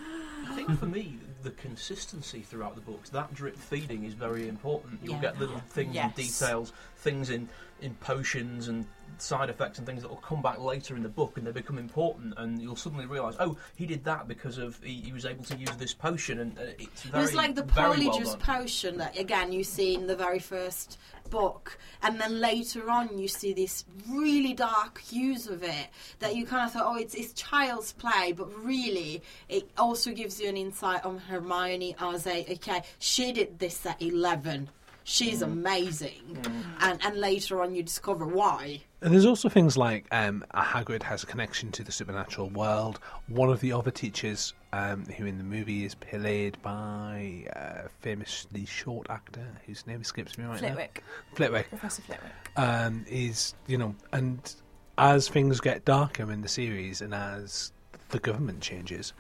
I 0.50 0.56
think 0.56 0.78
for 0.78 0.88
me, 0.88 1.18
the 1.42 1.52
consistency 1.52 2.42
throughout 2.42 2.76
the 2.76 2.82
books, 2.82 3.10
that 3.12 3.34
drip 3.34 3.56
feeding 3.56 4.04
is 4.04 4.14
very 4.14 4.50
important. 4.50 5.00
You'll 5.02 5.14
Yeah. 5.14 5.22
get 5.22 5.40
little 5.40 5.62
things 5.70 5.96
Yes. 5.96 6.06
and 6.06 6.16
details, 6.16 6.74
things 6.98 7.30
in, 7.30 7.48
in 7.82 7.96
potions 7.96 8.68
and 8.68 8.86
side 9.22 9.50
effects 9.50 9.78
and 9.78 9.88
things 9.88 10.02
that 10.02 10.10
will 10.10 10.18
come 10.18 10.42
back 10.42 10.60
later 10.60 10.96
in 10.96 11.04
the 11.04 11.10
book 11.10 11.38
and 11.38 11.46
they 11.46 11.52
become 11.52 11.78
important 11.78 12.34
and 12.38 12.62
you'll 12.62 12.76
suddenly 12.76 13.06
realise, 13.06 13.36
oh, 13.40 13.58
he 13.76 13.86
did 13.86 14.04
that 14.04 14.28
because 14.28 14.58
of 14.58 14.82
he, 14.84 15.02
he 15.02 15.12
was 15.12 15.26
able 15.26 15.44
to 15.44 15.56
use 15.58 15.76
this 15.78 15.94
potion 15.94 16.40
and 16.40 16.58
uh, 16.58 16.64
it's 16.80 17.04
very, 17.04 17.24
It's 17.24 17.34
like 17.34 17.56
the 17.56 17.64
very 17.64 18.08
well 18.08 18.20
Polyjuice 18.20 18.40
potion 18.40 18.98
that 18.98 19.18
again 19.18 19.52
you 19.52 19.64
see 19.64 19.96
in 19.96 20.08
the 20.08 20.16
very 20.16 20.40
first 20.40 20.98
book, 21.30 21.78
and 22.04 22.20
then 22.22 22.40
later 22.40 22.90
on 22.90 23.18
you 23.18 23.28
see 23.28 23.54
this 23.54 23.86
really 24.08 24.54
dark 24.54 25.02
hues 25.02 25.48
of 25.48 25.64
it 25.64 25.88
that 26.20 26.36
you 26.36 26.46
kind 26.46 26.66
of 26.66 26.72
thought, 26.72 26.86
oh, 26.86 26.98
it's 26.98 27.16
it's 27.16 27.34
child's 27.34 27.94
play, 27.94 28.32
but 28.32 28.48
really 28.64 29.22
it 29.50 29.70
also 29.78 30.12
gives 30.12 30.40
you 30.40 30.50
an 30.50 30.58
insight 30.58 31.04
on 31.04 31.18
Hermione 31.18 31.96
as 32.00 32.28
a 32.28 32.46
okay, 32.54 32.84
she 33.00 33.32
did 33.32 33.60
this 33.60 33.86
at 33.86 34.02
eleven. 34.02 34.70
She's 35.08 35.42
Mm. 35.42 35.44
amazing, 35.54 36.38
and 36.82 37.00
and 37.06 37.16
later 37.18 37.62
on 37.62 37.76
you 37.76 37.84
discover 37.84 38.26
why. 38.26 38.82
And 39.02 39.14
there's 39.14 39.26
also 39.28 39.50
things 39.50 39.78
like 39.78 40.08
um, 40.12 40.44
Hagrid 40.56 41.04
has 41.04 41.22
a 41.22 41.28
connection 41.28 41.72
to 41.74 41.84
the 41.84 41.92
supernatural 41.92 42.50
world. 42.50 43.00
One 43.28 43.50
of 43.52 43.60
the 43.60 43.72
other 43.72 43.92
teachers, 43.92 44.56
um, 44.74 45.06
who 45.06 45.28
in 45.28 45.38
the 45.38 45.44
movie 45.44 45.86
is 45.86 45.94
played 45.94 46.60
by 46.64 47.46
a 47.56 47.88
famously 48.02 48.66
short 48.66 49.06
actor 49.12 49.46
whose 49.68 49.86
name 49.86 50.02
escapes 50.02 50.40
me 50.40 50.46
right 50.46 50.58
Flitwick, 50.58 51.04
now, 51.06 51.36
Flitwick, 51.36 51.70
Professor 51.70 52.02
Flitwick. 52.02 52.32
um, 52.58 53.06
is 53.08 53.54
you 53.68 53.78
know, 53.78 53.94
and 54.12 54.56
as 54.98 55.30
things 55.30 55.60
get 55.62 55.86
darker 55.86 56.32
in 56.32 56.42
the 56.42 56.48
series, 56.48 57.02
and 57.02 57.14
as 57.14 57.72
the 58.16 58.20
government 58.22 58.62
changes, 58.62 59.12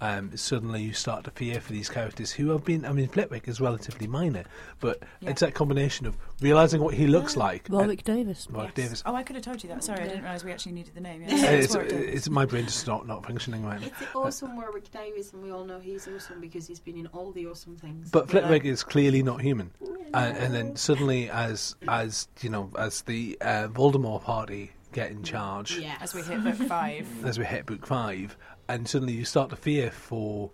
um, 0.00 0.36
suddenly 0.36 0.82
you 0.82 0.92
start 0.92 1.22
to 1.22 1.30
fear 1.30 1.60
for 1.60 1.72
these 1.72 1.88
characters 1.88 2.32
who 2.32 2.48
have 2.50 2.64
been. 2.64 2.84
I 2.84 2.92
mean, 2.92 3.06
Flitwick 3.06 3.46
is 3.46 3.60
relatively 3.60 4.08
minor, 4.08 4.42
but 4.80 5.02
Yeah. 5.20 5.30
it's 5.30 5.40
that 5.40 5.54
combination 5.54 6.04
of 6.06 6.16
realizing 6.40 6.80
what 6.82 6.94
he 6.94 7.06
looks 7.06 7.36
like. 7.36 7.68
Warwick 7.70 8.02
Davis. 8.02 8.48
Warwick 8.50 8.72
Yes. 8.76 8.86
Davis. 8.86 9.02
Oh, 9.06 9.14
I 9.14 9.22
could 9.22 9.36
have 9.36 9.44
told 9.44 9.62
you 9.62 9.68
that. 9.68 9.84
Sorry, 9.84 10.00
I 10.00 10.08
didn't 10.08 10.24
realise 10.24 10.42
we 10.42 10.50
actually 10.50 10.72
needed 10.72 10.94
the 10.96 11.00
name. 11.00 11.22
Uh, 11.22 11.26
Yes, 11.30 11.74
it's, 11.76 11.92
it's 11.92 12.28
my 12.28 12.44
brain 12.44 12.64
just 12.64 12.86
not, 12.88 13.06
not 13.06 13.24
functioning 13.24 13.64
right 13.64 13.80
now. 13.80 13.86
It's 13.86 13.98
the 14.00 14.18
awesome 14.18 14.56
Warwick 14.56 14.90
Davis, 14.90 15.32
and 15.32 15.42
we 15.44 15.52
all 15.52 15.64
know 15.64 15.78
he's 15.78 16.08
awesome 16.08 16.40
because 16.40 16.66
he's 16.66 16.80
been 16.80 16.98
in 16.98 17.06
all 17.08 17.30
the 17.30 17.46
awesome 17.46 17.76
things. 17.76 18.10
But 18.10 18.26
You 18.28 18.34
know? 18.34 18.40
Flitwick 18.40 18.64
is 18.64 18.82
clearly 18.82 19.22
not 19.22 19.40
human, 19.40 19.70
and, 20.12 20.36
and 20.36 20.52
then 20.52 20.74
suddenly, 20.74 21.30
as 21.30 21.76
as 21.86 22.26
you 22.40 22.50
know, 22.50 22.70
as 22.76 23.02
the 23.02 23.38
uh, 23.40 23.68
Voldemort 23.68 24.22
party 24.24 24.72
get 24.92 25.10
in 25.10 25.22
charge, 25.22 25.78
yeah, 25.78 25.96
As 26.00 26.14
we 26.14 26.22
hit 26.22 26.42
book 26.42 26.54
five. 26.68 27.06
as 27.24 27.38
we 27.38 27.44
hit 27.44 27.66
book 27.66 27.86
five, 27.86 28.36
and 28.68 28.88
suddenly 28.88 29.14
you 29.14 29.24
start 29.24 29.50
to 29.50 29.56
fear 29.56 29.90
for, 29.90 30.50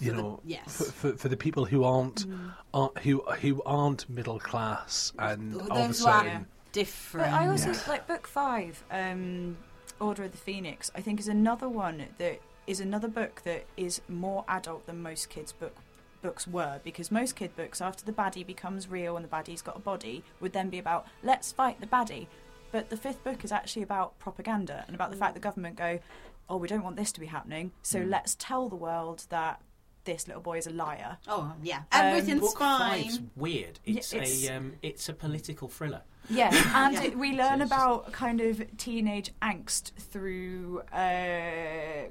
you 0.00 0.10
For 0.10 0.16
the- 0.16 0.22
know, 0.22 0.40
yes. 0.44 0.76
for, 0.76 0.84
for, 0.92 1.16
for 1.18 1.28
the 1.28 1.36
people 1.36 1.64
who 1.64 1.84
aren't, 1.84 2.26
aren't 2.74 2.98
who 2.98 3.20
who 3.40 3.62
aren't 3.64 4.08
middle 4.08 4.38
class, 4.38 5.12
and 5.18 5.52
Those 5.54 5.68
all 5.70 5.78
of 5.84 5.90
a 5.90 5.94
sudden, 5.94 6.46
different. 6.72 7.30
But 7.30 7.34
I 7.40 7.48
also 7.48 7.70
Yeah. 7.72 7.80
like 7.88 8.06
book 8.06 8.26
five, 8.26 8.82
um, 8.90 9.56
Order 10.00 10.24
of 10.24 10.32
the 10.32 10.38
Phoenix. 10.38 10.90
I 10.94 11.00
think 11.00 11.18
is 11.20 11.28
another 11.28 11.68
one 11.68 12.04
that 12.18 12.40
is 12.66 12.80
another 12.80 13.08
book 13.08 13.42
that 13.44 13.64
is 13.76 14.00
more 14.08 14.44
adult 14.48 14.86
than 14.86 15.02
most 15.02 15.28
kids' 15.30 15.52
book 15.52 15.74
books 16.20 16.48
were 16.48 16.80
because 16.82 17.12
most 17.12 17.36
kid 17.36 17.54
books 17.54 17.80
after 17.80 18.04
the 18.04 18.10
baddie 18.12 18.44
becomes 18.44 18.88
real 18.88 19.14
and 19.16 19.24
the 19.24 19.28
baddie's 19.28 19.62
got 19.62 19.76
a 19.76 19.78
body 19.78 20.24
would 20.40 20.52
then 20.52 20.68
be 20.68 20.76
about 20.76 21.06
let's 21.22 21.52
fight 21.52 21.80
the 21.80 21.86
baddie 21.86 22.26
but 22.72 22.90
the 22.90 22.96
fifth 22.96 23.22
book 23.24 23.44
is 23.44 23.52
actually 23.52 23.82
about 23.82 24.18
propaganda 24.18 24.84
and 24.86 24.94
about 24.94 25.10
the 25.10 25.16
fact 25.16 25.34
the 25.34 25.40
government 25.40 25.76
go 25.76 25.98
oh 26.48 26.56
we 26.56 26.68
don't 26.68 26.82
want 26.82 26.96
this 26.96 27.12
to 27.12 27.20
be 27.20 27.26
happening 27.26 27.72
so 27.82 28.00
Mm. 28.00 28.10
let's 28.10 28.34
tell 28.38 28.68
the 28.68 28.76
world 28.76 29.24
that 29.30 29.60
this 30.04 30.26
little 30.26 30.40
boy 30.42 30.56
is 30.56 30.66
a 30.66 30.70
liar 30.70 31.18
Oh 31.28 31.52
yeah, 31.62 31.78
Um, 31.78 31.84
everything's 31.92 32.40
Book 32.40 32.58
five's 32.58 33.16
fine. 33.18 33.30
weird. 33.36 33.78
Yeah, 33.84 33.98
It's, 33.98 34.12
it's- 34.14 34.48
a 34.48 34.56
um, 34.56 34.72
it's 34.80 35.06
a 35.10 35.12
political 35.12 35.68
thriller. 35.68 36.00
Yeah, 36.30 36.48
and 36.74 36.94
Yeah. 36.94 37.02
it- 37.04 37.18
we 37.18 37.32
learn 37.32 37.58
So 37.58 37.64
it's 37.64 37.70
just- 37.70 37.72
about 37.72 38.12
kind 38.12 38.40
of 38.40 38.76
teenage 38.78 39.32
angst 39.42 39.92
through 39.98 40.80
uh, 40.92 42.08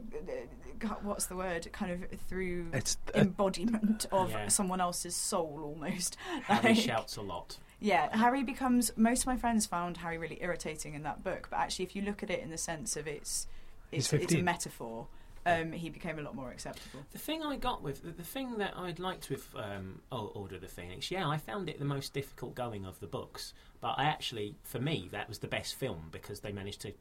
what's 1.02 1.26
the 1.26 1.36
word? 1.36 1.72
Kind 1.72 1.92
of 1.92 2.20
through 2.22 2.68
it's 2.74 2.98
uh, 3.16 3.20
embodiment 3.22 4.06
of 4.12 4.30
Yeah. 4.32 4.48
someone 4.50 4.80
else's 4.82 5.16
soul, 5.16 5.62
almost. 5.64 6.18
Harry 6.44 6.76
Like- 6.76 6.78
shouts 6.78 7.18
a 7.18 7.22
lot. 7.22 7.58
Yeah, 7.80 8.16
Harry 8.16 8.44
becomes. 8.44 8.92
Most 8.98 9.22
of 9.22 9.28
my 9.28 9.38
friends 9.38 9.66
found 9.66 9.98
Harry 9.98 10.18
really 10.18 10.40
irritating 10.42 10.94
in 10.96 11.04
that 11.04 11.24
book, 11.24 11.48
but 11.50 11.58
actually, 11.60 11.86
if 11.86 11.96
you 11.96 12.02
look 12.02 12.24
at 12.24 12.30
it 12.30 12.42
in 12.42 12.50
the 12.50 12.58
sense 12.58 12.96
of 12.98 13.08
it's, 13.08 13.48
it's, 13.92 14.12
it's 14.14 14.34
a 14.34 14.42
metaphor. 14.42 15.08
Um, 15.46 15.72
he 15.72 15.90
became 15.90 16.20
a 16.20 16.22
lot 16.22 16.36
more 16.36 16.52
acceptable. 16.52 17.06
The 17.14 17.20
thing 17.20 17.42
I 17.42 17.56
got 17.56 17.82
with 17.82 18.04
the, 18.04 18.12
the 18.12 18.24
thing 18.24 18.58
that 18.58 18.74
I'd 18.76 19.00
liked 19.00 19.30
with 19.30 19.48
um, 19.56 20.02
Order 20.12 20.56
of 20.56 20.62
the 20.62 20.68
Phoenix, 20.68 21.10
yeah, 21.10 21.26
I 21.26 21.38
found 21.38 21.70
it 21.70 21.80
the 21.80 21.86
most 21.86 22.14
difficult 22.14 22.54
going 22.54 22.84
of 22.86 23.00
the 23.00 23.08
books. 23.08 23.54
But 23.80 23.94
I 23.98 24.06
actually, 24.06 24.56
for 24.64 24.80
me, 24.80 25.08
that 25.14 25.30
was 25.30 25.38
the 25.40 25.48
best 25.48 25.76
film 25.76 26.10
because 26.12 26.42
they 26.42 26.52
managed 26.52 26.82
to 26.82 26.92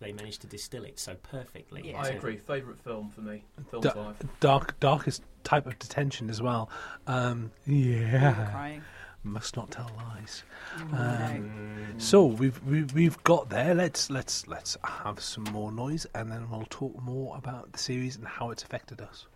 they 0.00 0.12
managed 0.12 0.40
to 0.42 0.46
distill 0.48 0.84
it 0.84 0.98
so 0.98 1.14
perfectly. 1.14 1.82
Yeah. 1.90 2.02
I 2.02 2.08
agree. 2.08 2.36
Favourite 2.36 2.78
film 2.80 3.08
for 3.08 3.22
me, 3.22 3.44
film 3.70 3.82
Da- 3.82 3.92
five. 3.92 4.16
dark 4.40 4.78
darkest 4.80 5.22
type 5.44 5.66
of 5.66 5.78
detention 5.78 6.28
as 6.28 6.42
well. 6.42 6.68
Um, 7.06 7.52
We 7.66 7.88
were 7.88 8.00
yeah, 8.02 8.50
crying. 8.50 8.82
Must 9.24 9.56
not 9.56 9.70
tell 9.70 9.90
lies. 9.96 10.42
Um, 10.92 11.94
So 11.98 12.26
we've 12.26 12.62
we've, 12.64 12.92
we've 12.92 13.22
got 13.24 13.48
there. 13.50 13.74
Let's 13.74 14.10
let's 14.10 14.46
let's 14.46 14.76
have 14.84 15.20
some 15.20 15.44
more 15.44 15.72
noise, 15.72 16.06
and 16.14 16.30
then 16.30 16.48
we'll 16.50 16.66
talk 16.70 17.00
more 17.02 17.36
about 17.36 17.72
the 17.72 17.78
series 17.78 18.16
and 18.16 18.26
how 18.26 18.50
it's 18.50 18.62
affected 18.62 19.00
us. 19.00 19.26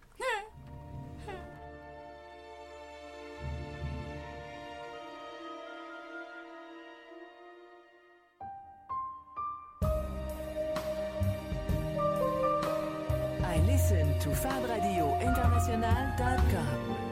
I 13.44 13.60
listen 13.66 14.18
to 14.20 14.28
FabRadioInternational.com. 14.30 17.07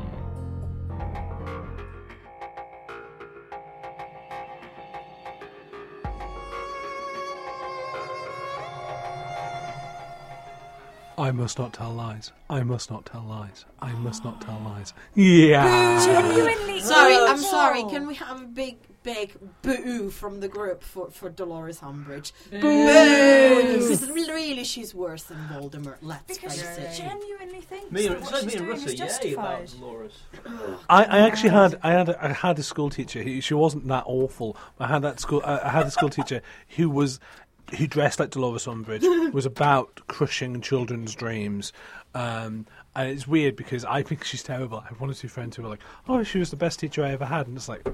I 11.17 11.31
must 11.31 11.59
not 11.59 11.73
tell 11.73 11.91
lies. 11.91 12.33
I 12.51 12.63
must 12.63 12.91
not 12.91 13.07
tell 13.07 13.23
lies. 13.23 13.65
I 13.81 13.93
must 13.93 14.25
not 14.25 14.43
tell 14.43 14.61
lies. 14.63 14.93
Yeah. 15.15 16.05
Genuinely 16.05 16.83
Sorry, 16.83 17.17
I'm 17.17 17.39
sorry. 17.39 17.85
Can 17.85 18.07
we 18.07 18.15
have 18.17 18.43
a 18.43 18.47
big 18.47 18.77
big 19.03 19.37
boo 19.63 20.11
from 20.11 20.41
the 20.41 20.49
group 20.49 20.83
for, 20.83 21.11
for 21.11 21.29
Dolores 21.31 21.81
Umbridge. 21.81 22.33
Boo. 22.51 22.61
Boo! 22.61 23.73
Because 23.89 24.09
really, 24.11 24.65
she's 24.65 24.95
worse 24.95 25.25
than 25.25 25.39
Voldemort. 25.53 25.97
Let's 26.03 26.39
Because 26.39 26.61
face 26.63 26.97
she 26.97 27.03
it. 27.03 27.09
genuinely 27.09 27.61
thinks 27.61 27.91
Me 27.91 28.09
that 28.09 28.13
and, 28.17 28.21
what 28.23 28.31
so 28.31 28.37
she's 28.41 28.47
me 28.47 28.53
and 28.55 28.67
doing 28.67 28.71
Russ 28.71 28.87
is 28.87 28.93
are 28.93 28.95
about 28.95 29.09
justified. 29.09 29.69
Dolores. 29.81 30.19
I, 30.89 31.05
I 31.05 31.19
actually 31.21 31.51
had 31.51 31.79
I 31.83 31.91
had 31.93 32.11
I 32.11 32.33
had 32.33 32.59
a 32.59 32.63
school 32.63 32.91
teacher 32.91 33.23
who 33.23 33.41
she 33.41 33.55
wasn't 33.55 33.87
that 33.89 34.05
awful. 34.07 34.57
I 34.79 34.87
had 34.89 35.03
that 35.03 35.21
school 35.21 35.43
I 35.45 35.59
I 35.61 35.69
had 35.69 35.87
a 35.87 35.91
school 35.91 36.09
teacher 36.11 36.43
who 36.77 36.89
was 36.91 37.21
who 37.79 37.87
dressed 37.87 38.21
like 38.21 38.31
Dolores 38.31 38.67
Umbridge 38.67 39.03
was 39.33 39.47
about 39.47 40.01
crushing 40.07 40.61
children's 40.61 41.15
dreams. 41.15 41.73
Um, 42.15 42.67
and 42.95 43.09
it's 43.09 43.27
weird 43.27 43.57
because 43.57 43.87
I 43.87 44.03
think 44.03 44.25
she's 44.25 44.43
terrible. 44.43 44.79
I 44.79 44.89
have 44.89 45.01
one 45.01 45.09
or 45.09 45.15
two 45.15 45.29
friends 45.29 45.57
who 45.57 45.65
are 45.65 45.69
like, 45.69 45.81
"Oh, 46.09 46.23
she 46.23 46.39
was 46.39 46.51
the 46.51 46.57
best 46.57 46.79
teacher 46.81 47.03
I 47.03 47.13
ever 47.13 47.25
had," 47.25 47.47
and 47.47 47.57
it's 47.57 47.71
like, 47.71 47.87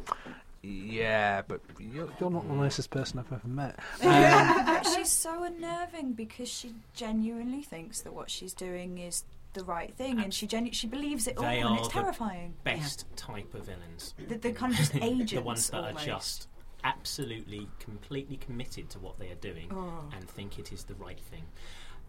"Yeah, 0.62 1.42
but 1.46 1.60
you're, 1.78 2.08
you're 2.20 2.30
not 2.30 2.46
the 2.48 2.54
nicest 2.54 2.90
person 2.90 3.18
I've 3.18 3.32
ever 3.32 3.48
met." 3.48 3.78
Um, 4.02 4.64
but 4.66 4.86
she's 4.86 5.10
so 5.12 5.42
unnerving 5.44 6.12
because 6.12 6.48
she 6.48 6.74
genuinely 6.94 7.62
thinks 7.62 8.00
that 8.02 8.12
what 8.14 8.30
she's 8.30 8.52
doing 8.52 8.98
is 8.98 9.24
the 9.54 9.64
right 9.64 9.94
thing, 9.96 10.20
and 10.20 10.32
she 10.32 10.46
genu- 10.46 10.72
she 10.72 10.86
believes 10.86 11.26
it 11.26 11.36
all, 11.38 11.44
They 11.44 11.60
and 11.60 11.68
are 11.70 11.78
it's 11.78 11.88
the 11.88 11.94
terrifying. 11.94 12.54
Best 12.64 13.06
type 13.16 13.52
of 13.54 13.64
villains. 13.66 14.14
The- 14.28 14.36
they're 14.38 14.52
kind 14.52 14.72
of 14.78 14.78
just 14.78 14.92
the 14.92 15.40
ones 15.42 15.70
that 15.70 15.84
almost. 15.84 16.02
are 16.02 16.06
just 16.06 16.48
absolutely, 16.84 17.68
completely 17.80 18.36
committed 18.36 18.88
to 18.90 18.98
what 19.00 19.18
they 19.18 19.30
are 19.30 19.36
doing 19.36 19.68
Oh. 19.72 20.04
and 20.16 20.28
think 20.28 20.58
it 20.58 20.72
is 20.72 20.84
the 20.84 20.94
right 20.94 21.18
thing. 21.18 21.44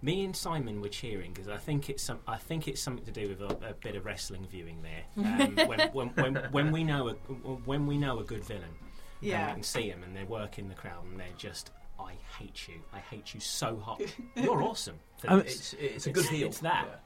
Me 0.01 0.23
and 0.23 0.35
Simon 0.35 0.79
were 0.81 0.87
cheering 0.89 1.33
because 1.33 1.49
I 1.49 1.57
think 1.57 1.89
it's 1.89 2.01
some. 2.03 2.19
I 2.27 2.37
think 2.37 2.67
it's 2.67 2.81
something 2.81 3.05
to 3.05 3.11
do 3.11 3.27
with 3.29 3.41
a, 3.41 3.69
a 3.69 3.73
bit 3.73 3.95
of 3.95 4.05
wrestling 4.05 4.45
viewing 4.49 4.81
there. 4.81 5.03
Um, 5.17 5.55
when, 5.67 5.79
when, 5.91 6.07
when, 6.09 6.35
when 6.51 6.71
we 6.71 6.83
know 6.83 7.09
a 7.09 7.13
when 7.13 7.85
we 7.85 7.97
know 7.97 8.19
a 8.19 8.23
good 8.23 8.43
villain, 8.45 8.63
and 8.63 8.89
Yeah. 9.21 9.47
we 9.47 9.53
can 9.55 9.63
see 9.63 9.89
them 9.89 10.03
and 10.03 10.15
they 10.15 10.23
work 10.23 10.57
in 10.59 10.69
the 10.69 10.75
crowd 10.75 11.03
and 11.09 11.19
they're 11.19 11.27
just. 11.37 11.71
I 11.99 12.13
hate 12.37 12.69
you. 12.69 12.75
I 12.93 12.99
hate 12.99 13.33
you 13.33 13.41
so 13.41 13.75
hard. 13.77 14.09
You're 14.35 14.63
awesome. 14.63 14.95
for 15.17 15.27
I 15.31 15.35
mean- 15.35 15.43
this. 15.43 15.73
It's 15.73 15.95
it's 15.95 16.07
a 16.07 16.11
good 16.11 16.25
heel. 16.27 16.47
It's 16.47 16.59
that. 16.59 17.01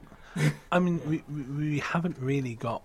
I 0.70 0.78
mean, 0.78 1.00
we, 1.08 1.22
we, 1.28 1.42
we 1.42 1.78
haven't 1.80 2.16
really 2.20 2.54
got 2.54 2.82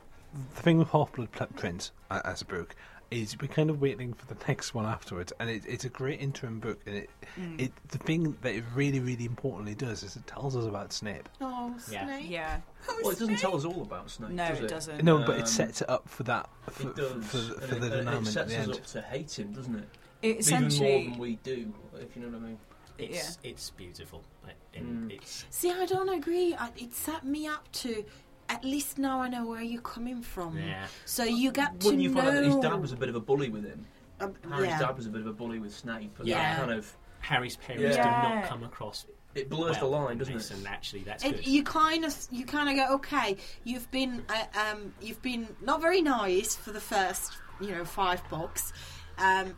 the 0.55 0.61
thing 0.61 0.79
with 0.79 0.89
Half 0.89 1.13
Blood 1.13 1.31
Pl- 1.31 1.47
Prince 1.55 1.91
as 2.09 2.41
a 2.41 2.45
book 2.45 2.75
is 3.11 3.35
we're 3.41 3.47
kind 3.47 3.69
of 3.69 3.81
waiting 3.81 4.13
for 4.13 4.25
the 4.27 4.35
next 4.47 4.73
one 4.73 4.85
afterwards, 4.85 5.33
and 5.39 5.49
it, 5.49 5.63
it's 5.67 5.83
a 5.85 5.89
great 5.89 6.19
interim 6.21 6.59
book. 6.59 6.79
And 6.85 6.95
it, 6.97 7.09
Mm. 7.39 7.61
it 7.61 7.71
the 7.89 7.97
thing 7.99 8.35
that 8.41 8.55
it 8.55 8.63
really, 8.73 8.99
really 8.99 9.25
importantly 9.25 9.75
does 9.75 10.01
is 10.03 10.15
it 10.15 10.25
tells 10.25 10.55
us 10.55 10.65
about 10.65 10.91
Snape. 10.91 11.29
Oh, 11.41 11.75
Yeah. 11.91 12.05
Snape. 12.05 12.29
Yeah. 12.29 12.61
Well, 12.87 13.11
it 13.11 13.19
doesn't 13.19 13.37
tell 13.37 13.55
us 13.55 13.65
all 13.65 13.81
about 13.83 14.09
Snape. 14.09 14.31
No, 14.31 14.47
does 14.49 14.57
it 14.59 14.63
it 14.63 14.67
doesn't. 14.69 15.03
No, 15.03 15.19
but 15.19 15.35
Um, 15.35 15.41
it 15.41 15.47
sets 15.47 15.81
it 15.81 15.89
up 15.89 16.09
for 16.09 16.23
that 16.23 16.49
for, 16.71 16.89
It 16.89 16.95
does. 16.95 17.25
for, 17.25 17.37
for, 17.37 17.37
and 17.37 17.69
for 17.69 17.75
it, 17.75 17.79
the 17.79 17.85
and 17.85 17.85
it 17.85 17.89
denouement 17.97 18.27
at 18.27 18.33
sets 18.33 18.49
the 18.51 18.57
us 18.57 18.63
end. 18.67 18.75
up 18.75 18.85
to 18.87 19.01
hate 19.03 19.39
him, 19.39 19.53
doesn't 19.53 19.75
it? 19.75 19.89
It 20.21 20.47
Even 20.51 20.61
more 20.63 20.69
than 21.11 21.17
we 21.19 21.35
do, 21.37 21.73
if 21.95 22.15
you 22.15 22.21
know 22.23 22.29
what 22.29 22.37
I 22.37 22.47
mean. 22.47 22.57
It's 22.97 23.37
it's 23.43 23.69
beautiful. 23.69 24.23
Like, 24.43 24.55
and 24.75 25.09
Mm. 25.09 25.15
It's 25.15 25.45
See, 25.51 25.71
I 25.71 25.85
don't 25.85 26.09
agree. 26.09 26.53
I, 26.55 26.69
it 26.77 26.93
set 26.93 27.23
me 27.25 27.47
up 27.47 27.71
to. 27.73 28.03
At 28.49 28.65
least 28.65 28.97
now 28.97 29.21
I 29.21 29.29
know 29.29 29.45
where 29.45 29.61
you're 29.61 29.81
coming 29.81 30.21
from. 30.21 30.57
yeah. 30.57 30.87
So 31.05 31.23
you 31.23 31.51
get 31.51 31.71
Wouldn't 31.83 31.97
to 31.97 32.01
you 32.01 32.09
know. 32.09 32.15
find 32.21 32.27
out 32.29 32.33
that 32.35 32.43
his 32.45 32.55
dad 32.57 32.81
was 32.81 32.91
a 32.91 32.97
bit 32.97 33.09
of 33.09 33.15
a 33.15 33.19
bully 33.19 33.49
with 33.49 33.63
him? 33.65 33.85
Um, 34.19 34.33
Harry's 34.49 34.69
yeah. 34.69 34.79
dad 34.79 34.97
was 34.97 35.05
a 35.05 35.09
bit 35.09 35.21
of 35.21 35.27
a 35.27 35.33
bully 35.33 35.59
with 35.59 35.73
Snape. 35.73 36.17
And 36.19 36.27
Yeah. 36.27 36.57
kind 36.57 36.71
of 36.71 36.91
Harry's 37.19 37.55
parents 37.57 37.95
Yeah. 37.95 38.03
do 38.03 38.35
not 38.35 38.45
come 38.45 38.63
across 38.63 39.05
it 39.35 39.47
blurs 39.49 39.73
well 39.79 39.91
the 39.91 39.97
line, 39.97 40.17
doesn't 40.17 40.35
it? 40.35 40.51
And 40.51 40.67
actually, 40.67 41.03
that's 41.03 41.23
And 41.23 41.35
good. 41.35 41.47
you 41.47 41.63
kind 41.63 42.03
of 42.03 42.15
you 42.31 42.45
kind 42.45 42.69
of 42.69 42.87
go 42.87 42.95
okay. 42.95 43.37
You've 43.63 43.89
been 43.91 44.25
uh, 44.27 44.59
um, 44.59 44.93
you've 44.99 45.21
been 45.21 45.47
not 45.61 45.81
very 45.81 46.01
nice 46.01 46.55
for 46.55 46.71
the 46.71 46.79
first 46.79 47.33
you 47.61 47.69
know 47.71 47.85
five 47.85 48.27
books, 48.29 48.73
um, 49.19 49.55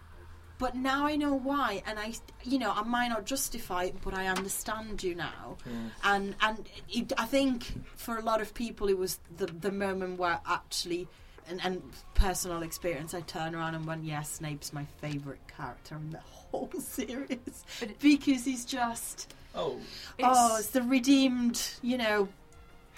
but 0.62 0.76
now 0.76 1.05
I 1.12 1.16
know 1.24 1.34
why, 1.34 1.70
and 1.88 1.99
I 1.99 2.14
you 2.43 2.57
know 2.59 2.72
I 2.72 2.84
might 2.84 3.09
not 3.09 3.26
justify 3.26 3.84
it, 3.89 3.95
but 4.05 4.14
I 4.14 4.28
understand 4.28 5.03
you 5.03 5.14
now, 5.16 5.57
and 6.03 6.36
and 6.47 6.57
it, 6.89 7.12
I 7.18 7.26
think 7.26 7.57
for 7.97 8.14
a 8.18 8.22
lot 8.22 8.39
of 8.45 8.53
people 8.53 8.88
it 8.93 8.97
was 8.97 9.20
the 9.38 9.47
the 9.47 9.72
moment 9.72 10.20
where 10.20 10.39
actually. 10.45 11.07
And, 11.49 11.59
and 11.66 11.82
personal 12.14 12.62
experience, 12.62 13.16
I 13.16 13.22
turned 13.22 13.55
around 13.55 13.74
and 13.76 13.84
went, 13.86 14.05
"Yes, 14.05 14.32
Snape's 14.34 14.72
my 14.72 14.86
favourite 15.01 15.45
character 15.57 15.95
in 15.95 16.12
the 16.12 16.20
whole 16.20 16.70
series. 16.80 17.66
But 17.80 17.99
because 17.99 18.45
he's 18.45 18.64
just 18.64 19.34
Oh, 19.55 19.76
oh, 20.24 20.57
it's 20.59 20.68
the 20.70 20.84
redeemed, 20.84 21.59
you 21.82 21.97
know, 21.97 22.26
He- 22.26 22.32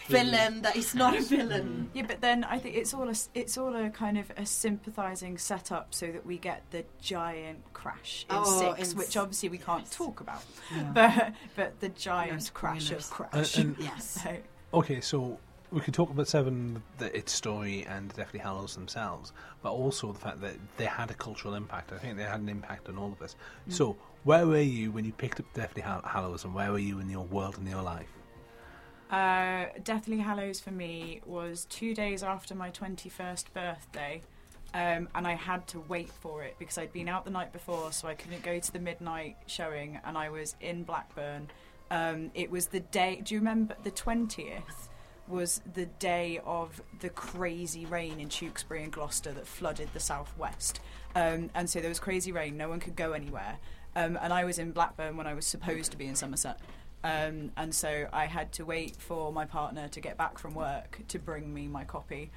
villain 0.07 0.61
that 0.63 0.73
he's 0.75 0.93
not 0.95 1.15
a 1.17 1.21
villain. 1.21 1.87
Mm-hmm. 1.89 1.97
Yeah, 1.97 2.03
but 2.07 2.21
then 2.21 2.43
I 2.43 2.59
think 2.59 2.75
it's 2.75 2.93
all 2.93 3.09
a, 3.09 3.15
it's 3.33 3.57
all 3.57 3.75
a 3.75 3.89
kind 3.89 4.17
of 4.17 4.31
a 4.37 4.45
sympathising 4.45 5.37
setup 5.37 5.93
so 5.93 6.07
that 6.11 6.25
we 6.25 6.37
get 6.37 6.63
the 6.71 6.83
giant 7.01 7.59
crash 7.73 8.25
in 8.29 8.35
Oh, 8.37 8.75
six, 8.75 8.91
in 8.93 8.97
which 8.97 9.15
obviously 9.17 9.49
we 9.49 9.57
can't 9.57 9.89
talk 9.91 10.19
about. 10.19 10.43
Yeah. 10.75 10.91
But 10.93 11.33
but 11.55 11.79
the 11.79 11.89
No 11.89 11.93
giant 11.95 12.51
crash 12.53 12.91
of 12.91 13.03
spoilers. 13.03 13.09
crash. 13.31 13.57
And- 13.57 13.75
Yes. 13.79 14.21
So, 14.23 14.37
Okay, 14.73 15.01
so 15.01 15.37
we 15.71 15.81
could 15.81 15.93
talk 15.93 16.09
about 16.09 16.27
Seven, 16.27 16.81
the, 16.97 17.15
its 17.17 17.31
story, 17.31 17.85
and 17.87 18.13
Deathly 18.15 18.39
Hallows 18.39 18.75
themselves, 18.75 19.33
but 19.61 19.71
also 19.71 20.11
the 20.11 20.19
fact 20.19 20.41
that 20.41 20.55
they 20.77 20.85
had 20.85 21.09
a 21.11 21.13
cultural 21.15 21.53
impact. 21.55 21.91
I 21.91 21.97
think 21.97 22.17
they 22.17 22.23
had 22.23 22.39
an 22.39 22.49
impact 22.49 22.89
on 22.89 22.97
all 22.97 23.11
of 23.11 23.21
us. 23.21 23.35
Mm. 23.69 23.73
So, 23.73 23.95
where 24.23 24.45
were 24.47 24.59
you 24.61 24.91
when 24.91 25.05
you 25.05 25.11
picked 25.11 25.39
up 25.39 25.45
Deathly 25.53 25.81
Hall- 25.81 26.01
Hallows, 26.05 26.43
and 26.43 26.53
where 26.53 26.71
were 26.71 26.79
you 26.79 26.99
in 26.99 27.09
your 27.09 27.25
world 27.25 27.57
and 27.57 27.67
your 27.67 27.81
life? 27.81 28.07
Uh, 29.13 29.67
Deathly 29.83 30.17
Hallows 30.17 30.59
for 30.59 30.71
me 30.71 31.21
was 31.27 31.65
two 31.65 31.93
days 31.93 32.23
after 32.23 32.55
my 32.55 32.71
21st 32.71 33.53
birthday, 33.53 34.23
um, 34.73 35.07
and 35.13 35.27
I 35.27 35.35
had 35.35 35.67
to 35.67 35.81
wait 35.81 36.09
for 36.09 36.41
it 36.41 36.55
because 36.57 36.79
I'd 36.79 36.91
been 36.91 37.07
out 37.07 37.23
the 37.23 37.29
night 37.29 37.53
before, 37.53 37.91
so 37.91 38.07
I 38.07 38.15
couldn't 38.15 38.41
go 38.41 38.57
to 38.57 38.73
the 38.73 38.79
midnight 38.79 39.37
showing, 39.45 39.99
and 40.03 40.17
I 40.17 40.29
was 40.29 40.55
in 40.61 40.81
Blackburn. 40.83 41.51
Um, 41.91 42.31
it 42.33 42.49
was 42.49 42.65
the 42.65 42.79
day, 42.79 43.21
do 43.23 43.35
you 43.35 43.39
remember 43.39 43.75
the 43.83 43.91
20th? 43.91 44.89
Was 45.27 45.61
the 45.75 45.85
day 45.85 46.39
of 46.43 46.81
the 46.99 47.09
crazy 47.09 47.85
rain 47.85 48.19
in 48.19 48.29
Tewkesbury 48.29 48.81
and 48.81 48.91
Gloucester 48.91 49.31
that 49.31 49.45
flooded 49.45 49.89
the 49.93 49.99
southwest. 49.99 50.79
Um, 51.15 51.51
and 51.53 51.69
so 51.69 51.81
there 51.81 51.89
was 51.89 51.99
crazy 51.99 52.31
rain, 52.31 52.57
no 52.57 52.67
one 52.67 52.79
could 52.79 52.95
go 52.95 53.13
anywhere. 53.13 53.59
Um, 53.95 54.17
and 54.19 54.33
I 54.33 54.43
was 54.43 54.57
in 54.57 54.71
Blackburn 54.71 55.17
when 55.17 55.27
I 55.27 55.35
was 55.35 55.45
supposed 55.45 55.91
to 55.91 55.97
be 55.97 56.07
in 56.07 56.15
Somerset. 56.15 56.59
Um, 57.03 57.51
and 57.57 57.73
so 57.75 58.07
I 58.13 58.25
had 58.25 58.51
to 58.53 58.65
wait 58.65 58.95
for 58.95 59.31
my 59.31 59.45
partner 59.45 59.87
to 59.89 59.99
get 59.99 60.17
back 60.17 60.37
from 60.39 60.53
work 60.53 60.99
to 61.09 61.19
bring 61.19 61.53
me 61.53 61.67
my 61.67 61.83
copy 61.83 62.31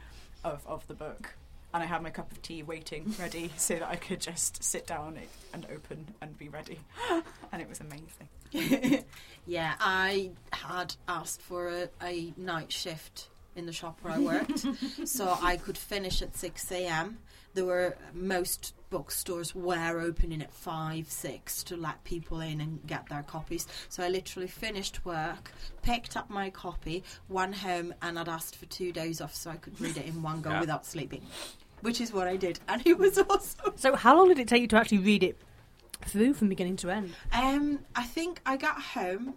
of, 0.45 0.67
of 0.67 0.87
the 0.89 0.95
book. 0.95 1.37
And 1.73 1.83
I 1.83 1.87
had 1.87 2.03
my 2.03 2.11
cup 2.11 2.33
of 2.33 2.41
tea 2.43 2.63
waiting 2.63 3.15
ready 3.21 3.51
so 3.57 3.75
that 3.75 3.89
I 3.89 3.97
could 3.97 4.21
just 4.21 4.63
sit 4.63 4.87
down 4.87 5.19
and 5.53 5.67
open 5.73 6.07
and 6.21 6.37
be 6.39 6.49
ready. 6.49 6.81
And 7.53 7.63
it 7.63 7.69
was 7.69 7.81
amazing. 7.81 9.05
yeah, 9.47 9.75
I 9.81 10.31
had 10.53 10.95
asked 11.09 11.41
for 11.41 11.69
a, 11.69 11.89
a 12.03 12.35
night 12.37 12.71
shift 12.73 13.29
in 13.55 13.65
the 13.65 13.73
shop 13.73 13.99
where 14.03 14.13
I 14.13 14.19
worked, 14.19 14.67
so 15.09 15.39
I 15.41 15.57
could 15.57 15.79
finish 15.79 16.21
at 16.21 16.37
six 16.37 16.71
a.m. 16.71 17.19
There 17.57 17.65
were 17.65 17.97
most 18.13 18.75
bookstores 18.91 19.55
were 19.55 19.99
opening 19.99 20.43
at 20.43 20.53
five, 20.53 21.11
six 21.11 21.63
to 21.65 21.75
let 21.77 22.05
people 22.05 22.41
in 22.43 22.61
and 22.61 22.87
get 22.87 23.09
their 23.09 23.23
copies. 23.23 23.67
So 23.89 24.03
I 24.05 24.11
literally 24.11 24.47
finished 24.47 25.07
work, 25.07 25.51
picked 25.81 26.19
up 26.19 26.29
my 26.29 26.51
copy, 26.51 27.03
went 27.31 27.55
home, 27.57 27.95
and 28.03 28.19
I'd 28.19 28.29
asked 28.29 28.57
for 28.57 28.67
two 28.67 28.93
days 28.93 29.23
off 29.23 29.35
so 29.35 29.51
I 29.51 29.57
could 29.57 29.81
read 29.81 29.97
it 29.97 30.05
in 30.05 30.23
one 30.23 30.43
go 30.43 30.51
Yeah. 30.51 30.61
without 30.61 30.85
sleeping, 30.85 31.23
which 31.81 31.99
is 32.03 32.13
what 32.13 32.29
I 32.29 32.37
did, 32.37 32.61
and 32.69 32.87
it 32.87 32.99
was 32.99 33.17
awesome. 33.31 33.73
So, 33.77 33.97
how 33.97 34.15
long 34.19 34.29
did 34.29 34.39
it 34.39 34.49
take 34.49 34.61
you 34.61 34.69
to 34.69 34.77
actually 34.77 34.99
read 34.99 35.23
it 35.23 35.39
through 36.05 36.35
from 36.35 36.51
beginning 36.51 36.77
to 36.77 36.91
end? 36.91 37.15
Um, 37.33 37.79
I 37.95 38.03
think 38.05 38.43
I 38.45 38.59
got 38.59 38.83
home 38.83 39.33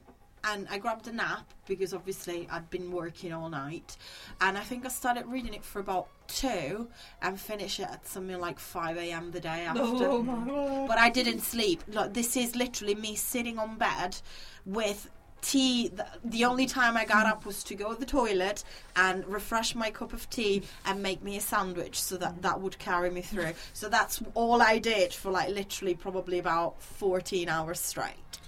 and 0.50 0.68
I 0.70 0.78
grabbed 0.78 1.08
a 1.08 1.12
nap 1.12 1.54
because 1.66 1.94
obviously 1.94 2.48
I'd 2.52 2.70
been 2.70 2.92
working 2.92 3.34
all 3.34 3.50
night, 3.50 3.98
and 4.42 4.58
I 4.58 4.62
think 4.62 4.86
I 4.86 4.90
started 4.90 5.26
reading 5.28 5.54
it 5.54 5.64
for 5.64 5.80
about 5.80 6.08
two 6.28 6.88
and 7.22 7.40
finished 7.40 7.80
it 7.80 7.88
at 7.90 8.08
something 8.08 8.40
like 8.40 8.60
five 8.60 8.98
a.m. 8.98 9.32
the 9.32 9.40
day 9.40 9.66
oh 9.76 9.94
after. 9.94 10.06
Oh 10.08 10.24
my 10.24 10.48
god. 10.48 10.88
But 10.88 10.98
I 10.98 11.10
didn't 11.10 11.42
sleep. 11.42 11.84
Like 11.88 12.14
this 12.14 12.36
is 12.38 12.56
literally 12.56 12.96
me 12.96 13.16
sitting 13.16 13.60
on 13.60 13.78
bed 13.78 14.18
with 14.66 15.10
tea. 15.42 15.90
The, 15.90 16.06
the 16.24 16.46
only 16.46 16.66
time 16.66 16.98
I 16.98 17.06
got 17.06 17.26
up 17.26 17.46
was 17.46 17.64
to 17.66 17.76
go 17.76 17.94
to 17.94 18.00
the 18.00 18.06
toilet 18.06 18.64
and 18.96 19.26
refresh 19.28 19.76
my 19.76 19.90
cup 19.92 20.14
of 20.14 20.30
tea 20.30 20.64
and 20.86 21.02
make 21.02 21.24
me 21.24 21.38
a 21.38 21.42
sandwich 21.42 22.02
so 22.02 22.18
that 22.18 22.42
that 22.42 22.60
would 22.60 22.78
carry 22.80 23.10
me 23.10 23.22
through. 23.22 23.54
So 23.74 23.90
that's 23.90 24.22
all 24.34 24.62
I 24.62 24.80
did 24.80 25.14
for 25.14 25.32
like 25.32 25.50
literally 25.50 25.96
probably 25.96 26.40
about 26.40 26.82
14 26.82 27.50
hours 27.50 27.80
straight. 27.80 28.40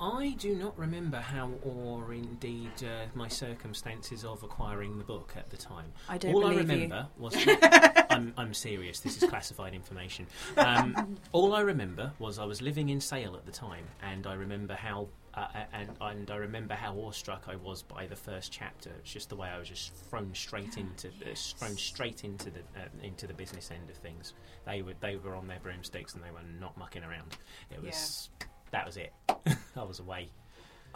I 0.00 0.34
do 0.38 0.54
not 0.54 0.76
remember 0.78 1.18
how, 1.18 1.50
or 1.62 2.12
indeed 2.12 2.72
uh, 2.82 3.06
my 3.14 3.28
circumstances 3.28 4.24
of 4.24 4.42
acquiring 4.42 4.98
the 4.98 5.04
book 5.04 5.32
at 5.36 5.50
the 5.50 5.56
time. 5.56 5.92
I 6.08 6.18
don't 6.18 6.34
all 6.34 6.46
I 6.46 6.50
believe 6.50 6.68
you. 6.68 6.74
remember 6.74 7.08
was 7.16 7.36
I'm, 8.10 8.34
I'm 8.36 8.54
serious. 8.54 9.00
This 9.00 9.22
is 9.22 9.28
classified 9.28 9.74
information. 9.74 10.26
Um, 10.56 11.16
all 11.32 11.54
I 11.54 11.60
remember 11.60 12.12
was 12.18 12.38
I 12.38 12.44
was 12.44 12.60
living 12.60 12.88
in 12.88 13.00
Sale 13.00 13.34
at 13.36 13.46
the 13.46 13.52
time, 13.52 13.84
and 14.02 14.26
I 14.26 14.34
remember 14.34 14.74
how. 14.74 15.08
Uh, 15.36 15.48
and, 15.72 15.90
and 16.00 16.30
I 16.30 16.36
remember 16.36 16.74
how 16.74 16.94
awestruck 16.94 17.46
I 17.48 17.56
was 17.56 17.82
by 17.82 18.06
the 18.06 18.14
first 18.14 18.52
chapter. 18.52 18.90
It's 19.00 19.12
just 19.12 19.30
the 19.30 19.34
way 19.34 19.48
I 19.48 19.58
was 19.58 19.68
just 19.68 19.92
thrown 19.92 20.32
straight 20.32 20.76
into 20.76 21.08
uh, 21.08 21.34
thrown 21.34 21.76
straight 21.76 22.22
into 22.22 22.50
the 22.50 22.60
uh, 22.76 22.86
into 23.02 23.26
the 23.26 23.34
business 23.34 23.72
end 23.72 23.90
of 23.90 23.96
things. 23.96 24.34
They 24.64 24.82
were 24.82 24.94
they 25.00 25.16
were 25.16 25.34
on 25.34 25.48
their 25.48 25.58
broomsticks 25.58 26.14
and 26.14 26.22
they 26.22 26.30
were 26.30 26.38
not 26.60 26.78
mucking 26.78 27.02
around. 27.02 27.36
It 27.72 27.82
was 27.82 28.30
that 28.74 28.84
was 28.86 28.96
it. 28.96 29.12
I 29.76 29.82
was 29.84 30.00
away. 30.00 30.28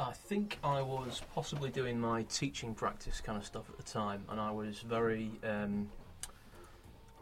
I 0.01 0.13
think 0.13 0.59
I 0.65 0.83
was 0.83 1.23
possibly 1.33 1.71
doing 1.71 2.01
my 2.01 2.23
teaching 2.25 2.75
practice 2.75 3.21
kind 3.21 3.39
of 3.39 3.45
stuff 3.45 3.69
at 3.71 3.77
the 3.77 3.85
time, 3.85 4.25
and 4.29 4.41
I 4.41 4.51
was 4.51 4.81
very. 4.81 5.31
Um, 5.45 5.89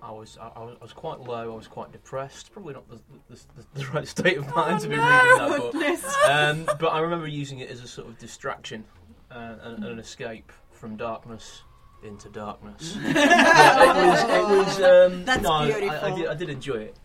I 0.02 0.10
was 0.12 0.38
I, 0.40 0.48
I 0.56 0.64
was 0.64 0.76
I 0.80 0.84
was 0.84 0.92
quite 0.94 1.20
low. 1.20 1.52
I 1.52 1.56
was 1.56 1.68
quite 1.68 1.92
depressed. 1.92 2.52
Probably 2.52 2.72
not 2.72 2.88
the, 2.88 2.96
the, 3.28 3.36
the, 3.56 3.80
the 3.80 3.86
right 3.92 4.08
state 4.08 4.38
of 4.38 4.54
mind 4.56 4.80
to 4.80 4.88
be 4.88 4.94
reading 4.94 5.06
that 5.10 5.58
book. 5.58 6.30
Um, 6.30 6.64
but 6.80 6.88
I 6.88 7.00
remember 7.00 7.26
using 7.26 7.58
it 7.58 7.70
as 7.70 7.82
a 7.82 7.88
sort 7.88 8.08
of 8.08 8.18
distraction 8.18 8.84
uh, 9.30 9.56
and, 9.62 9.76
and 9.76 9.84
an 9.84 9.98
escape 9.98 10.52
from 10.70 10.96
darkness 10.96 11.62
into 12.02 12.30
darkness. 12.30 12.96
Yeah, 13.02 13.82
it 13.82 14.06
was. 14.06 14.22
It 14.22 14.56
was. 14.56 15.12
Um, 15.12 15.24
That's 15.26 15.42
no, 15.42 15.52
I- 15.52 16.00
I, 16.12 16.16
did, 16.16 16.26
I 16.28 16.34
did 16.34 16.48
enjoy 16.50 16.90
it. 16.90 16.98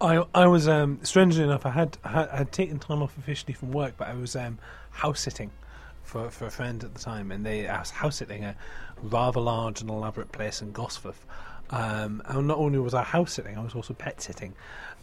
I 0.00 0.24
I 0.34 0.46
was 0.46 0.66
um, 0.68 1.00
strangely 1.02 1.44
enough 1.44 1.66
I 1.66 1.70
had, 1.70 1.98
I 2.04 2.36
had 2.36 2.52
taken 2.52 2.78
time 2.78 3.02
off 3.02 3.16
officially 3.18 3.52
from 3.52 3.70
work, 3.72 3.94
but 3.96 4.08
I 4.08 4.14
was 4.14 4.34
um, 4.34 4.58
house 4.90 5.20
sitting 5.20 5.50
for 6.02 6.30
for 6.30 6.46
a 6.46 6.50
friend 6.50 6.82
at 6.82 6.94
the 6.94 7.00
time, 7.00 7.30
and 7.30 7.44
they 7.44 7.68
I 7.68 7.80
was 7.80 7.90
house 7.90 8.16
sitting 8.16 8.44
a 8.44 8.56
rather 9.02 9.40
large 9.40 9.80
and 9.80 9.90
elaborate 9.90 10.32
place 10.32 10.62
in 10.62 10.72
Gosforth. 10.72 11.24
Um, 11.70 12.20
and 12.26 12.48
not 12.48 12.58
only 12.58 12.80
was 12.80 12.94
I 12.94 13.04
house 13.04 13.32
sitting, 13.34 13.56
I 13.56 13.62
was 13.62 13.74
also 13.74 13.94
pet 13.94 14.20
sitting. 14.20 14.54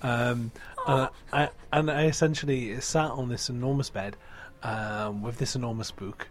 Um, 0.03 0.51
and, 0.85 1.09
I, 1.31 1.49
and 1.71 1.89
I 1.89 2.05
essentially 2.05 2.79
sat 2.81 3.09
on 3.11 3.29
this 3.29 3.49
enormous 3.49 3.89
bed 3.89 4.17
um, 4.63 5.21
with 5.21 5.37
this 5.37 5.55
enormous 5.55 5.91
book, 5.91 6.27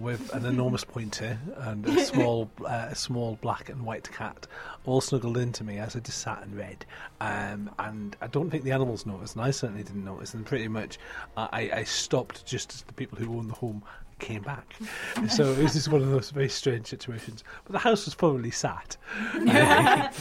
with 0.00 0.34
an 0.34 0.46
enormous 0.46 0.84
pointer 0.84 1.38
and 1.56 1.86
a 1.86 2.04
small, 2.04 2.50
uh, 2.64 2.88
a 2.90 2.94
small 2.94 3.38
black 3.40 3.68
and 3.68 3.84
white 3.84 4.10
cat, 4.10 4.46
all 4.84 5.00
snuggled 5.00 5.36
into 5.36 5.62
me 5.64 5.78
as 5.78 5.94
I 5.94 6.00
just 6.00 6.18
sat 6.18 6.42
and 6.42 6.56
read. 6.56 6.86
Um, 7.20 7.70
and 7.78 8.16
I 8.20 8.26
don't 8.26 8.50
think 8.50 8.64
the 8.64 8.72
animals 8.72 9.06
noticed, 9.06 9.36
and 9.36 9.44
I 9.44 9.50
certainly 9.50 9.82
didn't 9.82 10.04
notice. 10.04 10.34
And 10.34 10.44
pretty 10.46 10.68
much, 10.68 10.98
uh, 11.36 11.48
I, 11.52 11.70
I 11.72 11.84
stopped 11.84 12.46
just 12.46 12.72
as 12.72 12.82
the 12.82 12.92
people 12.92 13.18
who 13.18 13.36
owned 13.36 13.50
the 13.50 13.54
home 13.54 13.82
came 14.18 14.42
back. 14.42 14.74
so 15.28 15.52
it 15.52 15.62
was 15.62 15.72
just 15.74 15.88
one 15.88 16.02
of 16.02 16.10
those 16.10 16.30
very 16.30 16.48
strange 16.48 16.86
situations. 16.86 17.44
But 17.64 17.72
the 17.72 17.78
house 17.78 18.04
was 18.04 18.14
probably 18.14 18.50
sat. 18.50 18.96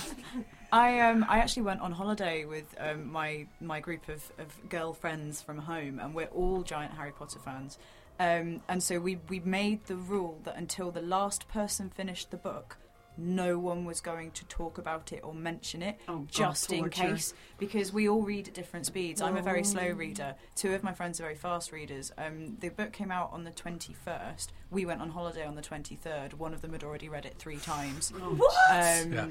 I 0.71 0.99
um 0.99 1.25
I 1.27 1.39
actually 1.39 1.63
went 1.63 1.81
on 1.81 1.91
holiday 1.91 2.45
with 2.45 2.75
um, 2.79 3.11
my 3.11 3.47
my 3.59 3.79
group 3.79 4.07
of, 4.07 4.31
of 4.37 4.69
girlfriends 4.69 5.41
from 5.41 5.57
home, 5.57 5.99
and 5.99 6.13
we're 6.13 6.27
all 6.27 6.61
giant 6.61 6.93
Harry 6.93 7.11
Potter 7.11 7.39
fans. 7.39 7.79
Um, 8.19 8.61
and 8.67 8.83
so 8.83 8.99
we 8.99 9.17
we 9.29 9.39
made 9.39 9.85
the 9.85 9.95
rule 9.95 10.39
that 10.43 10.57
until 10.57 10.91
the 10.91 11.01
last 11.01 11.47
person 11.47 11.89
finished 11.89 12.31
the 12.31 12.37
book, 12.37 12.77
no 13.17 13.57
one 13.59 13.83
was 13.85 13.99
going 14.01 14.31
to 14.31 14.45
talk 14.45 14.77
about 14.77 15.11
it 15.11 15.21
or 15.23 15.33
mention 15.33 15.81
it, 15.81 15.97
Oh, 16.07 16.19
God, 16.19 16.27
just 16.31 16.71
in 16.71 16.89
case, 16.89 17.33
because 17.57 17.91
we 17.91 18.07
all 18.07 18.21
read 18.21 18.47
at 18.47 18.53
different 18.53 18.85
speeds. 18.85 19.21
I'm 19.21 19.35
a 19.35 19.41
very 19.41 19.65
slow 19.65 19.87
Oh. 19.89 19.93
reader. 19.93 20.35
Two 20.55 20.73
of 20.73 20.83
my 20.83 20.93
friends 20.93 21.19
are 21.19 21.23
very 21.23 21.35
fast 21.35 21.73
readers. 21.73 22.13
Um, 22.17 22.55
the 22.61 22.69
book 22.69 22.93
came 22.93 23.11
out 23.11 23.31
on 23.33 23.43
the 23.43 23.51
21st. 23.51 24.47
We 24.71 24.85
went 24.85 25.01
on 25.01 25.09
holiday 25.09 25.45
on 25.45 25.55
the 25.55 25.61
23rd. 25.61 26.33
One 26.35 26.53
of 26.53 26.61
them 26.61 26.71
had 26.71 26.83
already 26.83 27.09
read 27.09 27.25
it 27.25 27.35
three 27.37 27.57
times. 27.57 28.13
Um, 28.13 28.39
Yeah. 28.69 29.27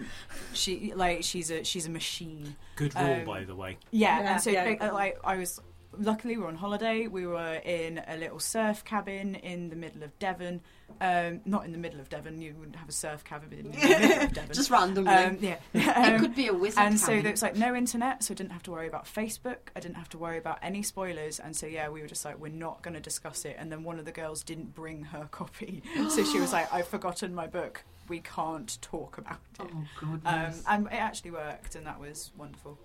She 0.52 0.92
like 0.94 1.22
she's 1.24 1.50
a 1.50 1.62
she's 1.64 1.86
a 1.86 1.90
machine. 1.90 2.56
Good 2.76 2.94
rule, 2.94 3.04
Um, 3.20 3.24
by 3.24 3.44
the 3.44 3.54
way. 3.54 3.78
Yeah, 3.90 4.20
Yeah, 4.20 4.32
and 4.32 4.42
so 4.42 4.50
yeah. 4.50 4.76
uh, 4.80 4.92
like 4.92 5.18
I 5.24 5.36
was 5.36 5.60
luckily 5.96 6.36
we 6.36 6.42
were 6.42 6.48
on 6.48 6.56
holiday. 6.56 7.06
We 7.06 7.26
were 7.26 7.54
in 7.64 8.02
a 8.06 8.16
little 8.16 8.38
surf 8.38 8.84
cabin 8.84 9.34
in 9.36 9.70
the 9.70 9.76
middle 9.76 10.02
of 10.02 10.18
Devon. 10.18 10.60
Um, 11.00 11.40
not 11.44 11.64
in 11.64 11.72
the 11.72 11.78
middle 11.78 12.00
of 12.00 12.08
Devon. 12.08 12.40
You 12.40 12.54
wouldn't 12.58 12.76
have 12.76 12.88
a 12.88 12.92
surf 12.92 13.22
cabin 13.24 13.52
in 13.52 13.70
the 13.70 13.76
middle 13.78 14.22
of 14.22 14.32
Devon. 14.34 14.54
Just 14.54 14.70
randomly. 14.70 15.12
um, 15.12 15.38
yeah. 15.40 15.56
it 15.74 15.86
Um, 16.14 16.20
could 16.20 16.34
be 16.34 16.48
a 16.48 16.54
wizard. 16.54 16.82
and 16.82 16.98
so 16.98 17.06
cabin. 17.08 17.22
there 17.24 17.32
was 17.32 17.42
like 17.42 17.56
no 17.56 17.74
internet, 17.74 18.22
so 18.24 18.32
I 18.32 18.34
didn't 18.34 18.52
have 18.52 18.62
to 18.64 18.70
worry 18.70 18.86
about 18.88 19.04
Facebook. 19.06 19.58
I 19.76 19.80
didn't 19.80 19.96
have 19.96 20.08
to 20.10 20.18
worry 20.18 20.38
about 20.38 20.58
any 20.62 20.82
spoilers. 20.82 21.38
And 21.40 21.54
so 21.56 21.66
yeah, 21.66 21.88
we 21.88 22.00
were 22.00 22.08
just 22.08 22.24
like, 22.24 22.38
we're 22.38 22.48
not 22.52 22.82
going 22.82 22.94
to 22.94 23.00
discuss 23.00 23.44
it. 23.44 23.56
And 23.58 23.70
then 23.70 23.84
one 23.84 23.98
of 23.98 24.04
the 24.04 24.12
girls 24.12 24.42
didn't 24.42 24.74
bring 24.74 25.04
her 25.04 25.28
copy, 25.30 25.82
so 26.10 26.24
she 26.24 26.40
was 26.40 26.52
like, 26.52 26.72
I've 26.72 26.88
forgotten 26.88 27.34
my 27.34 27.46
book. 27.46 27.84
We 28.08 28.20
can't 28.20 28.80
talk 28.80 29.18
about 29.18 29.38
it. 29.60 29.60
Oh 29.60 29.64
Um, 29.66 29.88
goodness. 30.00 30.62
and 30.66 30.86
it 30.86 30.92
actually 30.94 31.32
worked, 31.32 31.74
and 31.74 31.86
that 31.86 32.00
was 32.00 32.30
wonderful. 32.38 32.78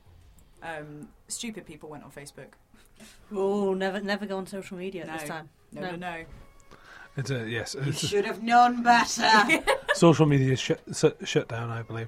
Um, 0.62 1.08
stupid 1.30 1.66
people 1.66 1.90
went 1.90 2.04
on 2.04 2.12
Facebook. 2.12 2.54
Oh, 3.34 3.74
never, 3.74 4.00
never 4.02 4.26
go 4.26 4.38
on 4.38 4.48
social 4.48 4.78
media 4.78 5.06
No. 5.06 5.14
at 5.14 5.20
this 5.20 5.30
time. 5.30 5.50
No, 5.72 5.82
No. 5.82 5.92
no, 5.92 5.98
no. 5.98 6.26
It's 7.16 7.30
a, 7.30 7.48
yes, 7.50 7.76
you 7.76 7.82
it's 7.88 8.04
a- 8.04 8.08
should 8.08 8.26
have 8.26 8.42
known 8.42 8.82
better. 8.84 9.30
social 9.94 10.26
media 10.26 10.54
is 10.54 10.60
shut, 10.60 10.82
shut, 10.96 11.18
shut 11.28 11.48
down, 11.48 11.70
I 11.70 11.82
believe. 11.84 12.08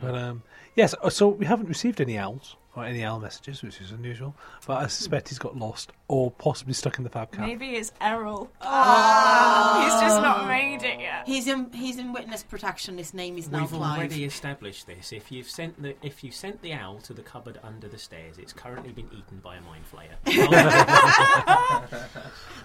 But 0.00 0.14
um, 0.16 0.42
yes, 0.74 0.94
uh, 1.02 1.10
so 1.10 1.28
we 1.28 1.46
haven't 1.46 1.68
received 1.68 2.00
any 2.00 2.18
owls 2.18 2.56
or 2.76 2.84
any 2.84 3.02
owl 3.02 3.18
messages, 3.18 3.62
which 3.62 3.80
is 3.80 3.90
unusual. 3.90 4.36
But 4.66 4.82
I 4.82 4.86
suspect 4.88 5.28
he's 5.30 5.38
got 5.38 5.56
lost 5.56 5.92
or 6.08 6.30
possibly 6.30 6.74
stuck 6.74 6.98
in 6.98 7.04
the 7.04 7.10
fab 7.10 7.32
cap. 7.32 7.40
Maybe 7.46 7.70
it's 7.70 7.92
Errol. 8.00 8.50
Oh. 8.60 9.80
He's 9.82 9.92
just 10.00 10.22
not 10.22 10.46
made 10.46 10.82
it 10.82 11.00
yet. 11.00 11.26
he's 11.26 11.46
in 11.46 11.72
he's 11.72 11.96
in 11.98 12.12
witness 12.12 12.42
protection. 12.42 12.98
His 12.98 13.14
name 13.14 13.38
is 13.38 13.48
now 13.50 13.60
We've 13.62 13.70
Clive. 13.70 13.98
already 13.98 14.24
established 14.24 14.86
this. 14.86 15.12
If 15.12 15.32
you've 15.32 15.48
sent 15.48 15.80
the 15.82 15.94
if 16.02 16.22
you 16.22 16.30
sent 16.30 16.60
the 16.62 16.72
owl 16.74 16.98
to 17.00 17.12
the 17.14 17.22
cupboard 17.22 17.58
under 17.62 17.88
the 17.88 17.98
stairs, 17.98 18.36
it's 18.38 18.52
currently 18.52 18.92
been 18.92 19.08
eaten 19.12 19.38
by 19.42 19.56
a 19.56 19.60
mind 19.62 19.84
flayer. 19.90 20.16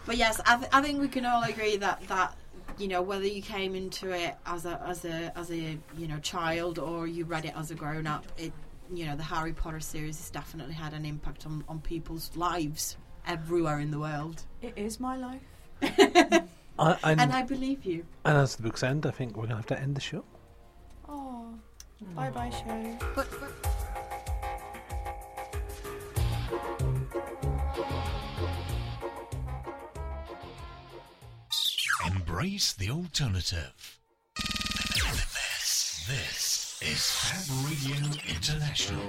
But 0.05 0.17
yes, 0.17 0.41
I, 0.45 0.57
th- 0.57 0.69
I 0.73 0.81
think 0.81 0.99
we 0.99 1.07
can 1.07 1.25
all 1.25 1.43
agree 1.43 1.77
that 1.77 2.01
that 2.07 2.35
you 2.77 2.87
know 2.87 3.01
whether 3.01 3.25
you 3.27 3.41
came 3.41 3.75
into 3.75 4.11
it 4.11 4.35
as 4.45 4.65
a 4.65 4.81
as 4.85 5.05
a 5.05 5.31
as 5.37 5.51
a 5.51 5.77
you 5.97 6.07
know 6.07 6.17
child 6.19 6.79
or 6.79 7.05
you 7.07 7.25
read 7.25 7.45
it 7.45 7.53
as 7.55 7.69
a 7.71 7.75
grown 7.75 8.07
up, 8.07 8.25
it 8.37 8.51
you 8.93 9.05
know 9.05 9.15
the 9.15 9.23
Harry 9.23 9.53
Potter 9.53 9.79
series 9.79 10.17
has 10.17 10.29
definitely 10.29 10.73
had 10.73 10.93
an 10.93 11.05
impact 11.05 11.45
on 11.45 11.63
on 11.69 11.79
people's 11.79 12.35
lives 12.35 12.97
everywhere 13.27 13.79
in 13.79 13.91
the 13.91 13.99
world. 13.99 14.43
It 14.61 14.73
is 14.75 14.99
my 14.99 15.15
life. 15.15 15.41
I, 16.79 16.97
and, 17.03 17.21
And 17.21 17.31
I 17.33 17.43
believe 17.43 17.85
you. 17.85 18.05
and 18.25 18.37
as 18.37 18.55
the 18.55 18.63
books 18.63 18.81
end, 18.83 19.05
I 19.05 19.11
think 19.11 19.31
we're 19.35 19.43
going 19.43 19.49
to 19.49 19.55
have 19.57 19.65
to 19.67 19.79
end 19.79 19.95
the 19.95 20.01
show. 20.01 20.23
Oh, 21.07 21.53
bye 22.15 22.29
bye, 22.31 22.49
show. 22.49 22.97
But, 23.15 23.27
but 23.39 23.51
Embrace 32.05 32.73
the 32.73 32.89
alternative. 32.89 34.00
This, 36.91 37.31
this 37.31 37.47
is 37.47 37.47
Fab 37.47 37.69
Radio 37.69 37.95
International. 38.27 39.01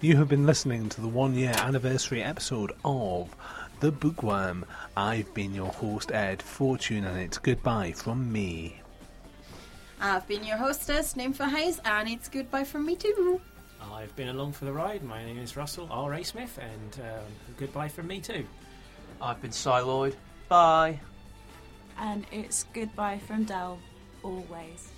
You 0.00 0.16
have 0.16 0.28
been 0.28 0.46
listening 0.46 0.88
to 0.90 1.00
the 1.00 1.08
one 1.08 1.34
year 1.34 1.52
anniversary 1.56 2.22
episode 2.22 2.70
of 2.84 3.34
The 3.80 3.90
Bookworm. 3.90 4.64
I've 4.96 5.34
been 5.34 5.52
your 5.52 5.72
host, 5.72 6.12
Ed 6.12 6.40
Fortune, 6.40 7.04
and 7.04 7.18
it's 7.18 7.38
goodbye 7.38 7.90
from 7.90 8.30
me. 8.30 8.80
I've 10.00 10.28
been 10.28 10.44
your 10.44 10.56
hostess, 10.56 11.14
Ninfa 11.14 11.50
Hayes, 11.50 11.80
and 11.84 12.08
it's 12.08 12.28
goodbye 12.28 12.62
from 12.62 12.86
me 12.86 12.94
too. 12.94 13.40
I've 13.92 14.14
been 14.14 14.28
along 14.28 14.52
for 14.52 14.66
the 14.66 14.72
ride. 14.72 15.02
My 15.02 15.24
name 15.24 15.38
is 15.38 15.56
Russell 15.56 15.88
R. 15.90 16.14
A. 16.14 16.22
Smith, 16.22 16.60
and 16.62 17.04
um, 17.04 17.26
goodbye 17.56 17.88
from 17.88 18.06
me 18.06 18.20
too. 18.20 18.46
I've 19.20 19.42
been 19.42 19.50
Si 19.50 19.68
Lloyd. 19.68 20.14
Bye. 20.48 21.00
And 22.00 22.26
it's 22.32 22.64
goodbye 22.72 23.18
from 23.18 23.44
Del, 23.44 23.78
always. 24.22 24.90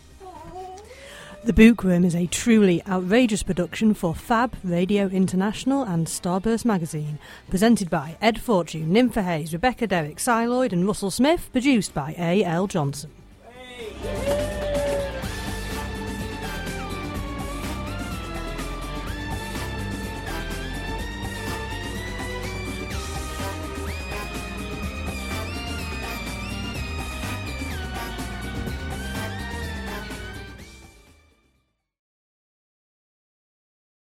The 1.44 1.52
Bookworm 1.52 2.04
is 2.04 2.14
a 2.14 2.28
truly 2.28 2.80
outrageous 2.86 3.42
production 3.42 3.94
for 3.94 4.14
Fab 4.14 4.54
Radio 4.62 5.08
International 5.08 5.82
and 5.82 6.06
Starburst 6.06 6.64
Magazine. 6.64 7.18
Presented 7.50 7.90
by 7.90 8.16
Ed 8.22 8.40
Fortune, 8.40 8.92
Ninfa 8.92 9.24
Hayes, 9.24 9.52
Rebecca 9.52 9.88
Derrick, 9.88 10.20
Si 10.20 10.46
Lloyd, 10.46 10.72
and 10.72 10.86
Russell 10.86 11.10
Smith. 11.10 11.48
Produced 11.50 11.92
by 11.92 12.14
A. 12.16 12.44
L. 12.44 12.68
Johnson. 12.68 13.10
Hey! 14.04 14.71